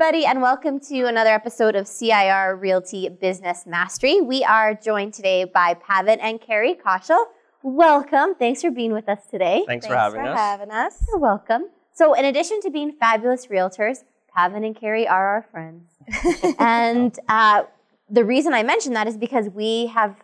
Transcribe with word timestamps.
everybody, 0.00 0.24
and 0.24 0.40
welcome 0.40 0.78
to 0.78 1.06
another 1.06 1.30
episode 1.30 1.74
of 1.74 1.88
CIR 1.88 2.54
Realty 2.54 3.08
Business 3.08 3.66
Mastery. 3.66 4.20
We 4.20 4.44
are 4.44 4.72
joined 4.72 5.12
today 5.12 5.42
by 5.42 5.74
Pavan 5.74 6.18
and 6.20 6.40
Carrie 6.40 6.76
Kaushal. 6.76 7.24
Welcome. 7.64 8.36
Thanks 8.36 8.62
for 8.62 8.70
being 8.70 8.92
with 8.92 9.08
us 9.08 9.26
today. 9.28 9.64
Thanks, 9.66 9.88
for 9.88 9.96
having 9.96 10.20
for 10.20 10.28
us. 10.28 10.38
having 10.38 10.70
us. 10.70 11.04
You're 11.08 11.18
welcome. 11.18 11.64
So, 11.92 12.14
in 12.14 12.26
addition 12.26 12.60
to 12.60 12.70
being 12.70 12.92
fabulous 12.92 13.48
realtors, 13.48 14.04
Pavan 14.36 14.64
and 14.64 14.76
Carrie 14.76 15.08
are 15.08 15.30
our 15.30 15.42
friends. 15.50 15.90
and 16.60 17.18
uh, 17.28 17.64
the 18.08 18.24
reason 18.24 18.54
I 18.54 18.62
mention 18.62 18.92
that 18.92 19.08
is 19.08 19.16
because 19.16 19.48
we 19.48 19.86
have 19.88 20.14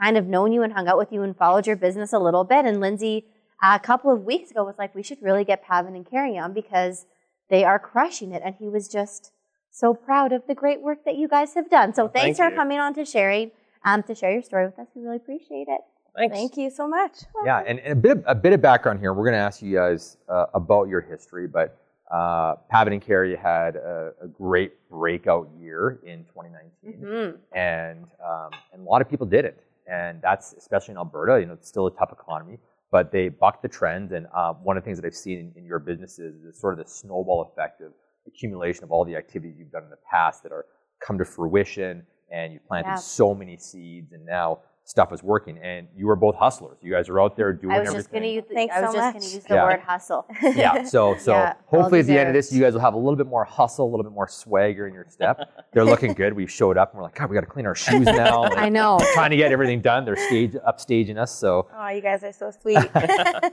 kind 0.00 0.16
of 0.16 0.28
known 0.28 0.52
you 0.52 0.62
and 0.62 0.72
hung 0.72 0.86
out 0.86 0.98
with 0.98 1.10
you 1.10 1.22
and 1.22 1.36
followed 1.36 1.66
your 1.66 1.74
business 1.74 2.12
a 2.12 2.20
little 2.20 2.44
bit. 2.44 2.64
And 2.64 2.78
Lindsay, 2.78 3.24
a 3.60 3.80
couple 3.80 4.12
of 4.12 4.22
weeks 4.22 4.52
ago, 4.52 4.62
was 4.62 4.76
like, 4.78 4.94
we 4.94 5.02
should 5.02 5.20
really 5.20 5.42
get 5.42 5.66
Pavan 5.66 5.96
and 5.96 6.08
Carrie 6.08 6.38
on 6.38 6.52
because 6.52 7.06
they 7.48 7.64
are 7.64 7.78
crushing 7.78 8.32
it. 8.32 8.42
And 8.44 8.54
he 8.58 8.68
was 8.68 8.88
just 8.88 9.32
so 9.70 9.94
proud 9.94 10.32
of 10.32 10.46
the 10.46 10.54
great 10.54 10.80
work 10.80 11.04
that 11.04 11.16
you 11.16 11.28
guys 11.28 11.54
have 11.54 11.68
done. 11.70 11.94
So, 11.94 12.04
Well, 12.04 12.12
thanks 12.12 12.38
thank 12.38 12.48
for 12.48 12.54
you. 12.54 12.56
coming 12.60 12.78
on 12.78 12.94
to 12.94 13.04
sharing, 13.04 13.50
um, 13.84 14.02
to 14.04 14.14
share 14.14 14.32
your 14.32 14.42
story 14.42 14.66
with 14.66 14.78
us. 14.78 14.86
We 14.94 15.02
really 15.02 15.16
appreciate 15.16 15.68
it. 15.68 15.80
Thanks. 16.16 16.34
Thank 16.34 16.56
you 16.56 16.70
so 16.70 16.88
much. 16.88 17.12
Yeah, 17.44 17.62
and, 17.66 17.78
and 17.80 17.92
a 17.92 17.94
bit 17.94 18.12
of, 18.12 18.24
a 18.26 18.34
bit 18.34 18.52
of 18.54 18.62
background 18.62 19.00
here. 19.00 19.12
We're 19.12 19.24
going 19.24 19.34
to 19.34 19.38
ask 19.38 19.60
you 19.60 19.74
guys 19.76 20.16
uh, 20.30 20.46
about 20.54 20.88
your 20.88 21.02
history, 21.02 21.46
but 21.46 21.76
uh, 22.10 22.54
Pavan 22.72 22.92
and 22.92 23.02
Carrie 23.02 23.36
had 23.36 23.76
a, 23.76 24.12
a 24.22 24.26
great 24.28 24.72
breakout 24.88 25.48
year 25.60 25.98
in 26.04 26.24
2019, 26.24 27.00
Mhm. 27.02 27.36
and 27.52 28.04
um, 28.26 28.50
and 28.72 28.80
a 28.86 28.88
lot 28.88 29.02
of 29.02 29.10
people 29.10 29.26
did 29.26 29.44
it, 29.44 29.60
and 29.86 30.22
that's 30.22 30.54
especially 30.54 30.92
in 30.92 30.98
Alberta. 30.98 31.38
You 31.38 31.46
know, 31.46 31.52
it's 31.52 31.68
still 31.68 31.86
a 31.86 31.90
tough 31.90 32.12
economy, 32.12 32.58
but 32.96 33.12
they 33.12 33.28
bucked 33.28 33.60
the 33.60 33.68
trend. 33.68 34.12
And 34.12 34.26
uh, 34.34 34.54
one 34.54 34.78
of 34.78 34.82
the 34.82 34.86
things 34.86 34.98
that 34.98 35.06
I've 35.06 35.14
seen 35.14 35.38
in, 35.38 35.52
in 35.54 35.64
your 35.66 35.78
businesses 35.78 36.44
is 36.44 36.58
sort 36.58 36.78
of 36.78 36.82
the 36.82 36.90
snowball 36.90 37.42
effect 37.52 37.82
of 37.82 37.92
accumulation 38.26 38.84
of 38.84 38.90
all 38.90 39.04
the 39.04 39.16
activities 39.16 39.56
you've 39.58 39.70
done 39.70 39.84
in 39.84 39.90
the 39.90 39.98
past 40.10 40.42
that 40.44 40.50
are 40.50 40.64
come 41.06 41.18
to 41.18 41.24
fruition, 41.26 42.06
and 42.32 42.54
you 42.54 42.58
planted 42.66 42.88
Yeah. 42.88 42.94
so 42.94 43.34
many 43.34 43.58
seeds, 43.58 44.12
and 44.12 44.24
now 44.24 44.60
stuff 44.88 45.12
is 45.12 45.20
working. 45.20 45.58
And 45.58 45.88
you 45.96 46.06
were 46.06 46.14
both 46.14 46.36
hustlers. 46.36 46.78
You 46.80 46.92
guys 46.92 47.08
are 47.08 47.20
out 47.20 47.36
there 47.36 47.52
doing 47.52 47.74
I 47.74 47.80
was 47.80 47.88
everything. 47.88 47.98
just 47.98 48.10
going 48.12 48.22
to 48.22 48.28
use 48.28 48.44
the, 48.48 48.54
Thanks 48.54 48.72
I 48.74 48.80
was 48.82 48.90
so 48.92 48.96
just 48.96 49.12
going 49.14 49.22
to 49.24 49.34
use 49.34 49.44
the 49.44 49.54
Yeah. 49.56 49.64
word 49.64 49.80
hustle. 49.80 50.26
yeah. 50.54 50.84
So 50.84 51.16
so 51.18 51.32
Yeah, 51.32 51.54
hopefully 51.66 52.00
at 52.00 52.06
the 52.06 52.16
end 52.16 52.28
of 52.28 52.34
this, 52.34 52.52
you 52.52 52.60
guys 52.62 52.72
will 52.72 52.80
have 52.80 52.94
a 52.94 52.98
little 52.98 53.16
bit 53.16 53.26
more 53.26 53.44
hustle, 53.44 53.84
a 53.84 53.90
little 53.90 54.04
bit 54.04 54.12
more 54.12 54.28
swagger 54.28 54.86
in 54.86 54.94
your 54.94 55.04
step. 55.08 55.40
They're 55.72 55.84
looking 55.84 56.12
good. 56.12 56.32
We 56.34 56.46
showed 56.46 56.78
up 56.78 56.92
and 56.92 56.98
we're 56.98 57.02
like, 57.04 57.16
God, 57.16 57.28
we 57.28 57.34
got 57.34 57.40
to 57.40 57.46
clean 57.48 57.66
our 57.66 57.74
shoes 57.74 58.06
now. 58.06 58.42
Like, 58.42 58.58
I 58.58 58.68
know. 58.68 59.00
Trying 59.12 59.30
to 59.30 59.36
get 59.36 59.50
everything 59.50 59.80
done. 59.80 60.04
They're 60.04 60.16
stage 60.16 60.52
upstaging 60.52 61.18
us. 61.18 61.32
So 61.36 61.66
Oh, 61.76 61.88
you 61.88 62.00
guys 62.00 62.22
are 62.22 62.32
so 62.32 62.52
sweet. 62.52 62.78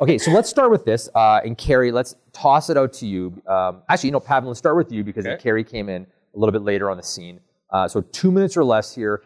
okay, 0.02 0.20
so 0.20 0.30
let's 0.31 0.50
start 0.50 0.70
with 0.70 0.86
this. 0.86 1.09
Uh, 1.16 1.42
and 1.44 1.58
Carrie, 1.58 1.92
let's 1.92 2.16
toss 2.31 2.70
it 2.70 2.78
out 2.78 2.94
to 2.94 3.08
you. 3.08 3.42
Um, 3.47 3.81
actually, 3.90 4.09
you 4.09 4.14
know, 4.14 4.20
Pavan, 4.20 4.45
let's 4.45 4.59
start 4.59 4.75
with 4.78 4.92
you 4.92 5.03
because 5.03 5.25
Okay. 5.25 5.42
Carrie 5.42 5.64
came 5.64 5.90
in 5.90 6.03
a 6.36 6.38
little 6.40 6.52
bit 6.53 6.62
later 6.62 6.92
on 6.92 6.97
the 6.97 7.03
scene. 7.03 7.40
Uh, 7.72 7.88
so 7.88 8.02
two 8.02 8.31
minutes 8.31 8.56
or 8.56 8.64
less 8.64 8.94
here. 8.94 9.23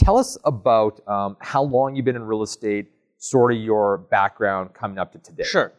Tell 0.00 0.16
us 0.16 0.38
about 0.44 1.06
um, 1.06 1.36
how 1.40 1.62
long 1.62 1.94
you've 1.94 2.06
been 2.06 2.16
in 2.16 2.22
real 2.22 2.42
estate, 2.42 2.90
sort 3.18 3.52
of 3.52 3.58
your 3.58 3.98
background 3.98 4.72
coming 4.72 4.96
up 4.98 5.12
to 5.12 5.18
today. 5.18 5.44
Sure. 5.44 5.72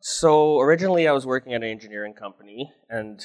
So 0.00 0.60
originally, 0.60 1.08
I 1.08 1.12
was 1.12 1.24
working 1.24 1.54
at 1.54 1.62
an 1.62 1.68
engineering 1.70 2.12
company, 2.12 2.70
and 2.90 3.24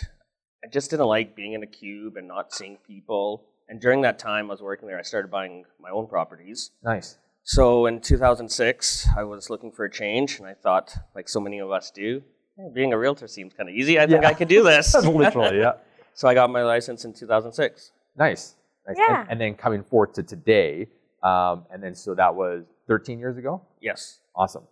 I 0.64 0.68
just 0.70 0.90
didn't 0.90 1.08
like 1.08 1.36
being 1.36 1.52
in 1.52 1.64
a 1.64 1.68
cube 1.68 2.16
and 2.16 2.30
not 2.30 2.54
seeing 2.54 2.78
people. 2.88 3.44
And 3.68 3.82
during 3.82 4.02
that 4.04 4.20
time, 4.20 4.46
I 4.46 4.54
was 4.54 4.62
working 4.62 4.88
there. 4.88 4.98
I 4.98 5.02
started 5.02 5.30
buying 5.30 5.66
my 5.82 5.90
own 5.90 6.08
properties. 6.08 6.72
Nice. 6.82 7.18
So 7.44 7.86
in 7.86 8.00
2006, 8.00 9.10
I 9.18 9.24
was 9.26 9.50
looking 9.50 9.72
for 9.72 9.84
a 9.84 9.92
change, 9.92 10.40
and 10.40 10.48
I 10.48 10.54
thought, 10.54 10.96
like 11.14 11.28
so 11.28 11.42
many 11.42 11.60
of 11.60 11.72
us 11.72 11.92
do, 11.92 12.24
"Eh, 12.58 12.70
being 12.74 12.94
a 12.94 12.98
realtor 12.98 13.28
seems 13.28 13.54
kind 13.54 13.68
of 13.68 13.76
easy. 13.76 14.00
I 14.00 14.08
think 14.08 14.22
Yeah. 14.24 14.30
I 14.30 14.34
could 14.34 14.48
do 14.48 14.64
this. 14.64 14.96
Literally, 15.06 15.60
yeah. 15.60 15.74
so 16.14 16.30
I 16.30 16.34
got 16.34 16.50
my 16.50 16.64
license 16.64 17.04
in 17.04 17.12
2006. 17.14 17.92
Nice. 18.16 18.56
Nice. 18.98 19.08
Yeah. 19.10 19.22
And, 19.22 19.32
and 19.32 19.42
then 19.42 19.54
coming 19.56 19.84
forth 19.84 20.14
to 20.14 20.24
today, 20.24 20.88
um, 21.24 21.66
and 21.72 21.82
then 21.82 21.96
so 21.96 22.16
that 22.16 22.34
was 22.34 22.64
13 22.88 23.20
years 23.20 23.38
ago. 23.38 23.62
Yes. 23.82 24.20
Awesome. 24.36 24.64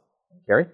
Carrie? 0.48 0.68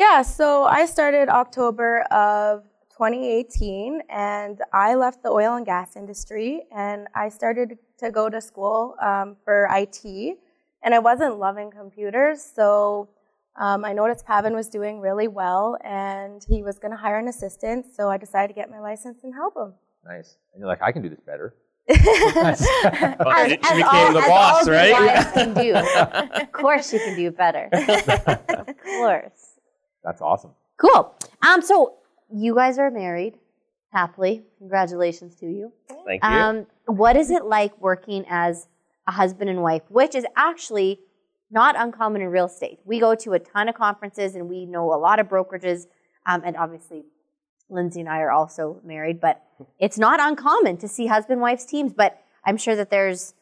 yeah, 0.00 0.22
so 0.22 0.64
I 0.64 0.86
started 0.86 1.28
October 1.28 2.00
of 2.10 2.64
2018 2.90 4.00
and 4.08 4.60
I 4.72 4.94
left 4.94 5.22
the 5.22 5.28
oil 5.28 5.56
and 5.56 5.66
gas 5.66 5.94
industry 5.94 6.62
and 6.74 7.06
I 7.14 7.28
started 7.28 7.76
to 7.98 8.10
go 8.10 8.30
to 8.30 8.40
school 8.40 8.96
um, 9.02 9.36
for 9.44 9.68
IT 9.70 10.38
and 10.82 10.94
I 10.94 10.98
wasn't 10.98 11.38
loving 11.38 11.70
computers. 11.70 12.42
So 12.42 13.10
um, 13.56 13.84
I 13.84 13.92
noticed 13.92 14.26
Pavan 14.26 14.54
was 14.54 14.68
doing 14.68 15.00
really 15.00 15.28
well 15.28 15.76
and 15.84 16.42
he 16.48 16.62
was 16.62 16.78
going 16.78 16.92
to 16.92 16.96
hire 16.96 17.18
an 17.18 17.28
assistant. 17.28 17.84
So 17.94 18.08
I 18.08 18.16
decided 18.16 18.48
to 18.48 18.54
get 18.54 18.70
my 18.70 18.80
license 18.80 19.18
and 19.22 19.34
help 19.34 19.54
him. 19.54 19.74
Nice. 20.06 20.36
And 20.54 20.60
you're 20.60 20.68
like, 20.68 20.82
I 20.82 20.92
can 20.92 21.02
do 21.02 21.10
this 21.10 21.20
better. 21.20 21.54
Well, 23.20 23.44
she, 23.48 23.50
she 23.50 23.56
became 23.56 24.12
the 24.14 24.24
boss, 24.26 24.66
all 24.66 24.72
right? 24.72 24.94
good 24.94 25.06
wives 25.06 25.32
can 25.34 25.54
do. 25.54 25.74
of 25.74 26.52
course, 26.52 26.92
you 26.92 26.98
can 27.00 27.16
do 27.16 27.30
better. 27.30 27.68
of 27.72 28.76
course. 28.78 29.58
That's 30.04 30.20
awesome. 30.20 30.52
Cool. 30.78 31.14
Um, 31.46 31.62
so 31.62 31.94
you 32.32 32.54
guys 32.54 32.78
are 32.78 32.90
married 32.90 33.38
happily. 33.92 34.42
Congratulations 34.58 35.34
to 35.36 35.46
you. 35.46 35.72
Thank 36.06 36.22
you. 36.22 36.28
Um, 36.28 36.66
what 36.86 37.16
is 37.16 37.30
it 37.30 37.44
like 37.44 37.78
working 37.80 38.24
as 38.28 38.68
a 39.06 39.12
husband 39.12 39.50
and 39.50 39.62
wife, 39.62 39.82
which 39.88 40.14
is 40.14 40.24
actually 40.36 41.00
not 41.50 41.74
uncommon 41.78 42.22
in 42.22 42.28
real 42.28 42.46
estate? 42.46 42.78
We 42.84 43.00
go 43.00 43.14
to 43.16 43.32
a 43.32 43.38
ton 43.38 43.68
of 43.68 43.74
conferences 43.74 44.34
and 44.36 44.48
we 44.48 44.64
know 44.66 44.92
a 44.94 44.98
lot 44.98 45.18
of 45.18 45.28
brokerages, 45.28 45.86
um, 46.26 46.42
and 46.44 46.56
obviously 46.56 47.04
Lindsay 47.70 48.00
and 48.00 48.08
I 48.08 48.18
are 48.20 48.30
also 48.30 48.80
married, 48.84 49.20
but 49.20 49.42
it's 49.78 49.98
not 49.98 50.20
uncommon 50.20 50.76
to 50.78 50.88
see 50.88 51.06
husband 51.06 51.40
wives 51.40 51.64
teams. 51.64 51.92
But 51.92 52.20
I'm 52.44 52.56
sure 52.56 52.76
that 52.76 52.90
there's 52.90 53.34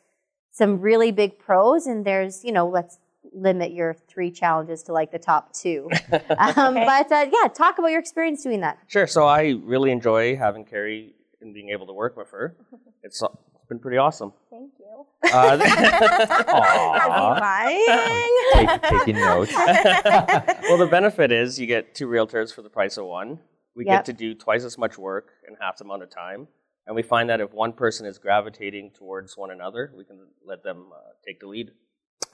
some 0.50 0.81
really 0.81 1.11
big 1.12 1.39
pros, 1.39 1.87
and 1.87 2.05
there's 2.05 2.44
you 2.44 2.53
know 2.53 2.69
let's 2.69 2.99
limit 3.34 3.72
your 3.72 3.94
three 4.09 4.31
challenges 4.31 4.83
to 4.84 4.93
like 4.93 5.12
the 5.12 5.19
top 5.19 5.53
two. 5.53 5.88
um, 6.12 6.77
Okay. 6.77 6.84
But 6.84 7.12
uh, 7.12 7.27
yeah, 7.33 7.49
talk 7.49 7.78
about 7.78 7.88
your 7.88 8.00
experience 8.00 8.43
doing 8.43 8.61
that. 8.61 8.78
Sure. 8.87 9.06
So 9.06 9.27
I 9.27 9.55
really 9.62 9.91
enjoy 9.91 10.37
having 10.37 10.65
Carrie 10.65 11.15
and 11.41 11.53
being 11.55 11.69
able 11.71 11.87
to 11.87 11.93
work 11.93 12.17
with 12.17 12.31
her. 12.31 12.56
It's, 13.05 13.22
uh, 13.22 13.28
it's 13.55 13.65
been 13.69 13.78
pretty 13.78 13.97
awesome. 13.97 14.33
Thank 14.50 14.72
you. 14.81 15.06
Uh, 15.33 15.56
Aw. 16.49 17.38
Lying. 17.41 18.67
Take, 18.67 18.83
taking 18.83 19.15
notes. 19.17 19.53
well, 19.55 20.77
the 20.78 20.88
benefit 20.91 21.31
is 21.31 21.61
you 21.61 21.67
get 21.67 21.94
two 21.94 22.09
realtors 22.09 22.53
for 22.53 22.62
the 22.62 22.69
price 22.69 22.97
of 22.97 23.06
one. 23.06 23.38
We 23.78 23.84
Yep. 23.87 23.99
get 23.99 24.05
to 24.06 24.12
do 24.12 24.34
twice 24.34 24.65
as 24.65 24.77
much 24.77 24.99
work 24.99 25.34
in 25.47 25.55
half 25.61 25.77
the 25.77 25.84
amount 25.84 26.03
of 26.03 26.11
time. 26.11 26.49
And 26.89 26.97
we 26.97 27.03
find 27.03 27.31
that 27.31 27.41
if 27.41 27.53
one 27.53 27.72
person 27.72 28.06
is 28.06 28.19
gravitating 28.19 28.91
towards 28.91 29.37
one 29.37 29.53
another, 29.53 29.93
we 29.97 30.05
can 30.05 30.19
let 30.44 30.65
them 30.65 30.91
uh, 30.93 30.99
take 31.25 31.39
the 31.39 31.47
lead. 31.47 31.71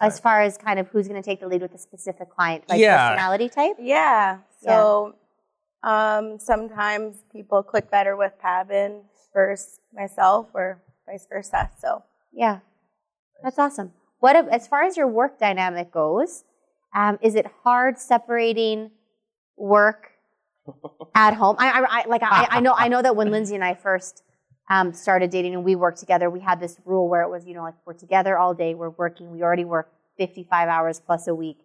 As 0.00 0.19
far 0.19 0.41
as 0.41 0.56
kind 0.56 0.78
of 0.78 0.88
who's 0.88 1.06
going 1.06 1.21
to 1.22 1.25
take 1.31 1.41
the 1.41 1.47
lead 1.47 1.60
with 1.60 1.75
a 1.75 1.78
specific 1.78 2.31
client, 2.31 2.65
like 2.66 2.81
Yeah. 2.81 3.10
personality 3.10 3.50
type. 3.50 3.77
Yeah. 3.78 4.38
So 4.62 5.16
um, 5.83 6.38
sometimes 6.38 7.16
people 7.31 7.62
click 7.62 7.91
better 7.91 8.16
with 8.16 8.33
Pavan 8.43 9.03
versus 9.34 9.81
myself 9.93 10.49
or 10.54 10.81
vice 11.04 11.27
versa. 11.28 11.71
So 11.78 12.04
Yeah, 12.33 12.60
that's 13.43 13.59
awesome. 13.59 13.93
What 14.21 14.34
ab- 14.34 14.49
as 14.50 14.66
far 14.66 14.83
as 14.84 14.97
your 14.97 15.09
work 15.09 15.38
dynamic 15.38 15.93
goes? 15.93 16.44
Um, 16.94 17.19
is 17.21 17.34
it 17.34 17.47
hard 17.65 17.99
separating 17.99 18.93
work 19.59 20.13
at 21.14 21.34
home? 21.34 21.56
I, 21.58 21.70
I, 21.70 22.00
I 22.00 22.04
like 22.06 22.22
I, 22.22 22.47
I 22.50 22.60
know 22.60 22.75
I 22.76 22.88
know 22.88 23.02
that 23.02 23.16
when 23.16 23.30
Lindsay 23.32 23.54
and 23.54 23.64
I 23.64 23.75
first 23.75 24.22
um, 24.70 24.92
started 24.92 25.30
dating 25.30 25.54
and 25.54 25.64
we 25.64 25.76
worked 25.76 25.98
together, 25.98 26.30
we 26.30 26.41
had 26.41 26.60
this 26.60 26.78
rule 26.84 27.08
where 27.08 27.22
it 27.22 27.30
was 27.30 27.47
you 27.47 27.54
know 27.54 27.62
like 27.62 27.75
we're 27.84 27.94
together 27.94 28.38
all 28.38 28.54
day, 28.54 28.74
we're 28.74 28.91
working, 28.91 29.30
we 29.30 29.42
already 29.42 29.64
work 29.64 29.92
fifty 30.16 30.44
five 30.44 30.69
hours 30.69 31.00
plus 31.00 31.26
a 31.26 31.34
week. 31.34 31.58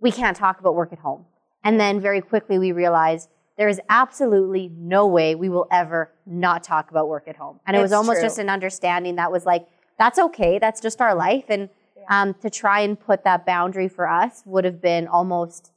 We 0.00 0.12
can't 0.12 0.36
talk 0.36 0.60
about 0.60 0.74
work 0.74 0.92
at 0.92 1.00
home. 1.00 1.24
And 1.64 1.80
then 1.80 2.00
very 2.00 2.20
quickly 2.20 2.58
we 2.58 2.72
realized 2.72 3.28
there 3.56 3.68
is 3.68 3.80
absolutely 3.88 4.70
no 4.78 5.06
way 5.08 5.34
we 5.34 5.48
will 5.48 5.66
ever 5.72 6.12
not 6.24 6.62
talk 6.62 6.90
about 6.92 7.08
work 7.08 7.26
at 7.26 7.36
home. 7.36 7.58
And 7.66 7.76
it 7.76 7.82
was 7.82 7.92
almost 7.92 8.20
true. 8.20 8.26
just 8.26 8.38
an 8.38 8.48
understanding 8.48 9.16
that 9.16 9.32
was 9.32 9.44
like, 9.44 9.66
that's 9.98 10.18
okay, 10.18 10.60
that's 10.60 10.80
just 10.80 11.00
our 11.00 11.14
life. 11.14 11.46
And 11.48 11.68
um, 12.08 12.34
to 12.34 12.50
try 12.50 12.80
and 12.80 12.98
put 12.98 13.24
that 13.24 13.44
boundary 13.44 13.88
for 13.88 14.08
us 14.08 14.42
would 14.46 14.64
have 14.64 14.80
been 14.80 15.08
almost 15.08 15.72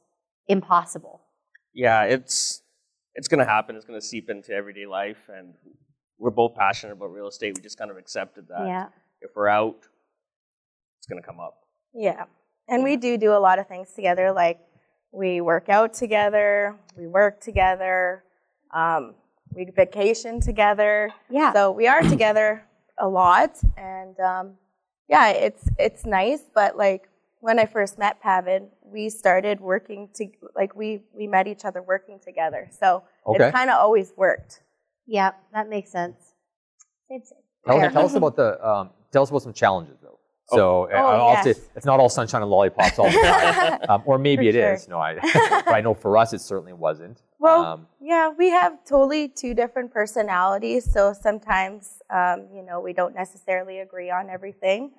impossible. 0.46 1.21
Yeah, 1.74 2.04
it's 2.04 2.62
it's 3.14 3.28
going 3.28 3.40
to 3.40 3.50
happen. 3.50 3.76
It's 3.76 3.84
going 3.84 4.00
to 4.00 4.06
seep 4.06 4.30
into 4.30 4.52
everyday 4.52 4.86
life, 4.86 5.28
and 5.28 5.54
we're 6.18 6.30
both 6.30 6.54
passionate 6.54 6.94
about 6.94 7.06
real 7.12 7.28
estate. 7.28 7.54
We 7.56 7.62
just 7.62 7.78
kind 7.78 7.90
of 7.90 7.96
accepted 7.96 8.48
that. 8.48 8.66
Yeah. 8.66 8.86
If 9.20 9.30
we're 9.36 9.48
out, 9.48 9.76
it's 10.98 11.06
going 11.06 11.20
to 11.22 11.26
come 11.26 11.40
up. 11.40 11.58
yeah. 11.94 12.24
And 12.68 12.84
we 12.84 12.96
do 12.96 13.18
do 13.18 13.32
a 13.32 13.38
lot 13.40 13.58
of 13.58 13.66
things 13.66 13.92
together. 13.92 14.32
Like 14.32 14.58
we 15.12 15.40
work 15.40 15.68
out 15.68 15.92
together, 15.92 16.76
we 16.96 17.06
work 17.06 17.40
together, 17.40 18.22
um, 18.72 19.14
we 19.54 19.66
vacation 19.76 20.40
together. 20.40 21.10
Yeah. 21.28 21.52
So 21.52 21.72
we 21.72 21.86
are 21.88 22.02
together 22.02 22.64
a 22.98 23.08
lot, 23.08 23.58
and 23.76 24.18
um, 24.20 24.52
yeah, 25.08 25.30
it's 25.30 25.68
it's 25.76 26.06
nice. 26.06 26.42
But 26.54 26.76
like 26.78 27.08
when 27.46 27.58
I 27.58 27.66
first 27.66 27.98
met 27.98 28.22
Pavan, 28.22 28.62
we 28.84 29.10
started 29.10 29.60
working 29.60 30.08
to 30.14 30.24
like 30.60 30.74
we 30.76 30.88
we 31.12 31.26
met 31.26 31.46
each 31.52 31.64
other 31.68 31.82
working 31.82 32.18
together. 32.28 32.62
So 32.80 33.02
Okay. 33.26 33.44
it's 33.48 33.54
kind 33.58 33.68
of 33.70 33.76
always 33.84 34.12
worked. 34.16 34.62
yeah, 35.06 35.32
that 35.52 35.68
makes 35.68 35.90
sense. 35.90 36.18
Same, 37.08 37.22
same. 37.30 37.38
Tell, 37.66 37.78
Fair. 37.80 37.90
tell 37.90 38.06
us 38.06 38.14
about 38.14 38.36
the 38.36 38.48
um, 38.70 38.90
tell 39.12 39.22
us 39.24 39.30
about 39.30 39.42
some 39.42 39.52
challenges 39.52 39.98
though. 40.00 40.18
Oh. 40.52 40.56
So 40.56 40.62
uh, 40.84 40.88
Oh, 40.94 41.06
I'll 41.06 41.34
have 41.36 41.44
to- 41.44 41.50
yes. 41.50 41.60
it's 41.76 41.86
not 41.90 41.98
all 42.00 42.08
sunshine 42.08 42.42
and 42.42 42.50
lollipops 42.50 42.98
all 42.98 43.10
the 43.10 43.18
time, 43.22 43.80
um, 43.88 44.02
or 44.06 44.18
maybe 44.18 44.44
For 44.44 44.48
it 44.50 44.54
is. 44.56 44.84
sure. 44.84 44.90
No, 44.94 44.98
I, 44.98 45.14
but 45.66 45.74
I 45.74 45.80
know 45.80 45.94
for 45.94 46.16
us 46.22 46.32
it 46.32 46.40
certainly 46.40 46.72
wasn't. 46.86 47.22
Well, 47.38 47.64
Um, 47.64 47.86
yeah, 48.00 48.28
we 48.30 48.50
have 48.50 48.72
totally 48.84 49.28
two 49.28 49.52
different 49.54 49.92
personalities, 49.92 50.82
so 50.96 51.12
sometimes, 51.12 51.98
um, 52.10 52.46
you 52.54 52.62
know, 52.62 52.78
we 52.80 52.92
don't 52.92 53.14
necessarily 53.14 53.80
agree 53.80 54.10
on 54.10 54.30
everything. 54.30 54.92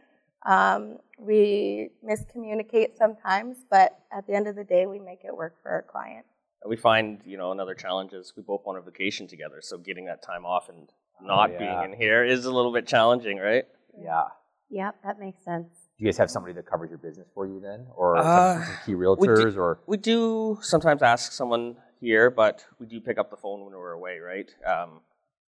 Um, 0.45 0.97
we 1.17 1.89
miscommunicate 2.05 2.97
sometimes, 2.97 3.57
but 3.69 3.99
at 4.11 4.27
the 4.27 4.33
end 4.33 4.47
of 4.47 4.55
the 4.55 4.63
day, 4.63 4.85
we 4.85 4.99
make 4.99 5.23
it 5.23 5.35
work 5.35 5.55
for 5.61 5.71
our 5.71 5.83
client. 5.83 6.25
we 6.65 6.75
find 6.77 7.19
you 7.25 7.37
know 7.37 7.51
another 7.51 7.75
challenge 7.75 8.13
is 8.13 8.33
we 8.37 8.43
both 8.43 8.61
want 8.65 8.77
a 8.77 8.81
vacation 8.81 9.27
together, 9.27 9.59
so 9.61 9.77
getting 9.77 10.05
that 10.05 10.21
time 10.21 10.45
off 10.45 10.69
and 10.69 10.89
not 11.21 11.51
yeah. 11.51 11.59
being 11.59 11.91
in 11.93 11.97
here 11.99 12.23
is 12.25 12.45
a 12.45 12.51
little 12.51 12.73
bit 12.73 12.87
challenging, 12.87 13.37
right? 13.37 13.65
yeah. 13.99 14.23
Yep, 14.69 14.95
that 15.03 15.19
makes 15.19 15.43
sense. 15.45 15.67
Do 15.99 16.03
you 16.03 16.07
guys 16.07 16.17
have 16.17 16.31
somebody 16.31 16.53
that 16.55 16.65
covers 16.65 16.89
your 16.89 16.97
business 16.97 17.27
for 17.35 17.45
you 17.45 17.59
then, 17.59 17.85
or 17.95 18.17
Uh, 18.17 18.55
some, 18.55 18.63
some 18.65 18.75
key 18.85 18.95
we 18.95 19.05
realtors, 19.05 19.53
do- 19.53 19.59
or 19.59 19.79
We 19.85 19.97
do 19.97 20.57
sometimes 20.61 21.03
ask 21.03 21.31
someone 21.31 21.75
here, 21.99 22.31
but 22.31 22.65
we 22.79 22.87
do 22.87 22.99
pick 22.99 23.19
up 23.19 23.29
the 23.29 23.37
phone 23.37 23.63
when 23.65 23.73
we're 23.75 23.91
away, 23.91 24.17
right? 24.19 24.49
Um, 24.65 25.01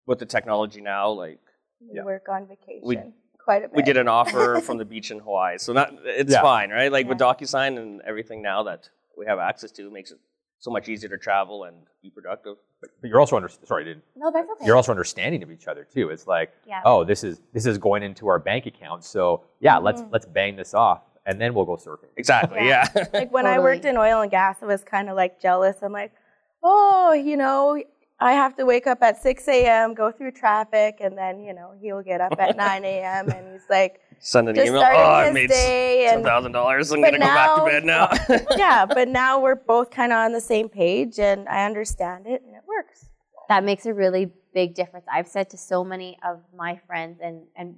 with 0.05 0.19
the 0.19 0.25
technology 0.25 0.81
now, 0.81 1.09
like 1.09 1.39
We 1.79 1.95
Yeah. 1.97 2.03
work 2.03 2.27
on 2.27 2.47
vacation 2.47 2.81
We- 2.83 3.13
quite 3.43 3.63
a 3.65 3.67
bit. 3.67 3.75
we 3.75 3.83
did 3.83 3.97
an 3.97 4.07
offer 4.07 4.59
from 4.65 4.77
the 4.77 4.85
beach 4.85 5.11
in 5.11 5.19
Hawaii, 5.19 5.57
so 5.57 5.73
not 5.73 5.93
it's 6.05 6.31
Yeah. 6.31 6.41
fine, 6.41 6.69
right? 6.69 6.91
Like 6.91 7.07
with 7.07 7.17
DocuSign 7.19 7.77
and 7.77 8.01
everything 8.01 8.41
now 8.41 8.63
that 8.63 8.89
we 9.17 9.25
have 9.25 9.39
access 9.39 9.71
to, 9.71 9.89
makes 9.91 10.11
it 10.11 10.19
so 10.59 10.71
much 10.71 10.87
easier 10.87 11.09
to 11.09 11.17
travel 11.17 11.65
and 11.65 11.75
be 12.01 12.09
productive. 12.09 12.55
but 12.81 12.89
you're 13.09 13.19
also 13.19 13.35
under, 13.35 13.49
sorry, 13.63 13.83
I 13.83 13.87
didn't, 13.89 14.03
No, 14.15 14.31
that's 14.31 14.49
okay. 14.49 14.65
you're 14.65 14.75
also 14.75 14.91
understanding 14.91 15.43
of 15.43 15.51
each 15.51 15.67
other 15.67 15.83
too. 15.83 16.09
It's 16.09 16.25
like, 16.27 16.51
Yeah. 16.65 16.81
oh, 16.85 17.03
this 17.03 17.23
is 17.23 17.41
this 17.53 17.65
is 17.65 17.77
going 17.77 18.01
into 18.03 18.27
our 18.27 18.39
bank 18.39 18.65
account, 18.65 19.03
so 19.03 19.43
yeah, 19.59 19.77
let's 19.77 20.01
Mhm. 20.01 20.09
let's 20.11 20.25
bang 20.25 20.55
this 20.55 20.73
off, 20.73 21.01
and 21.25 21.39
then 21.39 21.53
we'll 21.53 21.65
go 21.65 21.75
surfing. 21.75 22.09
Exactly. 22.17 22.59
Yeah. 22.67 22.87
Yeah. 22.95 23.05
like 23.13 23.31
when 23.31 23.45
I 23.45 23.59
worked 23.59 23.85
in 23.85 23.97
oil 23.97 24.21
and 24.21 24.31
gas, 24.31 24.57
I 24.61 24.65
was 24.65 24.83
kind 24.83 25.09
of 25.09 25.15
like 25.17 25.39
jealous. 25.41 25.81
I'm 25.83 25.91
like, 25.93 26.13
oh, 26.63 27.11
you 27.13 27.35
know, 27.37 27.81
I 28.23 28.33
have 28.33 28.55
to 28.55 28.65
wake 28.65 28.87
up 28.87 29.01
at 29.01 29.21
6 29.21 29.47
a.m., 29.47 29.93
go 29.93 30.11
through 30.11 30.31
traffic, 30.31 30.97
and 31.01 31.17
then, 31.17 31.43
you 31.43 31.53
know, 31.53 31.73
he'll 31.81 32.01
get 32.01 32.21
up 32.21 32.33
at 32.39 32.55
9 32.67 32.85
a.m. 32.85 33.29
and 33.29 33.51
he's 33.53 33.65
like, 33.69 33.99
Send 34.19 34.47
an 34.49 34.55
just 34.55 34.67
email. 34.67 34.79
starting 34.81 35.01
Oh, 35.01 35.05
I 35.05 35.25
his 35.25 35.33
made 35.33 35.49
day. 35.49 36.07
And 36.07 36.17
I'm 36.17 36.23
but 36.23 37.11
gonna 37.11 37.17
go 37.19 37.25
back 37.25 37.55
to 37.55 37.61
now- 37.61 37.65
bed 37.65 37.83
now. 37.83 38.45
yeah, 38.57 38.85
but 38.97 39.07
now 39.09 39.41
we're 39.41 39.55
both 39.55 39.89
kind 39.91 40.11
of 40.13 40.17
on 40.19 40.31
the 40.31 40.39
same 40.41 40.69
page 40.69 41.19
and 41.19 41.47
I 41.49 41.65
understand 41.65 42.25
it 42.27 42.41
and 42.45 42.55
it 42.55 42.61
works. 42.67 43.05
that 43.49 43.63
makes 43.65 43.85
a 43.85 43.93
really 43.93 44.31
big 44.53 44.75
difference. 44.75 45.05
I've 45.11 45.27
said 45.27 45.49
to 45.49 45.57
so 45.57 45.83
many 45.83 46.17
of 46.23 46.39
my 46.55 46.79
friends 46.87 47.19
and, 47.21 47.43
and 47.57 47.75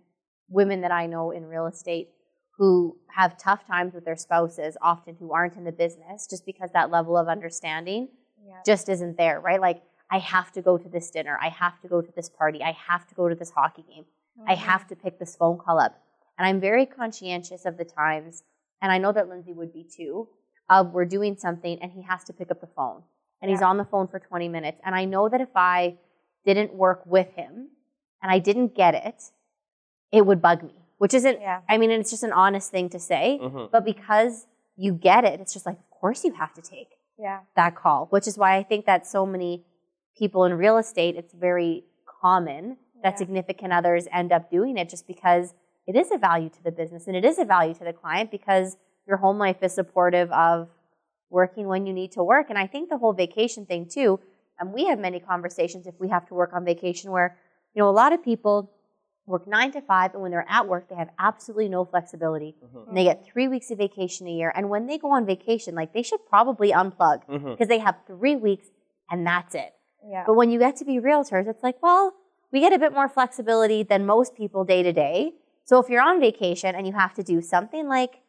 women 0.50 0.82
that 0.82 0.92
I 0.92 1.08
know 1.08 1.32
in 1.32 1.46
real 1.46 1.66
estate 1.66 2.10
who 2.58 2.96
have 3.16 3.38
tough 3.40 3.66
times 3.66 3.94
with 3.96 4.06
their 4.06 4.16
spouses, 4.16 4.78
often 4.82 5.16
who 5.20 5.34
aren't 5.34 5.56
in 5.58 5.64
the 5.64 5.72
business, 5.72 6.28
just 6.30 6.46
because 6.46 6.70
that 6.74 6.92
level 6.92 7.18
of 7.18 7.28
understanding 7.28 8.08
Yeah. 8.48 8.60
just 8.66 8.88
isn't 8.88 9.18
there, 9.18 9.40
right? 9.42 9.60
Like, 9.60 9.82
I 10.16 10.20
have 10.20 10.50
to 10.54 10.62
go 10.62 10.78
to 10.78 10.88
this 10.88 11.12
dinner. 11.12 11.38
I 11.42 11.50
have 11.50 11.82
to 11.82 11.90
go 11.90 12.02
to 12.02 12.12
this 12.16 12.30
party. 12.30 12.64
I 12.64 12.72
have 12.88 13.06
to 13.08 13.16
go 13.16 13.28
to 13.28 13.36
this 13.36 13.50
hockey 13.50 13.84
game. 13.94 14.06
I 14.48 14.56
have 14.56 14.88
to 14.88 14.96
pick 14.96 15.20
this 15.20 15.36
phone 15.36 15.58
call 15.58 15.78
up. 15.78 15.94
And 16.38 16.48
I'm 16.48 16.62
very 16.62 16.86
conscientious 16.86 17.66
of 17.66 17.78
the 17.78 17.84
times, 17.86 18.44
and 18.82 18.92
I 18.94 18.98
know 18.98 19.12
that 19.12 19.28
Lindsay 19.28 19.52
would 19.52 19.74
be 19.74 19.84
too, 19.84 20.30
of 20.70 20.94
we're 20.94 21.06
doing 21.18 21.36
something 21.38 21.78
and 21.82 21.92
he 21.92 22.02
has 22.04 22.24
to 22.26 22.34
pick 22.34 22.50
up 22.50 22.62
the 22.62 22.68
phone. 22.78 23.04
And 23.42 23.52
he's 23.52 23.62
on 23.62 23.78
the 23.78 23.84
phone 23.86 24.08
for 24.08 24.20
20 24.20 24.48
minutes. 24.48 24.80
And 24.86 24.96
I 24.96 25.04
know 25.06 25.28
that 25.30 25.42
if 25.42 25.54
I 25.56 25.98
didn't 26.46 26.74
work 26.74 27.02
with 27.06 27.30
him 27.34 27.70
and 28.22 28.32
I 28.32 28.40
didn't 28.40 28.74
get 28.74 28.96
it, 28.96 29.22
it 30.14 30.26
would 30.26 30.42
bug 30.42 30.64
me, 30.64 30.76
which 30.98 31.14
isn't, 31.14 31.42
Yeah. 31.42 31.62
I 31.70 31.78
mean, 31.78 31.92
it's 31.92 32.10
just 32.10 32.24
an 32.24 32.32
honest 32.34 32.72
thing 32.72 32.88
to 32.90 33.00
say. 33.00 33.40
Mhm. 33.42 33.70
But 33.70 33.84
because 33.84 34.48
you 34.78 34.94
get 34.94 35.26
it, 35.26 35.40
it's 35.42 35.54
just 35.54 35.66
like, 35.66 35.78
of 35.78 35.90
course 35.90 36.24
you 36.24 36.34
have 36.34 36.54
to 36.54 36.62
take 36.62 36.92
Yeah. 37.18 37.42
that 37.56 37.76
call, 37.76 38.08
which 38.08 38.28
is 38.28 38.38
why 38.38 38.56
I 38.56 38.64
think 38.64 38.86
that 38.86 39.06
so 39.06 39.26
many 39.26 39.66
people 40.18 40.46
in 40.46 40.54
real 40.54 40.78
estate, 40.78 41.16
it's 41.16 41.34
very 41.34 41.86
common 42.06 42.78
that 43.04 43.14
Yeah. 43.14 43.18
significant 43.18 43.74
others 43.74 44.08
end 44.12 44.32
up 44.32 44.50
doing 44.50 44.78
it 44.78 44.90
just 44.90 45.06
because 45.08 45.54
it 45.86 45.96
is 45.96 46.12
a 46.12 46.18
value 46.18 46.50
to 46.50 46.64
the 46.64 46.72
business 46.72 47.06
and 47.08 47.16
it 47.16 47.24
is 47.26 47.38
a 47.38 47.46
value 47.46 47.74
to 47.76 47.84
the 47.84 47.94
client 47.94 48.32
because 48.32 48.78
your 49.08 49.18
home 49.18 49.38
life 49.38 49.62
is 49.62 49.74
supportive 49.74 50.32
of 50.32 50.70
working 51.30 51.68
when 51.68 51.86
you 51.86 51.94
need 51.94 52.12
to 52.14 52.24
work. 52.24 52.50
And 52.50 52.58
I 52.58 52.66
think 52.66 52.90
the 52.90 52.98
whole 52.98 53.14
vacation 53.14 53.66
thing 53.66 53.86
too, 53.88 54.20
and 54.60 54.74
we 54.74 54.86
have 54.86 54.98
many 55.00 55.20
conversations 55.20 55.86
if 55.86 56.00
we 56.00 56.08
have 56.10 56.26
to 56.28 56.34
work 56.34 56.54
on 56.54 56.66
vacation 56.66 57.12
where, 57.12 57.38
you 57.76 57.82
know, 57.82 57.90
a 57.90 57.92
lot 57.92 58.14
of 58.14 58.24
people 58.24 58.72
work 59.28 59.46
nine 59.48 59.72
to 59.72 59.82
five 59.82 60.14
and 60.14 60.22
when 60.24 60.32
they're 60.32 60.46
at 60.50 60.68
work, 60.68 60.88
they 60.88 60.96
have 60.96 61.10
absolutely 61.20 61.68
no 61.68 61.84
flexibility. 61.86 62.56
Mhm. 62.64 62.88
And 62.88 62.98
they 62.98 63.04
get 63.04 63.26
three 63.26 63.48
weeks 63.48 63.70
of 63.70 63.78
vacation 63.78 64.26
a 64.28 64.32
year. 64.32 64.52
And 64.56 64.70
when 64.70 64.88
they 64.88 64.98
go 64.98 65.12
on 65.12 65.26
vacation, 65.26 65.76
like 65.76 65.94
they 65.94 66.04
should 66.04 66.26
probably 66.26 66.72
unplug 66.72 67.26
Mhm. 67.28 67.52
because 67.52 67.68
they 67.68 67.80
have 67.80 67.98
three 68.08 68.36
weeks 68.36 68.70
and 69.12 69.26
that's 69.28 69.54
it. 69.54 69.75
Yeah. 70.08 70.24
But 70.26 70.36
when 70.36 70.50
you 70.52 70.60
get 70.60 70.76
to 70.78 70.86
be 70.86 71.00
realtors, 71.00 71.48
it's 71.48 71.64
like, 71.64 71.82
well, 71.82 72.14
we 72.52 72.60
get 72.60 72.74
a 72.74 72.80
bit 72.80 72.94
more 72.94 73.10
flexibility 73.10 73.84
than 73.84 74.06
most 74.06 74.36
people 74.36 74.64
day 74.64 74.84
to 74.84 74.94
day. 74.94 75.34
So 75.66 75.80
if 75.80 75.90
you're 75.90 76.02
on 76.02 76.20
vacation 76.20 76.76
and 76.76 76.86
you 76.86 76.94
have 76.94 77.14
to 77.16 77.24
do 77.24 77.42
something, 77.42 77.88
like, 77.88 78.22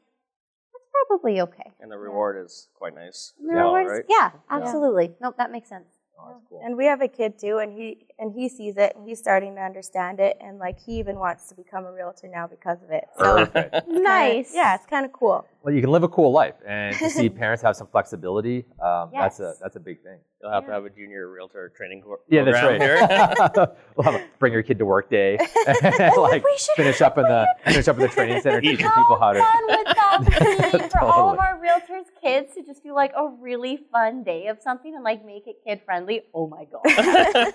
that's 0.73 0.85
probably 1.09 1.41
okay. 1.43 1.73
And 1.81 1.91
the 1.91 1.99
reward 1.99 2.43
is 2.43 2.69
quite 2.75 2.95
nice. 2.95 3.35
as 3.39 3.47
In 3.49 3.55
well, 3.55 3.75
other 3.75 3.87
right? 3.87 4.05
yeah, 4.09 4.31
absolutely. 4.51 5.15
Nope, 5.21 5.37
that 5.37 5.53
makes 5.53 5.69
sense. 5.69 5.89
Oh, 6.19 6.33
that's 6.33 6.45
cool. 6.49 6.63
And 6.65 6.77
we 6.77 6.87
have 6.87 7.03
a 7.03 7.09
kid 7.09 7.39
too, 7.39 7.59
and 7.59 7.73
he 7.79 8.06
and 8.19 8.33
he 8.33 8.49
sees 8.49 8.77
it, 8.77 8.95
and 8.97 9.07
he's 9.07 9.19
starting 9.19 9.55
to 9.57 9.61
understand 9.61 10.21
it, 10.21 10.37
and 10.41 10.59
like 10.59 10.79
he 10.81 10.99
even 10.99 11.17
wants 11.17 11.49
to 11.49 11.55
become 11.55 11.85
a 11.85 11.93
realtor 11.93 12.29
now 12.29 12.47
because 12.47 12.83
of 12.83 12.91
it. 12.91 13.05
So 13.19 13.47
Perfect. 13.47 13.89
Nice. 13.89 14.53
yeah, 14.55 14.75
it's 14.75 14.87
kind 14.87 15.05
of 15.05 15.13
cool. 15.13 15.47
Well, 15.63 15.75
you 15.75 15.81
can 15.81 15.91
live 15.91 16.05
a 16.05 16.09
cool 16.09 16.33
life, 16.33 16.55
and 16.67 16.97
to 16.99 17.11
see 17.11 17.29
parents 17.43 17.63
have 17.63 17.77
some 17.77 17.89
flexibility, 17.89 18.65
um, 18.81 19.11
that's 19.13 19.41
a 19.41 19.55
that's 19.61 19.77
a 19.77 19.81
big 19.81 20.03
thing. 20.03 20.19
You'll 20.41 20.53
have 20.53 20.67
to 20.67 20.73
have 20.73 20.85
a 20.85 20.91
junior 20.91 21.29
realtor 21.29 21.73
training 21.77 22.03
co- 22.03 22.21
Yeah, 22.29 22.45
that's 22.45 22.63
right. 22.63 22.81
here. 22.81 22.99
we'll 23.97 24.05
have 24.05 24.15
a, 24.15 24.25
bring 24.39 24.53
your 24.53 24.63
kid 24.63 24.79
to 24.79 24.85
work 24.85 25.11
day, 25.11 25.39
and, 25.67 26.17
like 26.19 26.45
we 26.45 26.57
finish 26.77 27.01
up 27.01 27.19
in 27.19 27.25
the 27.25 27.47
finish 27.65 27.89
up 27.89 27.97
in 27.97 28.03
the 28.03 28.09
training 28.09 28.41
center, 28.43 28.61
teaching 28.61 28.87
people 28.87 29.19
how 29.19 29.33
to. 29.33 29.41
fun 29.41 29.67
would 29.67 29.87
that 29.87 30.81
be 30.83 30.89
for 30.89 31.01
all 31.01 31.33
of 31.33 31.39
our 31.39 31.59
realtors' 31.59 32.05
kids 32.23 32.55
to 32.55 32.63
just 32.63 32.83
do 32.83 32.95
like 32.95 33.13
a 33.17 33.29
really 33.41 33.79
fun 33.91 34.23
day 34.23 34.47
of 34.47 34.61
something 34.63 34.95
and 34.95 35.03
like 35.03 35.25
make 35.25 35.47
it 35.47 35.57
kid 35.67 35.81
friendly? 35.85 36.23
Oh 36.33 36.47
my 36.47 36.65
god. 36.65 36.83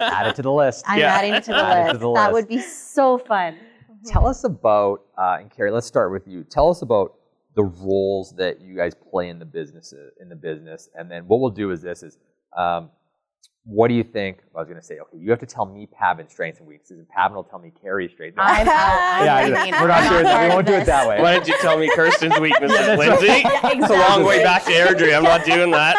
Add 0.01 0.27
it 0.27 0.35
to 0.35 0.41
the 0.41 0.50
list. 0.51 0.85
I'm 0.87 0.99
Yeah. 0.99 1.13
adding 1.15 1.33
it 1.33 1.43
to 1.45 1.51
the 1.51 1.57
list. 1.63 1.91
to 1.93 1.97
the 1.97 2.13
That 2.13 2.27
list. 2.27 2.33
would 2.33 2.47
be 2.47 2.59
so 2.59 3.17
fun. 3.17 3.57
Tell 4.05 4.25
us 4.27 4.43
about 4.43 5.03
uh, 5.17 5.37
and 5.39 5.51
Carrie. 5.51 5.71
Let's 5.71 5.87
start 5.87 6.11
with 6.11 6.27
you. 6.27 6.43
Tell 6.43 6.69
us 6.69 6.81
about 6.81 7.15
the 7.55 7.63
roles 7.63 8.33
that 8.37 8.61
you 8.61 8.75
guys 8.75 8.93
play 8.95 9.29
in 9.29 9.37
the 9.39 9.45
business 9.45 9.93
in 10.19 10.29
the 10.29 10.35
business, 10.35 10.89
and 10.95 11.09
then 11.11 11.27
what 11.27 11.39
we'll 11.39 11.49
do 11.51 11.69
is 11.71 11.81
this: 11.81 12.01
is 12.01 12.17
um, 12.57 12.89
what 13.63 13.89
do 13.89 13.93
you 13.93 14.03
think? 14.03 14.39
I 14.55 14.59
was 14.59 14.67
going 14.67 14.79
to 14.79 14.85
say, 14.85 14.97
okay, 14.99 15.17
you 15.17 15.29
have 15.29 15.39
to 15.39 15.45
tell 15.45 15.65
me 15.65 15.87
Pavan's 15.87 16.31
strengths 16.31 16.59
and 16.59 16.67
weaknesses, 16.67 16.97
and 16.97 17.07
Pavan 17.07 17.35
will 17.35 17.43
tell 17.43 17.59
me 17.59 17.71
Carrie's 17.81 18.11
strengths. 18.11 18.35
No. 18.37 18.43
I'm 18.43 18.67
out. 18.67 19.21
I'm 19.21 19.25
yeah, 19.53 19.81
we're 19.81 19.87
not 19.87 20.03
I'm 20.03 20.09
doing 20.11 20.23
that. 20.23 20.43
We 20.49 20.55
won't 20.55 20.67
do 20.67 20.73
it 20.73 20.85
that 20.87 21.07
way. 21.07 21.21
Why 21.21 21.33
don't 21.35 21.47
you 21.47 21.55
tell 21.61 21.77
me 21.77 21.89
Kirsten's 21.95 22.39
weaknesses, 22.39 22.75
that's 22.75 22.99
right. 22.99 23.09
Lindsay? 23.09 23.27
Yeah, 23.27 23.59
It's 23.63 23.89
a 23.89 23.93
long 23.93 24.25
way 24.25 24.43
back 24.43 24.63
to 24.65 24.71
Airdrie. 24.71 25.15
I'm 25.15 25.23
not 25.23 25.45
doing 25.45 25.69
that. 25.71 25.95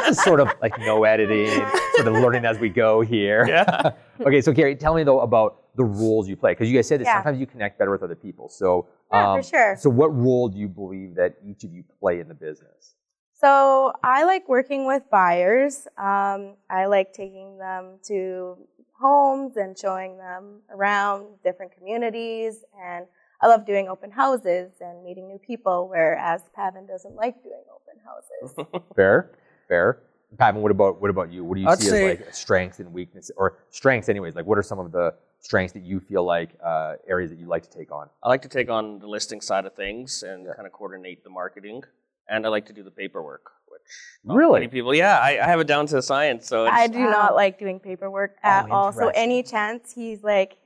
this 0.06 0.18
is 0.18 0.22
sort 0.24 0.38
of 0.40 0.48
like 0.62 0.78
no 0.78 1.02
editing, 1.04 1.48
sort 1.96 2.06
of 2.06 2.14
learning 2.14 2.44
as 2.44 2.58
we 2.60 2.68
go 2.68 3.00
here. 3.00 3.44
yeah. 3.48 3.90
okay, 4.20 4.40
so 4.40 4.52
Carrie, 4.54 4.76
tell 4.76 4.94
me 4.94 5.02
though 5.02 5.20
about 5.20 5.56
the 5.76 5.84
roles 5.84 6.28
you 6.28 6.36
play, 6.36 6.52
because 6.52 6.68
you 6.70 6.76
guys 6.76 6.86
said 6.86 7.00
that 7.00 7.04
Yeah. 7.06 7.14
sometimes 7.16 7.40
you 7.40 7.46
connect 7.46 7.78
better 7.78 7.90
with 7.90 8.02
other 8.02 8.16
people. 8.16 8.48
So, 8.48 8.86
Yeah, 9.12 9.32
um, 9.32 9.42
for 9.42 9.48
sure. 9.48 9.76
So, 9.78 9.90
what 9.90 10.14
role 10.16 10.48
do 10.48 10.58
you 10.58 10.68
believe 10.68 11.14
that 11.16 11.36
each 11.44 11.64
of 11.64 11.72
you 11.72 11.84
play 12.00 12.20
in 12.20 12.28
the 12.28 12.34
business? 12.34 12.94
So 13.40 13.92
I 14.04 14.24
like 14.24 14.48
working 14.48 14.86
with 14.86 15.02
buyers. 15.10 15.86
Um, 15.96 16.56
I 16.68 16.86
like 16.86 17.14
taking 17.14 17.56
them 17.56 17.98
to 18.04 18.58
homes 19.00 19.56
and 19.56 19.78
showing 19.78 20.18
them 20.18 20.60
around 20.70 21.26
different 21.42 21.72
communities. 21.76 22.64
And 22.84 23.06
I 23.40 23.46
love 23.46 23.64
doing 23.64 23.88
open 23.88 24.10
houses 24.10 24.72
and 24.82 25.02
meeting 25.02 25.26
new 25.26 25.38
people, 25.38 25.88
whereas 25.88 26.42
Pavan 26.56 26.86
doesn't 26.86 27.14
like 27.14 27.42
doing 27.42 27.62
open 27.74 27.98
houses. 28.04 28.82
Fair, 28.96 29.30
fair. 29.68 30.00
Pavan, 30.36 30.56
what 30.60 30.70
about 30.70 31.00
what 31.00 31.10
about 31.10 31.32
you? 31.32 31.42
What 31.42 31.54
do 31.56 31.62
you 31.62 31.68
I'd 31.68 31.78
see 31.80 31.88
say- 31.88 32.12
as 32.12 32.20
like 32.20 32.34
strengths 32.34 32.78
and 32.78 32.92
weaknesses, 32.92 33.32
or 33.36 33.58
strengths, 33.70 34.08
anyways? 34.08 34.34
Like, 34.36 34.46
what 34.46 34.58
are 34.58 34.62
some 34.62 34.78
of 34.78 34.92
the 34.92 35.14
strengths 35.40 35.72
that 35.72 35.82
you 35.82 35.98
feel 35.98 36.24
like 36.24 36.50
uh, 36.62 36.96
areas 37.08 37.30
that 37.30 37.38
you 37.38 37.46
like 37.46 37.62
to 37.62 37.70
take 37.70 37.90
on? 37.90 38.08
I 38.22 38.28
like 38.28 38.42
to 38.42 38.48
take 38.48 38.68
on 38.70 38.98
the 39.00 39.08
listing 39.08 39.40
side 39.40 39.64
of 39.64 39.74
things 39.74 40.22
and 40.22 40.46
kind 40.54 40.66
of 40.66 40.72
coordinate 40.72 41.24
the 41.24 41.30
marketing, 41.30 41.82
and 42.30 42.46
I 42.46 42.48
like 42.48 42.66
to 42.66 42.72
do 42.72 42.82
the 42.82 42.90
paperwork, 42.90 43.50
which 43.68 43.82
Really? 44.24 44.60
many 44.60 44.68
people. 44.68 44.94
Yeah, 44.94 45.18
I, 45.18 45.30
I 45.42 45.46
have 45.46 45.60
it 45.60 45.66
down 45.66 45.86
to 45.88 45.98
a 45.98 46.02
science. 46.02 46.46
So 46.46 46.64
it's, 46.66 46.74
I 46.74 46.86
do 46.86 47.00
Wow. 47.00 47.10
not 47.10 47.34
like 47.34 47.58
doing 47.58 47.80
paperwork 47.80 48.36
at 48.42 48.66
Oh, 48.70 48.72
all. 48.74 48.92
So 48.92 49.08
any 49.08 49.42
chance 49.42 49.92
he's 49.92 50.22
like, 50.22 50.56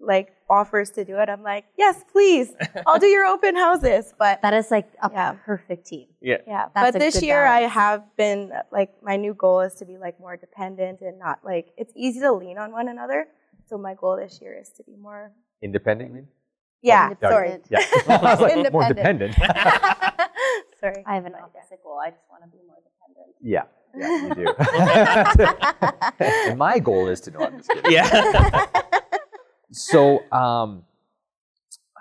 like 0.00 0.32
offers 0.50 0.90
to 0.90 1.04
do 1.04 1.18
it, 1.18 1.28
I'm 1.30 1.42
like, 1.42 1.64
yes, 1.78 2.02
please. 2.12 2.52
I'll 2.86 2.98
do 2.98 3.06
your 3.06 3.24
open 3.26 3.54
houses. 3.56 4.12
But 4.18 4.42
That 4.42 4.52
is 4.52 4.70
like 4.70 4.88
a 5.02 5.08
Yeah. 5.10 5.32
perfect 5.46 5.86
team. 5.86 6.08
yeah, 6.20 6.38
Yeah, 6.46 6.66
That's 6.74 6.92
but 6.92 6.98
this 6.98 7.14
good 7.14 7.22
year 7.26 7.46
I 7.46 7.60
have 7.60 8.02
been 8.16 8.50
like 8.72 8.90
my 9.02 9.16
new 9.16 9.34
goal 9.34 9.60
is 9.60 9.74
to 9.76 9.84
be 9.86 9.96
like 9.96 10.18
more 10.20 10.36
dependent 10.36 11.00
and 11.00 11.18
not 11.18 11.38
like 11.44 11.66
it's 11.78 11.92
easy 11.96 12.20
to 12.20 12.32
lean 12.32 12.58
on 12.58 12.72
one 12.72 12.88
another. 12.88 13.28
so 13.68 13.78
my 13.78 13.94
goal 13.94 14.16
this 14.16 14.40
year 14.42 14.54
is 14.60 14.68
to 14.76 14.82
be 14.84 14.96
more. 14.96 15.32
Independent. 15.62 16.26
Yeah, 16.82 17.04
Independent. 17.12 17.66
sorry. 17.68 17.80
Yeah. 18.08 18.18
I 18.20 18.34
was 18.34 18.40
like, 18.40 18.72
more 18.72 18.82
Independent. 18.82 19.32
dependent. 19.36 19.96
sorry. 20.84 21.04
I 21.06 21.14
have 21.14 21.26
an 21.26 21.34
opposite 21.34 21.82
goal. 21.82 21.98
I 22.04 22.10
just 22.10 22.24
want 22.30 22.44
to 22.44 22.50
be 22.50 22.62
more 22.66 22.76
dependent. 22.84 23.34
yeah. 23.40 23.64
Yeah, 23.96 24.26
you 24.26 24.34
do. 24.34 24.54
and 26.50 26.58
my 26.58 26.80
goal 26.80 27.06
is 27.08 27.20
to 27.22 27.30
know. 27.30 27.40
I'm 27.40 27.58
just 27.58 27.70
kidding. 27.70 27.92
Yeah. 27.92 28.66
So, 29.76 30.20
um, 30.30 30.84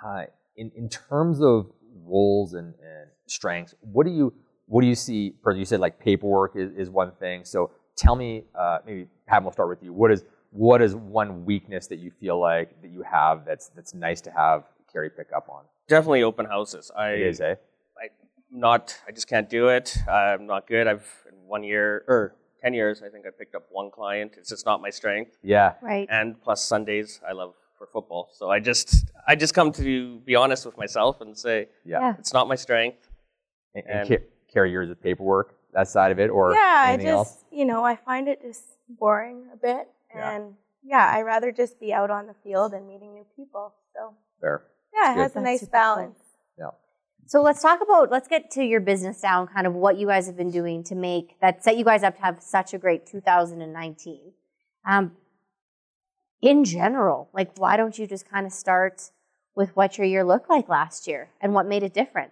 uh, 0.06 0.26
in 0.58 0.72
in 0.76 0.90
terms 0.90 1.42
of 1.42 1.72
roles 2.06 2.54
and, 2.54 2.68
and 2.68 3.10
strengths, 3.26 3.74
what 3.80 4.06
do 4.06 4.12
you 4.12 4.32
what 4.68 4.82
do 4.82 4.88
you 4.88 4.94
see? 4.94 5.34
For 5.42 5.56
you 5.56 5.66
said 5.66 5.80
like 5.80 5.98
paperwork 5.98 6.56
is, 6.56 6.72
is 6.74 6.92
one 6.92 7.14
thing. 7.14 7.46
So 7.46 7.72
tell 7.98 8.16
me, 8.16 8.44
uh, 8.54 8.80
maybe 8.86 9.08
Pat, 9.26 9.42
we'll 9.42 9.54
start 9.54 9.70
with 9.70 9.82
you. 9.82 9.92
What 9.92 10.12
is 10.12 10.24
what 10.52 10.84
is 10.84 10.94
one 10.94 11.46
weakness 11.46 11.88
that 11.88 11.98
you 11.98 12.12
feel 12.20 12.40
like 12.40 12.80
that 12.84 12.92
you 12.92 13.02
have 13.02 13.44
that's 13.44 13.70
that's 13.70 13.96
nice 13.96 14.22
to 14.22 14.30
have 14.30 14.66
Carrie 14.92 15.10
pick 15.10 15.30
up 15.36 15.50
on? 15.50 15.64
Definitely 15.88 16.22
open 16.22 16.46
houses. 16.46 16.92
I 16.96 17.14
It 17.14 17.22
is, 17.22 17.42
eh? 17.42 17.56
Not. 18.54 18.96
I 19.08 19.12
just 19.12 19.28
can't 19.28 19.50
do 19.50 19.68
it. 19.70 19.98
I'm 20.08 20.46
not 20.46 20.68
good. 20.68 20.88
I've 20.88 21.08
in 21.28 21.36
one 21.48 21.64
year 21.64 22.04
or 22.08 22.36
ten 22.62 22.74
years. 22.74 23.02
I 23.02 23.10
think 23.10 23.26
I 23.26 23.30
picked 23.38 23.56
up 23.56 23.64
one 23.72 23.90
client. 23.92 24.34
It's 24.38 24.50
just 24.50 24.66
not 24.66 24.82
my 24.82 24.90
strength. 24.92 25.38
Yeah. 25.42 25.74
Right. 25.82 26.08
And 26.12 26.40
plus 26.42 26.64
Sundays, 26.64 27.20
I 27.28 27.34
love 27.34 27.54
for 27.78 27.88
football. 27.92 28.30
So 28.34 28.50
I 28.52 28.60
just 28.60 29.06
I 29.28 29.36
just 29.36 29.54
come 29.54 29.72
to 29.74 30.20
be 30.20 30.36
honest 30.36 30.66
with 30.66 30.78
myself 30.78 31.20
and 31.22 31.36
say 31.38 31.68
Yeah. 31.84 32.00
Yeah. 32.00 32.14
it's 32.20 32.32
not 32.34 32.48
my 32.48 32.56
strength. 32.56 33.10
And, 33.76 33.84
and 33.88 34.00
And- 34.00 34.08
Ca- 34.10 34.28
Carrie 34.54 34.72
yours 34.72 34.88
with 34.90 35.02
paperwork, 35.02 35.56
that 35.74 35.88
side 35.88 36.12
of 36.12 36.20
it, 36.20 36.30
or 36.30 36.54
yeah, 36.54 36.84
I 36.90 36.96
just 36.96 37.08
else? 37.08 37.44
you 37.52 37.66
know 37.66 37.84
I 37.84 37.96
find 37.96 38.28
it 38.28 38.40
just 38.44 38.64
boring 38.88 39.48
a 39.52 39.58
bit, 39.58 39.88
Yeah. 40.14 40.36
and 40.36 40.54
yeah, 40.84 41.10
I'd 41.12 41.24
rather 41.24 41.52
just 41.52 41.80
be 41.80 41.92
out 41.92 42.12
on 42.12 42.28
the 42.28 42.36
field 42.44 42.74
and 42.76 42.88
meeting 42.88 43.16
new 43.16 43.26
people. 43.36 43.74
So 43.96 44.14
Fair. 44.40 44.62
yeah, 44.94 45.14
it 45.14 45.16
good. 45.16 45.22
has 45.22 45.32
a 45.32 45.34
That's 45.36 45.44
nice 45.44 45.66
balance. 45.68 46.20
So 47.26 47.42
let's 47.42 47.62
talk 47.62 47.82
about 47.82 48.12
let's 48.12 48.28
get 48.28 48.52
to 48.52 48.64
your 48.64 48.80
business 48.82 49.22
down, 49.22 49.48
kind 49.48 49.66
of 49.66 49.74
what 49.74 49.98
you 49.98 50.08
guys 50.08 50.28
have 50.28 50.36
been 50.38 50.52
doing 50.52 50.84
to 50.86 50.96
make 50.96 51.40
that 51.42 51.64
set 51.64 51.78
you 51.78 51.86
guys 51.86 52.04
up 52.04 52.16
to 52.18 52.22
have 52.22 52.42
such 52.42 52.74
a 52.74 52.78
great 52.78 53.06
2019. 53.06 54.34
Um, 54.86 55.14
in 56.42 56.66
general, 56.66 57.30
like 57.34 57.58
why 57.58 57.78
don't 57.78 57.98
you 57.98 58.06
just 58.06 58.30
kind 58.30 58.46
of 58.46 58.52
start 58.52 59.10
with 59.56 59.76
what 59.76 59.98
your 59.98 60.06
year 60.06 60.24
looked 60.24 60.50
like 60.50 60.68
last 60.68 61.08
year 61.08 61.30
and 61.42 61.54
what 61.54 61.66
made 61.66 61.84
it 61.84 61.94
different? 61.94 62.32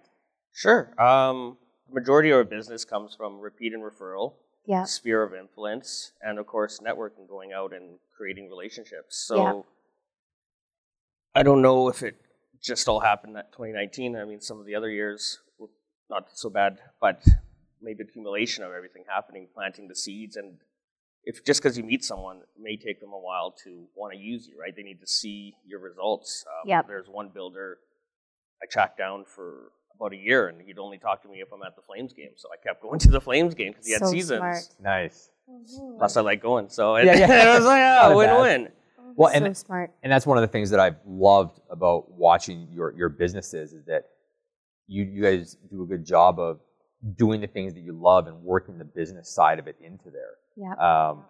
Sure. 0.52 0.92
Um, 1.02 1.56
the 1.88 1.94
majority 1.94 2.30
of 2.30 2.36
our 2.36 2.44
business 2.44 2.84
comes 2.84 3.14
from 3.14 3.40
repeat 3.40 3.72
and 3.72 3.82
referral, 3.82 4.34
Yeah. 4.66 4.84
sphere 4.84 5.22
of 5.22 5.32
influence, 5.34 6.12
and 6.20 6.38
of 6.38 6.46
course 6.46 6.78
networking, 6.80 7.26
going 7.26 7.52
out 7.52 7.72
and 7.72 7.98
creating 8.14 8.50
relationships. 8.50 9.16
So 9.16 9.36
Yeah. 9.36 9.62
I 11.34 11.42
don't 11.42 11.62
know 11.62 11.88
if 11.88 12.02
it 12.02 12.16
just 12.62 12.88
all 12.88 13.00
happened 13.00 13.36
at 13.36 13.52
2019. 13.52 14.16
I 14.16 14.24
mean, 14.24 14.40
some 14.40 14.60
of 14.60 14.66
the 14.66 14.74
other 14.74 14.90
years 14.90 15.38
were 15.58 15.68
not 16.10 16.28
so 16.34 16.48
bad, 16.50 16.78
but 17.00 17.22
maybe 17.80 18.02
accumulation 18.04 18.62
of 18.64 18.72
everything 18.72 19.04
happening, 19.08 19.48
planting 19.54 19.88
the 19.88 19.96
seeds, 19.96 20.36
and 20.36 20.58
if 21.24 21.44
just 21.44 21.62
because 21.62 21.76
you 21.78 21.84
meet 21.84 22.04
someone, 22.04 22.38
it 22.38 22.48
may 22.60 22.76
take 22.76 23.00
them 23.00 23.12
a 23.12 23.18
while 23.18 23.52
to 23.64 23.86
want 23.94 24.12
to 24.12 24.18
use 24.18 24.46
you, 24.48 24.58
right? 24.60 24.74
They 24.74 24.82
need 24.82 25.00
to 25.00 25.06
see 25.06 25.54
your 25.64 25.78
results. 25.80 26.44
Um, 26.48 26.68
Yep. 26.68 26.88
There's 26.88 27.06
one 27.08 27.28
builder 27.32 27.78
I 28.62 28.66
tracked 28.66 28.98
down 28.98 29.24
for 29.24 29.70
about 29.96 30.12
a 30.12 30.16
year, 30.16 30.48
and 30.48 30.60
he'd 30.60 30.78
only 30.80 30.98
talk 30.98 31.22
to 31.22 31.28
me 31.28 31.40
if 31.40 31.52
I'm 31.52 31.62
at 31.62 31.76
the 31.76 31.82
Flames 31.82 32.12
game. 32.12 32.30
So 32.36 32.48
I 32.52 32.56
kept 32.56 32.82
going 32.82 32.98
to 33.00 33.10
the 33.10 33.20
Flames 33.20 33.54
game 33.54 33.70
because 33.72 33.86
he 33.86 33.92
had 33.92 34.00
So 34.00 34.10
seasons. 34.10 34.38
smart. 34.38 34.68
Nice. 34.80 35.30
Plus, 35.98 36.16
I 36.16 36.20
like 36.22 36.42
going, 36.42 36.68
so 36.70 36.96
it, 36.96 37.06
Yeah, 37.06 37.14
yeah. 37.18 37.52
it 37.52 37.54
was 37.56 37.64
like, 37.66 37.80
Not 37.80 38.12
oh, 38.12 38.20
a 38.20 38.24
bad. 38.26 38.40
win-win. 38.40 38.72
Well, 39.16 39.30
so 39.32 39.44
and 39.44 39.56
smart. 39.56 39.92
and 40.02 40.10
that's 40.12 40.26
one 40.26 40.38
of 40.38 40.42
the 40.42 40.48
things 40.48 40.70
that 40.70 40.80
I've 40.80 40.96
loved 41.06 41.60
about 41.70 42.10
watching 42.12 42.68
your 42.72 42.92
your 42.96 43.08
businesses 43.08 43.72
is 43.72 43.84
that 43.86 44.04
you 44.86 45.04
you 45.04 45.22
guys 45.22 45.56
do 45.70 45.82
a 45.82 45.86
good 45.86 46.04
job 46.04 46.38
of 46.38 46.60
doing 47.16 47.40
the 47.40 47.46
things 47.46 47.74
that 47.74 47.80
you 47.80 47.92
love 47.92 48.26
and 48.26 48.42
working 48.42 48.78
the 48.78 48.84
business 48.84 49.28
side 49.28 49.58
of 49.58 49.66
it 49.66 49.76
into 49.80 50.10
there. 50.10 50.34
Yeah. 50.56 50.74
Um, 50.74 51.24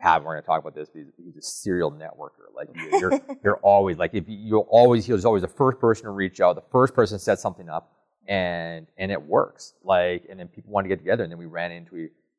Pat, 0.00 0.22
we're 0.22 0.32
going 0.34 0.42
to 0.42 0.46
talk 0.46 0.60
about 0.60 0.74
this. 0.76 0.88
Because 0.88 1.12
he's 1.16 1.36
a 1.36 1.42
serial 1.42 1.90
networker. 1.90 2.46
Like 2.54 2.68
you- 2.74 2.98
you're 3.00 3.20
you're 3.44 3.56
always 3.58 3.98
like 3.98 4.14
if 4.14 4.28
you, 4.28 4.36
you'll 4.38 4.66
always 4.70 5.04
he 5.06 5.12
was 5.12 5.24
always 5.24 5.42
the 5.42 5.48
first 5.48 5.78
person 5.80 6.04
to 6.04 6.10
reach 6.10 6.40
out, 6.40 6.54
the 6.54 6.62
first 6.72 6.94
person 6.94 7.18
to 7.18 7.22
set 7.24 7.38
something 7.40 7.68
up, 7.68 7.92
and 8.28 8.86
and 8.96 9.10
it 9.10 9.20
works. 9.20 9.74
Like 9.84 10.24
and 10.30 10.38
then 10.38 10.48
people 10.48 10.70
want 10.72 10.84
to 10.84 10.88
get 10.88 10.98
together, 10.98 11.24
and 11.24 11.30
then 11.32 11.38
we 11.38 11.46
ran 11.46 11.72
into 11.72 11.92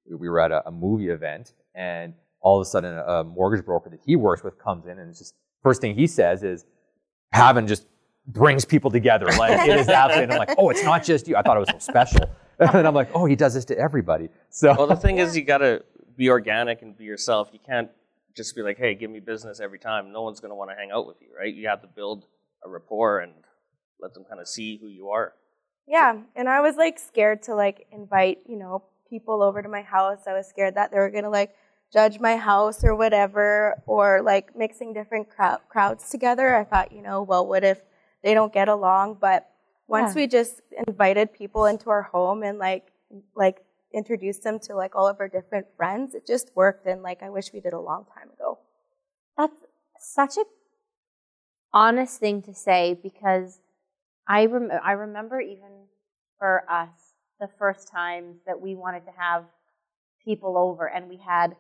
we, 0.09 0.15
we 0.15 0.29
were 0.29 0.39
at 0.39 0.51
a, 0.51 0.67
a 0.67 0.71
movie 0.71 1.09
event, 1.09 1.53
and 1.75 2.13
all 2.41 2.59
of 2.59 2.61
a 2.61 2.69
sudden 2.69 2.97
a 2.97 3.23
mortgage 3.23 3.65
broker 3.65 3.89
that 3.89 3.99
he 4.05 4.15
works 4.15 4.43
with 4.43 4.57
comes 4.57 4.85
in, 4.85 4.99
and 4.99 5.09
it's 5.09 5.19
just 5.19 5.35
first 5.63 5.81
thing 5.81 5.95
he 5.95 6.07
says 6.07 6.43
is, 6.43 6.65
Pavan 7.33 7.67
just 7.67 7.85
brings 8.27 8.65
people 8.65 8.91
together. 8.91 9.25
Like 9.37 9.67
it 9.67 9.77
is 9.77 9.89
absolutely. 9.89 10.23
And 10.23 10.33
I'm 10.33 10.39
like, 10.39 10.55
oh, 10.57 10.69
it's 10.69 10.83
not 10.83 11.03
just 11.03 11.27
you. 11.27 11.35
I 11.35 11.41
thought 11.41 11.57
it 11.57 11.61
was 11.61 11.69
so 11.69 11.79
special. 11.79 12.29
and 12.59 12.87
I'm 12.87 12.93
like, 12.93 13.09
oh, 13.13 13.25
he 13.25 13.35
does 13.35 13.53
this 13.53 13.65
to 13.65 13.77
everybody. 13.77 14.29
So 14.49 14.75
Well, 14.75 14.87
the 14.87 14.95
thing 14.95 15.17
is, 15.17 15.35
you 15.35 15.43
got 15.43 15.59
to 15.59 15.83
be 16.15 16.29
organic 16.29 16.81
and 16.81 16.97
be 16.97 17.05
yourself. 17.05 17.49
You 17.53 17.59
can't 17.65 17.89
just 18.35 18.55
be 18.55 18.61
like, 18.61 18.77
hey, 18.77 18.95
give 18.95 19.09
me 19.09 19.19
business 19.19 19.59
every 19.59 19.79
time. 19.79 20.11
No 20.11 20.21
one's 20.21 20.39
going 20.39 20.51
to 20.51 20.55
want 20.55 20.69
to 20.71 20.75
hang 20.75 20.91
out 20.91 21.07
with 21.07 21.17
you, 21.21 21.27
right? 21.37 21.53
You 21.53 21.67
have 21.67 21.81
to 21.81 21.87
build 21.87 22.25
a 22.63 22.69
rapport 22.69 23.19
and 23.19 23.33
let 24.01 24.13
them 24.13 24.23
kind 24.25 24.39
of 24.41 24.47
see 24.47 24.77
who 24.77 24.87
you 24.87 25.09
are. 25.09 25.33
Yeah, 25.87 26.17
and 26.35 26.47
I 26.47 26.61
was 26.61 26.75
like 26.75 26.99
scared 26.99 27.43
to 27.43 27.55
like 27.55 27.87
invite, 27.91 28.39
you 28.45 28.57
know, 28.57 28.83
people 29.09 29.41
over 29.41 29.61
to 29.61 29.69
my 29.69 29.81
house. 29.81 30.19
I 30.27 30.33
was 30.33 30.47
scared 30.47 30.75
that 30.75 30.91
they 30.91 30.99
were 30.99 31.09
gonna 31.09 31.31
like 31.31 31.55
judge 31.91 32.19
my 32.19 32.37
house 32.37 32.83
or 32.83 32.95
whatever, 32.95 33.81
or 33.85 34.21
like 34.21 34.55
mixing 34.55 34.93
different 34.93 35.29
crowd, 35.29 35.59
crowds 35.69 36.09
together. 36.09 36.55
I 36.55 36.63
thought, 36.63 36.91
you 36.91 37.01
know, 37.01 37.23
well, 37.23 37.45
what 37.47 37.63
if 37.63 37.81
they 38.23 38.33
don't 38.33 38.53
get 38.53 38.67
along? 38.69 39.17
But 39.19 39.49
once 39.87 40.15
Yeah. 40.15 40.21
we 40.21 40.27
just 40.27 40.61
invited 40.87 41.33
people 41.33 41.65
into 41.65 41.89
our 41.89 42.03
home 42.03 42.43
and 42.43 42.59
like 42.59 42.91
like 43.35 43.63
introduced 43.93 44.43
them 44.43 44.59
to 44.59 44.75
like 44.75 44.95
all 44.95 45.07
of 45.07 45.19
our 45.19 45.27
different 45.27 45.65
friends, 45.75 46.13
it 46.13 46.27
just 46.27 46.51
worked. 46.55 46.85
And 46.85 47.01
like 47.01 47.23
I 47.23 47.29
wish 47.29 47.51
we 47.53 47.59
did 47.59 47.73
a 47.73 47.79
long 47.79 48.05
time 48.13 48.29
ago. 48.31 48.59
That's 49.37 49.55
such 49.99 50.37
a 50.37 50.43
honest 51.73 52.19
thing 52.19 52.41
to 52.43 52.53
say 52.53 52.97
because 53.01 53.59
I 54.27 54.45
rem- 54.45 54.71
I 54.83 54.91
remember 54.93 55.39
even 55.41 55.85
for 56.37 56.63
us 56.69 56.89
the 57.39 57.47
first 57.57 57.89
times 57.91 58.37
that 58.45 58.59
we 58.59 58.75
wanted 58.75 59.05
to 59.05 59.11
have 59.17 59.45
people 60.23 60.57
over 60.57 60.87
and 60.89 61.09
we 61.09 61.17
had 61.17 61.55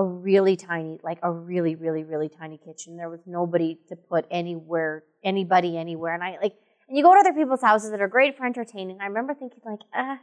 a 0.00 0.04
really 0.28 0.56
tiny 0.56 0.98
like 1.08 1.18
a 1.22 1.30
really 1.50 1.74
really 1.84 2.04
really 2.12 2.28
tiny 2.40 2.58
kitchen 2.66 2.96
there 3.00 3.10
was 3.16 3.20
nobody 3.38 3.70
to 3.90 3.94
put 4.12 4.24
anywhere 4.30 4.92
anybody 5.32 5.72
anywhere 5.84 6.14
and 6.14 6.24
I 6.28 6.30
like 6.44 6.54
and 6.88 6.96
you 6.96 7.02
go 7.08 7.12
to 7.14 7.20
other 7.20 7.34
people's 7.40 7.60
houses 7.70 7.90
that 7.92 8.00
are 8.00 8.12
great 8.16 8.32
for 8.36 8.44
entertaining 8.46 8.96
I 9.04 9.06
remember 9.12 9.34
thinking 9.34 9.60
like 9.72 9.84
ah 9.94 10.18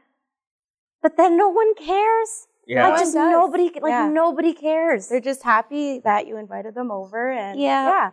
but 1.04 1.16
then 1.18 1.38
no 1.44 1.50
one 1.50 1.72
cares 1.76 2.32
Yeah. 2.66 2.88
like 2.90 3.00
just 3.00 3.14
does. 3.14 3.32
nobody 3.40 3.66
like 3.88 3.92
Yeah. 3.98 4.10
nobody 4.10 4.54
cares 4.68 5.08
They're 5.10 5.28
just 5.34 5.44
happy 5.44 6.00
that 6.10 6.22
you 6.28 6.38
invited 6.46 6.74
them 6.80 6.90
over, 6.92 7.22
and 7.32 7.60
Yeah. 7.60 7.86
yeah, 7.94 8.10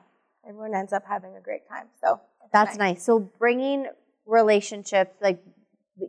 everyone 0.48 0.74
ends 0.74 0.92
up 0.92 1.04
having 1.14 1.34
a 1.36 1.40
great 1.48 1.64
time. 1.68 1.86
So 2.02 2.20
it's 2.42 2.52
That's 2.52 2.76
nice. 2.86 3.02
So 3.08 3.18
bringing 3.44 3.80
relationships, 4.26 5.14
like 5.28 5.38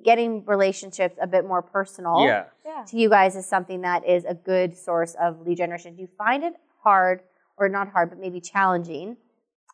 getting 0.04 0.44
relationships 0.46 1.16
a 1.22 1.28
bit 1.28 1.46
more 1.46 1.62
personal 1.62 2.26
Yeah. 2.26 2.46
Yeah. 2.66 2.84
to 2.88 2.98
you 2.98 3.10
guys 3.10 3.36
is 3.36 3.46
something 3.46 3.82
that 3.82 4.06
is 4.08 4.26
a 4.26 4.34
good 4.34 4.76
source 4.78 5.16
of 5.22 5.42
lead 5.46 5.58
generation. 5.58 5.96
Do 5.96 6.02
you 6.02 6.10
find 6.18 6.44
it 6.44 6.54
hard, 6.84 7.22
or 7.58 7.70
not 7.70 7.90
hard, 7.90 8.10
but 8.10 8.20
maybe 8.20 8.42
challenging, 8.42 9.18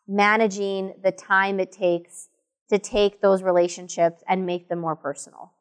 managing 0.08 0.94
the 1.04 1.12
time 1.12 1.60
it 1.60 1.72
takes 1.72 2.30
to 2.70 2.78
take 2.80 3.22
those 3.22 3.44
relationships 3.44 4.24
and 4.28 4.46
make 4.46 4.70
them 4.70 4.80
more 4.80 4.96
personal? 4.96 5.54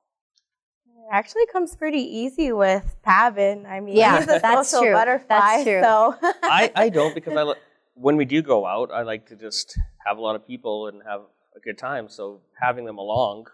It 0.87 1.13
actually 1.13 1.47
comes 1.53 1.75
pretty 1.75 2.03
easy 2.03 2.53
with 2.53 2.97
Pavan. 3.07 3.67
I 3.67 3.81
mean, 3.81 3.97
Yeah, 3.97 4.19
he's 4.19 4.25
a 4.29 4.39
that's 4.41 4.69
social 4.71 4.85
true. 4.85 4.93
butterfly. 4.93 5.27
That's 5.29 5.65
true. 5.65 5.81
So 5.83 6.15
I, 6.45 6.71
I 6.75 6.89
don't 6.89 7.15
because 7.15 7.37
I 7.37 7.55
when 7.95 8.17
we 8.17 8.25
do 8.25 8.43
go 8.43 8.67
out, 8.67 8.91
I 8.93 9.03
like 9.03 9.27
to 9.29 9.37
just 9.37 9.79
have 10.07 10.19
a 10.19 10.21
lot 10.21 10.37
of 10.37 10.47
people 10.47 10.87
and 10.89 11.03
have 11.07 11.23
a 11.57 11.61
good 11.61 11.79
time. 11.79 12.09
So 12.09 12.41
having 12.61 12.85
them 12.85 12.99
along 12.99 13.47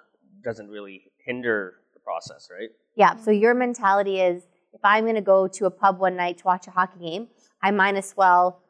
doesn't 0.42 0.68
really 0.68 1.10
hinder 1.24 1.74
the 1.94 2.00
process, 2.00 2.48
right? 2.50 2.70
Yeah. 2.94 3.16
So 3.16 3.30
mm-hmm. 3.30 3.40
your 3.40 3.54
mentality 3.54 4.20
is 4.20 4.44
if 4.72 4.80
I'm 4.84 5.04
going 5.04 5.16
to 5.16 5.20
go 5.22 5.48
to 5.48 5.66
a 5.66 5.70
pub 5.70 5.98
one 5.98 6.16
night 6.16 6.38
to 6.38 6.44
watch 6.44 6.66
a 6.66 6.70
hockey 6.70 7.00
game, 7.00 7.28
I 7.62 7.70
might 7.70 7.96
as 7.96 8.14
well 8.16 8.62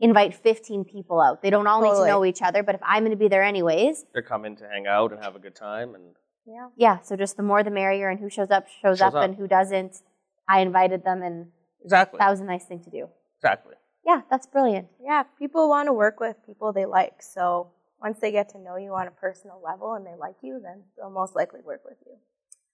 invite 0.00 0.34
15 0.34 0.84
people 0.84 1.20
out. 1.20 1.42
They 1.42 1.50
don't 1.50 1.66
all 1.66 1.80
need 1.80 1.96
to 1.96 2.06
know 2.06 2.24
each 2.24 2.42
other, 2.42 2.62
but 2.62 2.74
if 2.74 2.80
I'm 2.84 3.04
going 3.04 3.12
to 3.12 3.16
be 3.16 3.28
there 3.28 3.44
anyways, 3.44 4.04
They're 4.12 4.22
coming 4.22 4.56
to 4.56 4.68
hang 4.68 4.86
out 4.86 5.12
and 5.12 5.22
have 5.22 5.36
a 5.36 5.38
good 5.38 5.54
time, 5.54 5.94
and 5.94 6.16
yeah. 6.44 6.68
yeah. 6.76 7.00
So 7.00 7.16
just 7.16 7.36
the 7.36 7.44
more 7.44 7.62
the 7.62 7.70
merrier, 7.70 8.08
and 8.08 8.18
who 8.18 8.28
shows 8.28 8.50
up 8.50 8.66
shows, 8.66 8.98
Shows 8.98 9.02
up, 9.02 9.14
up. 9.14 9.24
and 9.24 9.36
who 9.36 9.46
doesn't. 9.46 10.02
I 10.48 10.60
invited 10.60 11.04
them, 11.04 11.22
and 11.22 11.46
exactly, 11.84 12.18
that 12.18 12.28
was 12.28 12.40
a 12.40 12.44
nice 12.44 12.64
thing 12.64 12.82
to 12.82 12.90
do. 12.90 13.08
exactly. 13.38 13.74
Yeah, 14.04 14.22
that's 14.28 14.48
brilliant. 14.48 14.88
Yeah, 15.00 15.22
people 15.38 15.68
want 15.68 15.86
to 15.86 15.92
work 15.92 16.18
with 16.18 16.36
people 16.44 16.72
they 16.72 16.86
like. 16.86 17.22
So 17.22 17.70
once 18.02 18.18
they 18.20 18.32
get 18.32 18.48
to 18.50 18.58
know 18.58 18.76
you 18.76 18.92
on 18.94 19.06
a 19.06 19.10
personal 19.10 19.60
level 19.64 19.94
and 19.94 20.04
they 20.06 20.14
like 20.18 20.34
you, 20.42 20.60
then 20.62 20.82
they'll 20.96 21.10
most 21.10 21.34
likely 21.36 21.60
work 21.64 21.82
with 21.84 21.98
you. 22.06 22.14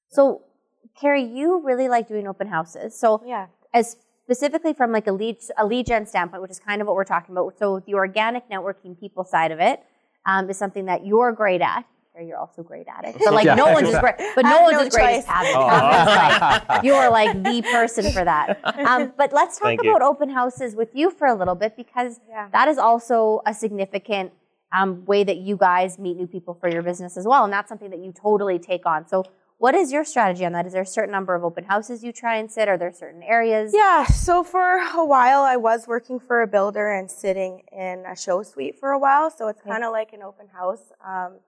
So, 0.09 0.43
Carrie, 1.01 1.23
you 1.25 1.61
really 1.65 1.89
like 1.89 2.09
doing 2.09 2.27
open 2.27 2.47
houses. 2.49 2.99
So, 2.99 3.23
Yeah. 3.25 3.47
as 3.75 3.97
specifically 4.25 4.73
from 4.75 4.93
like 4.93 5.07
a 5.07 5.13
lead 5.13 5.37
a 5.57 5.65
lead 5.67 5.87
gen 5.87 6.07
standpoint, 6.07 6.43
which 6.43 6.51
is 6.51 6.59
kind 6.61 6.81
of 6.81 6.87
what 6.87 6.97
we're 6.97 7.05
talking 7.05 7.35
about. 7.35 7.59
So 7.59 7.81
the 7.81 7.95
organic 7.95 8.49
networking 8.51 8.99
people 8.99 9.25
side 9.25 9.53
of 9.53 9.61
it 9.61 9.83
um, 10.27 10.49
is 10.51 10.57
something 10.59 10.87
that 10.87 11.05
you're 11.07 11.33
great 11.33 11.61
at. 11.63 11.85
Or 12.15 12.23
you're 12.23 12.37
also 12.37 12.63
great 12.65 12.87
at 12.89 13.05
it. 13.07 13.17
But 13.25 13.33
like 13.33 13.45
Yeah. 13.47 13.55
no 13.55 13.73
one's 13.73 13.89
as 13.95 14.01
great. 14.01 14.17
But 14.35 14.45
I 14.45 14.51
no 14.51 14.63
one's 14.63 14.79
no 14.79 14.83
as 14.87 14.89
great 14.95 15.19
as 15.19 15.25
choice. 15.25 15.33
Pavan. 15.35 15.55
Oh. 15.55 16.65
Like, 16.69 16.85
you 16.85 16.93
are 16.95 17.11
like 17.11 17.43
the 17.45 17.63
person 17.63 18.11
for 18.13 18.25
that. 18.25 18.59
Um, 18.89 19.13
but 19.17 19.33
let's 19.33 19.57
talk 19.59 19.67
Thank 19.69 19.83
you. 19.85 19.91
about 19.91 20.03
open 20.03 20.29
houses 20.31 20.75
with 20.75 20.89
you 20.95 21.11
for 21.11 21.27
a 21.29 21.35
little 21.35 21.55
bit 21.55 21.77
because 21.77 22.19
Yeah. 22.29 22.49
that 22.53 22.67
is 22.69 22.77
also 22.79 23.41
a 23.47 23.55
significant 23.55 24.33
um, 24.73 25.05
way 25.07 25.25
that 25.25 25.39
you 25.39 25.57
guys 25.57 25.99
meet 25.99 26.17
new 26.17 26.27
people 26.27 26.55
for 26.55 26.69
your 26.69 26.83
business 26.83 27.17
as 27.17 27.27
well, 27.27 27.45
and 27.45 27.53
that's 27.53 27.69
something 27.69 27.91
that 27.91 28.01
you 28.01 28.13
totally 28.13 28.59
take 28.59 28.85
on. 28.87 29.07
So, 29.09 29.25
what 29.59 29.75
is 29.75 29.91
your 29.91 30.05
strategy 30.05 30.45
on 30.45 30.53
that? 30.53 30.67
Is 30.67 30.73
there 30.73 30.83
a 30.83 30.87
certain 30.87 31.11
number 31.11 31.35
of 31.35 31.43
open 31.43 31.65
houses 31.65 32.05
you 32.05 32.13
try 32.13 32.37
and 32.37 32.49
sit? 32.51 32.69
Are 32.69 32.77
there 32.79 32.93
certain 32.93 33.23
areas? 33.25 33.73
Yeah, 33.75 34.05
so 34.07 34.45
for 34.45 34.77
a 34.95 35.05
while 35.05 35.43
I 35.43 35.57
was 35.57 35.89
working 35.89 36.21
for 36.21 36.43
a 36.43 36.47
builder 36.47 36.93
and 36.93 37.11
sitting 37.11 37.63
in 37.73 38.05
a 38.07 38.15
show 38.15 38.43
suite 38.45 38.79
for 38.79 38.91
a 38.91 38.99
while, 38.99 39.31
so 39.31 39.49
it's 39.49 39.61
Okay. 39.61 39.71
kind 39.71 39.83
of 39.85 39.91
like 39.93 40.13
an 40.13 40.23
open 40.23 40.47
house. 40.49 40.93
Um, 41.05 41.39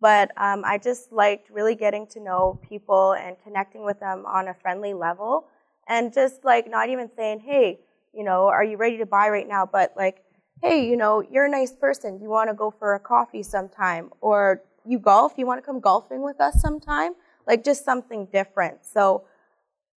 but 0.00 0.30
um, 0.38 0.62
I 0.64 0.78
just 0.78 1.12
liked 1.12 1.50
really 1.50 1.74
getting 1.74 2.06
to 2.08 2.20
know 2.20 2.58
people 2.66 3.12
and 3.12 3.36
connecting 3.44 3.84
with 3.84 4.00
them 4.00 4.24
on 4.26 4.48
a 4.48 4.54
friendly 4.54 4.94
level, 4.94 5.46
and 5.86 6.12
just 6.14 6.44
like 6.44 6.70
not 6.70 6.88
even 6.88 7.10
saying, 7.14 7.40
"Hey, 7.40 7.80
you 8.14 8.24
know, 8.24 8.46
are 8.46 8.64
you 8.64 8.78
ready 8.78 8.96
to 8.98 9.06
buy 9.06 9.28
right 9.28 9.46
now?" 9.46 9.66
But 9.66 9.92
like, 9.96 10.22
"Hey, 10.62 10.86
you 10.88 10.96
know, 10.96 11.20
you're 11.20 11.46
a 11.46 11.50
nice 11.50 11.72
person. 11.72 12.18
Do 12.18 12.22
you 12.22 12.30
want 12.30 12.50
to 12.50 12.54
go 12.54 12.70
for 12.70 12.94
a 12.94 13.00
coffee 13.00 13.42
sometime?" 13.42 14.10
Or 14.20 14.62
you 14.84 14.98
golf? 14.98 15.34
You 15.36 15.46
want 15.46 15.58
to 15.58 15.66
come 15.66 15.80
golfing 15.80 16.22
with 16.22 16.40
us 16.40 16.60
sometime? 16.60 17.14
Like 17.46 17.64
just 17.64 17.84
something 17.84 18.26
different. 18.26 18.84
So 18.84 19.24